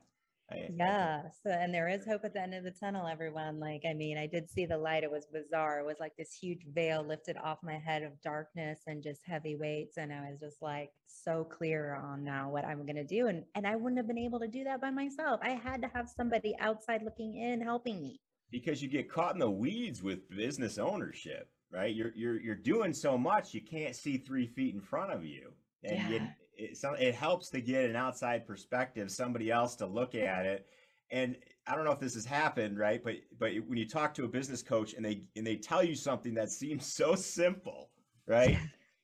Yeah. 0.50 1.22
So, 1.42 1.50
and 1.50 1.74
there 1.74 1.88
is 1.88 2.06
hope 2.06 2.24
at 2.24 2.32
the 2.32 2.40
end 2.40 2.54
of 2.54 2.64
the 2.64 2.70
tunnel, 2.70 3.06
everyone. 3.06 3.60
Like, 3.60 3.82
I 3.88 3.92
mean, 3.92 4.16
I 4.16 4.26
did 4.26 4.48
see 4.48 4.66
the 4.66 4.78
light. 4.78 5.04
It 5.04 5.10
was 5.10 5.26
bizarre. 5.26 5.80
It 5.80 5.86
was 5.86 5.98
like 6.00 6.16
this 6.16 6.32
huge 6.32 6.64
veil 6.72 7.04
lifted 7.06 7.36
off 7.42 7.58
my 7.62 7.78
head 7.78 8.02
of 8.02 8.20
darkness 8.22 8.80
and 8.86 9.02
just 9.02 9.20
heavy 9.26 9.56
weights. 9.56 9.98
And 9.98 10.12
I 10.12 10.30
was 10.30 10.40
just 10.40 10.62
like 10.62 10.90
so 11.06 11.44
clear 11.44 11.96
on 11.96 12.24
now 12.24 12.50
what 12.50 12.64
I'm 12.64 12.86
going 12.86 12.96
to 12.96 13.04
do. 13.04 13.26
And, 13.26 13.44
and 13.54 13.66
I 13.66 13.76
wouldn't 13.76 13.98
have 13.98 14.08
been 14.08 14.18
able 14.18 14.40
to 14.40 14.48
do 14.48 14.64
that 14.64 14.80
by 14.80 14.90
myself. 14.90 15.40
I 15.42 15.50
had 15.50 15.82
to 15.82 15.90
have 15.94 16.08
somebody 16.08 16.54
outside 16.60 17.02
looking 17.02 17.36
in 17.36 17.60
helping 17.60 18.00
me. 18.00 18.20
Because 18.50 18.82
you 18.82 18.88
get 18.88 19.10
caught 19.10 19.34
in 19.34 19.40
the 19.40 19.50
weeds 19.50 20.02
with 20.02 20.28
business 20.30 20.78
ownership, 20.78 21.50
right? 21.70 21.94
You're, 21.94 22.12
you're, 22.14 22.40
you're 22.40 22.54
doing 22.54 22.94
so 22.94 23.18
much, 23.18 23.52
you 23.52 23.60
can't 23.60 23.94
see 23.94 24.16
three 24.16 24.46
feet 24.46 24.74
in 24.74 24.80
front 24.80 25.12
of 25.12 25.22
you. 25.22 25.52
And 25.84 25.96
yeah. 25.96 26.08
you, 26.08 26.20
it, 26.58 26.78
it 26.98 27.14
helps 27.14 27.48
to 27.50 27.60
get 27.60 27.88
an 27.88 27.96
outside 27.96 28.46
perspective, 28.46 29.10
somebody 29.10 29.50
else 29.50 29.76
to 29.76 29.86
look 29.86 30.14
at 30.14 30.44
it. 30.44 30.66
And 31.10 31.36
I 31.66 31.74
don't 31.74 31.84
know 31.84 31.92
if 31.92 32.00
this 32.00 32.14
has 32.14 32.26
happened, 32.26 32.78
right? 32.78 33.02
But 33.02 33.14
but 33.38 33.52
when 33.66 33.78
you 33.78 33.88
talk 33.88 34.12
to 34.14 34.24
a 34.24 34.28
business 34.28 34.62
coach 34.62 34.94
and 34.94 35.04
they 35.04 35.22
and 35.36 35.46
they 35.46 35.56
tell 35.56 35.82
you 35.82 35.94
something 35.94 36.34
that 36.34 36.50
seems 36.50 36.86
so 36.92 37.14
simple, 37.14 37.90
right? 38.26 38.58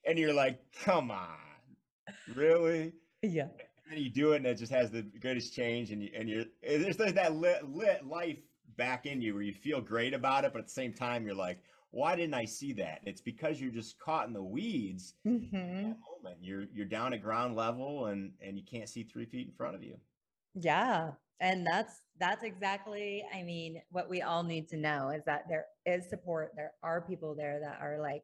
And 0.05 0.19
you're 0.19 0.33
like, 0.33 0.59
come 0.83 1.09
on, 1.09 1.37
really? 2.35 2.93
Yeah. 3.21 3.47
And 3.89 3.99
you 3.99 4.09
do 4.09 4.33
it, 4.33 4.37
and 4.37 4.45
it 4.47 4.55
just 4.55 4.71
has 4.71 4.91
the 4.91 5.03
greatest 5.21 5.53
change, 5.53 5.91
and 5.91 6.01
you 6.01 6.09
and 6.15 6.29
you're 6.29 6.45
there's, 6.61 6.97
there's 6.97 7.13
that 7.13 7.35
lit, 7.35 7.67
lit 7.69 8.05
life 8.05 8.39
back 8.77 9.05
in 9.05 9.21
you 9.21 9.33
where 9.33 9.43
you 9.43 9.53
feel 9.53 9.79
great 9.79 10.13
about 10.13 10.43
it, 10.43 10.51
but 10.53 10.59
at 10.59 10.65
the 10.65 10.71
same 10.71 10.91
time 10.91 11.25
you're 11.25 11.35
like, 11.35 11.59
why 11.91 12.15
didn't 12.15 12.33
I 12.33 12.45
see 12.45 12.73
that? 12.73 12.99
It's 13.05 13.21
because 13.21 13.61
you're 13.61 13.71
just 13.71 13.97
caught 13.99 14.27
in 14.27 14.33
the 14.33 14.43
weeds 14.43 15.13
mm-hmm. 15.25 15.93
Moment. 16.25 16.43
You're 16.43 16.65
you're 16.73 16.85
down 16.85 17.13
at 17.13 17.21
ground 17.21 17.55
level 17.55 18.07
and 18.07 18.31
and 18.41 18.57
you 18.57 18.63
can't 18.63 18.89
see 18.89 19.03
three 19.03 19.25
feet 19.25 19.47
in 19.47 19.53
front 19.53 19.75
of 19.75 19.83
you. 19.83 19.97
Yeah. 20.53 21.11
And 21.41 21.65
that's 21.65 22.01
that's 22.17 22.43
exactly, 22.43 23.23
I 23.33 23.43
mean, 23.43 23.81
what 23.91 24.09
we 24.09 24.21
all 24.21 24.43
need 24.43 24.69
to 24.69 24.77
know 24.77 25.09
is 25.09 25.23
that 25.25 25.43
there 25.49 25.65
is 25.85 26.09
support. 26.09 26.51
There 26.55 26.71
are 26.81 27.01
people 27.01 27.35
there 27.35 27.59
that 27.59 27.79
are 27.81 27.99
like 27.99 28.23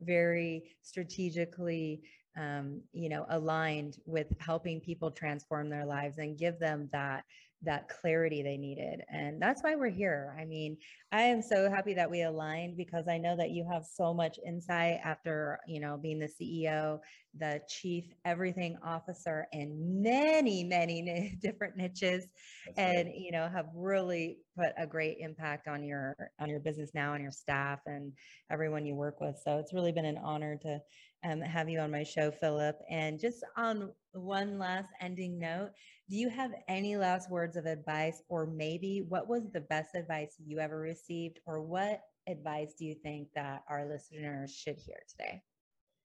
very 0.00 0.64
strategically 0.80 2.02
um, 2.38 2.80
you 2.92 3.10
know, 3.10 3.26
aligned 3.28 3.98
with 4.06 4.28
helping 4.38 4.80
people 4.80 5.10
transform 5.10 5.68
their 5.68 5.84
lives 5.84 6.16
and 6.16 6.38
give 6.38 6.58
them 6.58 6.88
that 6.90 7.24
that 7.64 7.88
clarity 7.88 8.42
they 8.42 8.56
needed. 8.56 9.02
And 9.08 9.40
that's 9.40 9.62
why 9.62 9.76
we're 9.76 9.90
here. 9.90 10.36
I 10.38 10.44
mean, 10.44 10.76
I 11.12 11.22
am 11.22 11.42
so 11.42 11.70
happy 11.70 11.94
that 11.94 12.10
we 12.10 12.22
aligned 12.22 12.76
because 12.76 13.06
I 13.08 13.18
know 13.18 13.36
that 13.36 13.50
you 13.50 13.66
have 13.70 13.84
so 13.84 14.12
much 14.12 14.38
insight 14.46 14.98
after, 15.04 15.60
you 15.66 15.80
know, 15.80 15.96
being 15.96 16.18
the 16.18 16.28
CEO, 16.28 16.98
the 17.38 17.60
chief 17.68 18.04
everything 18.24 18.76
officer 18.84 19.46
in 19.52 20.02
many, 20.02 20.64
many 20.64 21.38
different 21.42 21.76
niches 21.76 22.26
that's 22.66 22.78
and, 22.78 23.08
right. 23.08 23.16
you 23.16 23.30
know, 23.30 23.48
have 23.48 23.66
really 23.74 24.38
put 24.58 24.72
a 24.76 24.86
great 24.86 25.18
impact 25.20 25.68
on 25.68 25.84
your 25.84 26.16
on 26.40 26.48
your 26.48 26.60
business 26.60 26.90
now 26.94 27.14
and 27.14 27.22
your 27.22 27.32
staff 27.32 27.80
and 27.86 28.12
everyone 28.50 28.84
you 28.84 28.94
work 28.94 29.20
with. 29.20 29.40
So 29.44 29.58
it's 29.58 29.72
really 29.72 29.92
been 29.92 30.04
an 30.04 30.18
honor 30.18 30.58
to 30.62 30.80
um, 31.24 31.40
have 31.40 31.68
you 31.68 31.78
on 31.78 31.90
my 31.90 32.02
show, 32.02 32.30
Philip. 32.30 32.76
And 32.90 33.20
just 33.20 33.44
on 33.56 33.92
one 34.12 34.58
last 34.58 34.88
ending 35.00 35.38
note, 35.38 35.70
do 36.12 36.18
you 36.18 36.28
have 36.28 36.52
any 36.68 36.94
last 36.98 37.30
words 37.30 37.56
of 37.56 37.64
advice, 37.64 38.22
or 38.28 38.44
maybe 38.44 39.02
what 39.08 39.30
was 39.30 39.50
the 39.50 39.62
best 39.62 39.94
advice 39.94 40.36
you 40.44 40.58
ever 40.58 40.78
received, 40.78 41.40
or 41.46 41.62
what 41.62 42.02
advice 42.28 42.74
do 42.78 42.84
you 42.84 42.94
think 42.94 43.28
that 43.34 43.62
our 43.66 43.88
listeners 43.88 44.54
should 44.54 44.76
hear 44.76 44.98
today? 45.08 45.42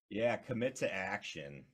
Yeah, 0.10 0.38
commit 0.38 0.78
to 0.78 0.96
action. 0.96 1.66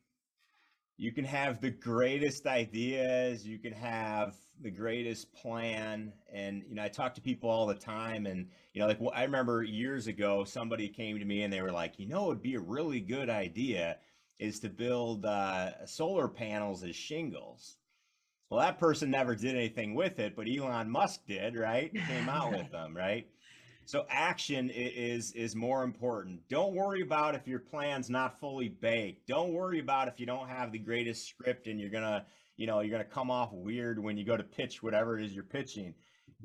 You 0.98 1.12
can 1.12 1.26
have 1.26 1.62
the 1.62 1.70
greatest 1.70 2.48
ideas, 2.48 3.46
you 3.46 3.60
can 3.60 3.74
have 3.74 4.36
the 4.60 4.72
greatest 4.72 5.32
plan. 5.32 6.12
And, 6.34 6.64
you 6.68 6.74
know, 6.74 6.84
I 6.84 6.88
talk 6.88 7.14
to 7.14 7.22
people 7.22 7.52
all 7.52 7.68
the 7.68 7.76
time. 7.76 8.26
And, 8.26 8.48
you 8.74 8.82
know, 8.82 8.88
like 8.88 9.00
well, 9.00 9.14
I 9.14 9.26
remember 9.26 9.62
years 9.62 10.08
ago, 10.08 10.44
somebody 10.44 10.90
came 10.90 11.20
to 11.20 11.26
me 11.26 11.44
and 11.44 11.54
they 11.54 11.62
were 11.62 11.72
like, 11.72 12.00
you 12.00 12.08
know, 12.08 12.32
it'd 12.32 12.42
be 12.42 12.56
a 12.56 12.60
really 12.60 13.00
good 13.00 13.30
idea 13.30 13.98
is 14.40 14.60
to 14.62 14.70
build 14.70 15.24
uh, 15.24 15.86
solar 15.86 16.28
panels 16.28 16.84
as 16.84 16.96
shingles. 16.96 17.78
Well, 18.54 18.62
that 18.62 18.78
person 18.78 19.10
never 19.10 19.34
did 19.34 19.56
anything 19.56 19.96
with 19.96 20.20
it, 20.20 20.36
but 20.36 20.46
Elon 20.48 20.88
Musk 20.88 21.22
did, 21.26 21.58
right? 21.58 21.92
Came 21.92 22.30
out 22.30 22.52
with 22.52 22.70
them, 22.72 22.96
right? 22.96 23.28
So 23.86 24.06
action 24.12 24.70
is 24.70 25.32
is 25.32 25.56
more 25.56 25.84
important. 25.84 26.48
Don't 26.50 26.76
worry 26.76 27.02
about 27.02 27.34
if 27.34 27.48
your 27.48 27.58
plan's 27.58 28.12
not 28.12 28.40
fully 28.40 28.70
baked. 28.70 29.26
Don't 29.26 29.54
worry 29.54 29.80
about 29.80 30.08
if 30.08 30.20
you 30.20 30.28
don't 30.28 30.48
have 30.48 30.72
the 30.72 30.78
greatest 30.78 31.28
script 31.28 31.66
and 31.66 31.80
you're 31.80 31.90
gonna, 31.90 32.28
you 32.56 32.68
know, 32.68 32.82
you're 32.82 32.92
gonna 32.92 33.04
come 33.04 33.32
off 33.32 33.52
weird 33.54 33.98
when 33.98 34.18
you 34.18 34.24
go 34.24 34.38
to 34.38 34.44
pitch 34.44 34.84
whatever 34.84 35.18
it 35.18 35.26
is 35.26 35.34
you're 35.34 35.44
pitching. 35.44 35.96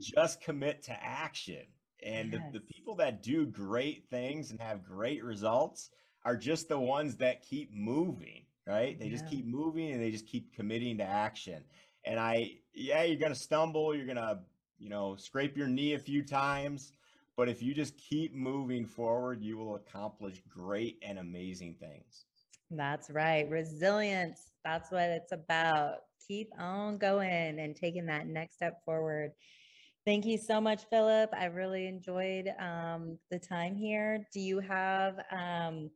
Just 0.00 0.40
commit 0.40 0.82
to 0.84 0.92
action. 1.04 1.66
And 2.02 2.32
yes. 2.32 2.40
the, 2.54 2.60
the 2.60 2.64
people 2.64 2.94
that 2.94 3.22
do 3.22 3.44
great 3.44 4.06
things 4.08 4.50
and 4.50 4.58
have 4.62 4.82
great 4.82 5.22
results 5.22 5.90
are 6.24 6.38
just 6.38 6.70
the 6.70 6.80
ones 6.80 7.16
that 7.16 7.42
keep 7.42 7.70
moving, 7.74 8.44
right? 8.66 8.98
They 8.98 9.06
yeah. 9.06 9.12
just 9.12 9.28
keep 9.28 9.44
moving 9.44 9.92
and 9.92 10.02
they 10.02 10.10
just 10.10 10.26
keep 10.26 10.54
committing 10.54 10.96
to 10.98 11.04
action. 11.04 11.64
And 12.04 12.18
I, 12.18 12.52
yeah, 12.72 13.02
you're 13.02 13.18
gonna 13.18 13.34
stumble, 13.34 13.94
you're 13.94 14.06
gonna, 14.06 14.40
you 14.78 14.88
know, 14.88 15.16
scrape 15.16 15.56
your 15.56 15.68
knee 15.68 15.94
a 15.94 15.98
few 15.98 16.22
times 16.22 16.92
but 17.38 17.48
if 17.48 17.62
you 17.62 17.72
just 17.72 17.96
keep 17.96 18.34
moving 18.34 18.84
forward, 18.84 19.44
you 19.44 19.56
will 19.56 19.76
accomplish 19.76 20.42
great 20.48 20.98
and 21.02 21.20
amazing 21.20 21.76
things. 21.78 22.24
That's 22.68 23.10
right. 23.10 23.48
Resilience. 23.48 24.50
That's 24.64 24.90
what 24.90 25.04
it's 25.04 25.30
about. 25.30 25.98
Keep 26.26 26.50
on 26.58 26.98
going 26.98 27.60
and 27.60 27.76
taking 27.76 28.06
that 28.06 28.26
next 28.26 28.56
step 28.56 28.84
forward. 28.84 29.30
Thank 30.04 30.26
you 30.26 30.36
so 30.36 30.60
much, 30.60 30.82
Philip. 30.90 31.30
I 31.32 31.44
really 31.44 31.86
enjoyed 31.86 32.52
um, 32.58 33.16
the 33.30 33.38
time 33.38 33.76
here. 33.76 34.26
Do 34.32 34.40
you 34.40 34.58
have 34.58 35.20
um, 35.30 35.90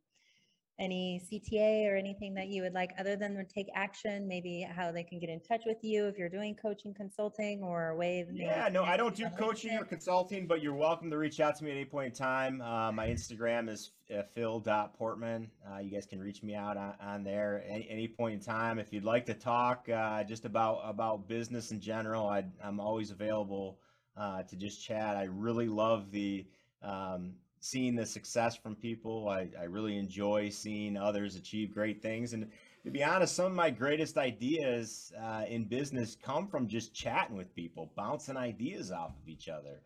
any 0.79 1.21
CTA 1.31 1.89
or 1.91 1.95
anything 1.95 2.33
that 2.33 2.47
you 2.47 2.63
would 2.63 2.73
like 2.73 2.91
other 2.99 3.15
than 3.15 3.35
to 3.35 3.43
take 3.43 3.67
action? 3.75 4.27
Maybe 4.27 4.67
how 4.75 4.91
they 4.91 5.03
can 5.03 5.19
get 5.19 5.29
in 5.29 5.39
touch 5.39 5.63
with 5.65 5.77
you 5.81 6.07
if 6.07 6.17
you're 6.17 6.29
doing 6.29 6.55
coaching, 6.55 6.93
consulting, 6.93 7.61
or 7.63 7.89
a 7.89 7.95
way 7.95 8.21
of 8.21 8.29
maybe 8.29 8.45
Yeah, 8.45 8.69
no, 8.71 8.83
I 8.83 8.97
don't 8.97 9.15
do 9.15 9.27
coaching 9.37 9.77
or 9.77 9.85
consulting, 9.85 10.47
but 10.47 10.61
you're 10.61 10.73
welcome 10.73 11.09
to 11.11 11.17
reach 11.17 11.39
out 11.39 11.55
to 11.57 11.63
me 11.63 11.71
at 11.71 11.75
any 11.75 11.85
point 11.85 12.07
in 12.07 12.13
time. 12.13 12.61
Uh, 12.61 12.91
my 12.91 13.07
Instagram 13.07 13.69
is 13.69 13.91
uh, 14.13 14.23
phil.portman. 14.33 15.49
Uh, 15.71 15.79
you 15.79 15.91
guys 15.91 16.05
can 16.05 16.19
reach 16.19 16.43
me 16.43 16.55
out 16.55 16.77
on, 16.77 16.93
on 17.01 17.23
there 17.23 17.63
any, 17.67 17.87
any 17.89 18.07
point 18.07 18.33
in 18.33 18.39
time. 18.39 18.79
If 18.79 18.91
you'd 18.91 19.03
like 19.03 19.25
to 19.27 19.33
talk 19.33 19.87
uh, 19.89 20.23
just 20.23 20.45
about, 20.45 20.81
about 20.85 21.27
business 21.27 21.71
in 21.71 21.79
general, 21.79 22.27
i 22.27 22.43
I'm 22.63 22.79
always 22.79 23.11
available 23.11 23.79
uh, 24.17 24.43
to 24.43 24.55
just 24.55 24.83
chat. 24.83 25.17
I 25.17 25.23
really 25.23 25.67
love 25.67 26.11
the 26.11 26.45
um, 26.81 27.33
seeing 27.63 27.95
the 27.95 28.05
success 28.05 28.57
from 28.57 28.75
people. 28.75 29.29
I, 29.29 29.47
I 29.57 29.63
really 29.63 29.97
enjoy 29.97 30.49
seeing 30.49 30.97
others 30.97 31.37
achieve 31.37 31.73
great 31.73 32.01
things. 32.01 32.33
And 32.33 32.51
to 32.83 32.91
be 32.91 33.01
honest, 33.01 33.37
some 33.37 33.45
of 33.45 33.53
my 33.53 33.69
greatest 33.69 34.17
ideas 34.17 35.13
uh, 35.23 35.45
in 35.47 35.63
business 35.63 36.17
come 36.21 36.49
from 36.49 36.67
just 36.67 36.93
chatting 36.93 37.37
with 37.37 37.55
people, 37.55 37.89
bouncing 37.95 38.35
ideas 38.35 38.91
off 38.91 39.11
of 39.11 39.29
each 39.29 39.47
other. 39.47 39.79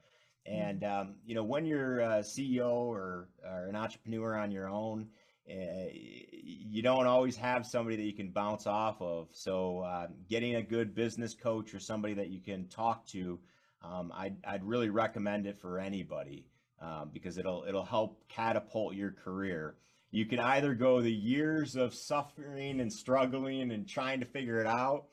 And 0.47 0.83
um, 0.83 1.15
you 1.23 1.35
know, 1.35 1.43
when 1.43 1.67
you're 1.67 1.99
a 1.99 2.19
CEO 2.21 2.71
or, 2.71 3.29
or 3.45 3.67
an 3.67 3.75
entrepreneur 3.75 4.35
on 4.35 4.49
your 4.49 4.67
own, 4.67 5.09
uh, 5.47 5.89
you 5.93 6.81
don't 6.81 7.05
always 7.05 7.37
have 7.37 7.63
somebody 7.63 7.95
that 7.95 8.05
you 8.05 8.13
can 8.13 8.31
bounce 8.31 8.65
off 8.65 8.99
of. 9.03 9.27
So, 9.33 9.81
uh, 9.81 10.07
getting 10.27 10.55
a 10.55 10.63
good 10.63 10.95
business 10.95 11.35
coach 11.35 11.75
or 11.75 11.79
somebody 11.79 12.15
that 12.15 12.29
you 12.29 12.41
can 12.41 12.67
talk 12.69 13.05
to, 13.09 13.39
um, 13.83 14.11
I'd, 14.15 14.35
I'd 14.45 14.63
really 14.63 14.89
recommend 14.89 15.45
it 15.45 15.57
for 15.59 15.79
anybody 15.79 16.47
um, 16.81 17.09
because 17.13 17.37
it'll 17.37 17.65
it'll 17.67 17.85
help 17.85 18.27
catapult 18.29 18.95
your 18.95 19.11
career. 19.11 19.75
You 20.11 20.25
can 20.25 20.39
either 20.39 20.73
go 20.73 21.01
the 21.01 21.11
years 21.11 21.75
of 21.75 21.93
suffering 21.93 22.79
and 22.79 22.91
struggling 22.91 23.71
and 23.71 23.87
trying 23.87 24.19
to 24.21 24.25
figure 24.25 24.61
it 24.61 24.67
out, 24.67 25.05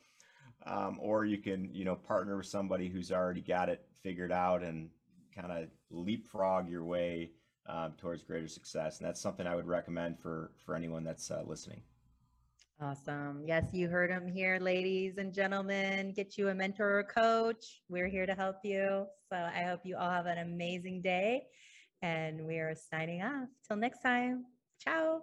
um, 0.65 0.99
or 1.01 1.25
you 1.25 1.37
can 1.37 1.73
you 1.73 1.85
know 1.85 1.95
partner 1.95 2.37
with 2.37 2.47
somebody 2.47 2.87
who's 2.87 3.11
already 3.11 3.41
got 3.41 3.69
it 3.69 3.85
figured 4.03 4.31
out 4.31 4.63
and 4.63 4.89
kind 5.35 5.51
of 5.51 5.69
leapfrog 5.89 6.69
your 6.69 6.85
way 6.85 7.31
um, 7.67 7.93
towards 7.97 8.23
greater 8.23 8.47
success. 8.47 8.99
And 8.99 9.07
that's 9.07 9.21
something 9.21 9.47
I 9.47 9.55
would 9.55 9.67
recommend 9.67 10.19
for 10.19 10.51
for 10.65 10.75
anyone 10.75 11.03
that's 11.03 11.29
uh, 11.31 11.43
listening. 11.45 11.81
Awesome. 12.81 13.41
Yes, 13.45 13.63
you 13.71 13.87
heard 13.87 14.09
him 14.09 14.27
here, 14.27 14.59
ladies 14.59 15.17
and 15.17 15.33
gentlemen. 15.33 16.11
Get 16.11 16.37
you 16.37 16.49
a 16.49 16.53
mentor 16.55 16.99
or 16.99 17.03
coach. 17.03 17.81
We're 17.87 18.09
here 18.09 18.25
to 18.25 18.33
help 18.33 18.57
you. 18.63 19.05
So 19.31 19.37
I 19.37 19.63
hope 19.63 19.81
you 19.85 19.95
all 19.95 20.09
have 20.09 20.25
an 20.25 20.39
amazing 20.39 21.01
day. 21.01 21.43
And 22.01 22.45
we 22.45 22.57
are 22.57 22.75
signing 22.91 23.21
off. 23.21 23.47
Till 23.65 23.77
next 23.77 24.01
time. 24.01 24.45
Ciao. 24.83 25.21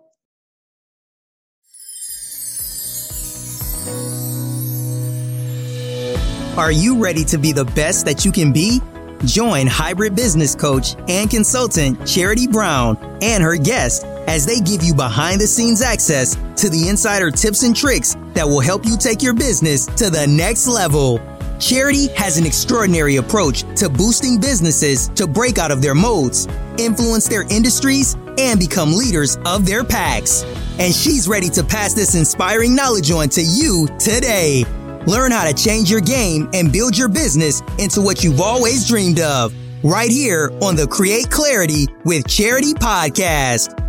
Are 6.57 6.73
you 6.73 6.99
ready 6.99 7.25
to 7.25 7.39
be 7.39 7.53
the 7.53 7.65
best 7.75 8.07
that 8.07 8.25
you 8.25 8.33
can 8.33 8.53
be? 8.53 8.81
Join 9.27 9.67
hybrid 9.67 10.17
business 10.17 10.55
coach 10.55 10.97
and 11.09 11.31
consultant 11.31 12.07
Charity 12.07 12.47
Brown 12.47 12.97
and 13.23 13.43
her 13.43 13.57
guest 13.57 14.05
as 14.33 14.47
they 14.47 14.61
give 14.61 14.83
you 14.83 14.95
behind 14.95 15.39
the 15.43 15.47
scenes 15.47 15.83
access 15.83 16.37
to 16.57 16.71
the 16.71 16.89
insider 16.89 17.31
tips 17.31 17.65
and 17.65 17.77
tricks 17.77 18.17
that 18.33 18.47
will 18.49 18.61
help 18.61 18.87
you 18.87 18.97
take 18.97 19.23
your 19.23 19.35
business 19.35 19.85
to 19.85 20.09
the 20.09 20.27
next 20.27 20.67
level. 20.67 21.21
Charity 21.61 22.09
has 22.15 22.39
an 22.39 22.47
extraordinary 22.47 23.17
approach 23.17 23.61
to 23.77 23.91
boosting 23.91 24.41
businesses 24.41 25.09
to 25.09 25.27
break 25.27 25.59
out 25.59 25.71
of 25.71 25.83
their 25.83 25.95
modes, 25.95 26.49
influence 26.79 27.29
their 27.29 27.43
industries, 27.51 28.15
and 28.39 28.59
become 28.59 28.95
leaders 28.95 29.37
of 29.45 29.67
their 29.67 29.85
packs. 29.85 30.45
And 30.79 30.95
she's 30.95 31.29
ready 31.29 31.51
to 31.51 31.63
pass 31.63 31.93
this 31.93 32.15
inspiring 32.15 32.75
knowledge 32.75 33.11
on 33.11 33.29
to 33.29 33.43
you 33.43 33.87
today. 33.99 34.65
Learn 35.07 35.31
how 35.31 35.45
to 35.45 35.53
change 35.53 35.91
your 35.91 36.01
game 36.01 36.49
and 36.55 36.73
build 36.73 36.97
your 36.97 37.11
business 37.11 37.61
into 37.79 38.01
what 38.01 38.25
you've 38.25 38.41
always 38.41 38.89
dreamed 38.89 39.21
of. 39.21 39.55
Right 39.85 40.11
here 40.11 40.51
on 40.63 40.75
the 40.75 40.87
Create 40.87 41.29
Clarity 41.29 41.87
with 42.05 42.27
Charity 42.27 42.73
podcast. 42.73 43.82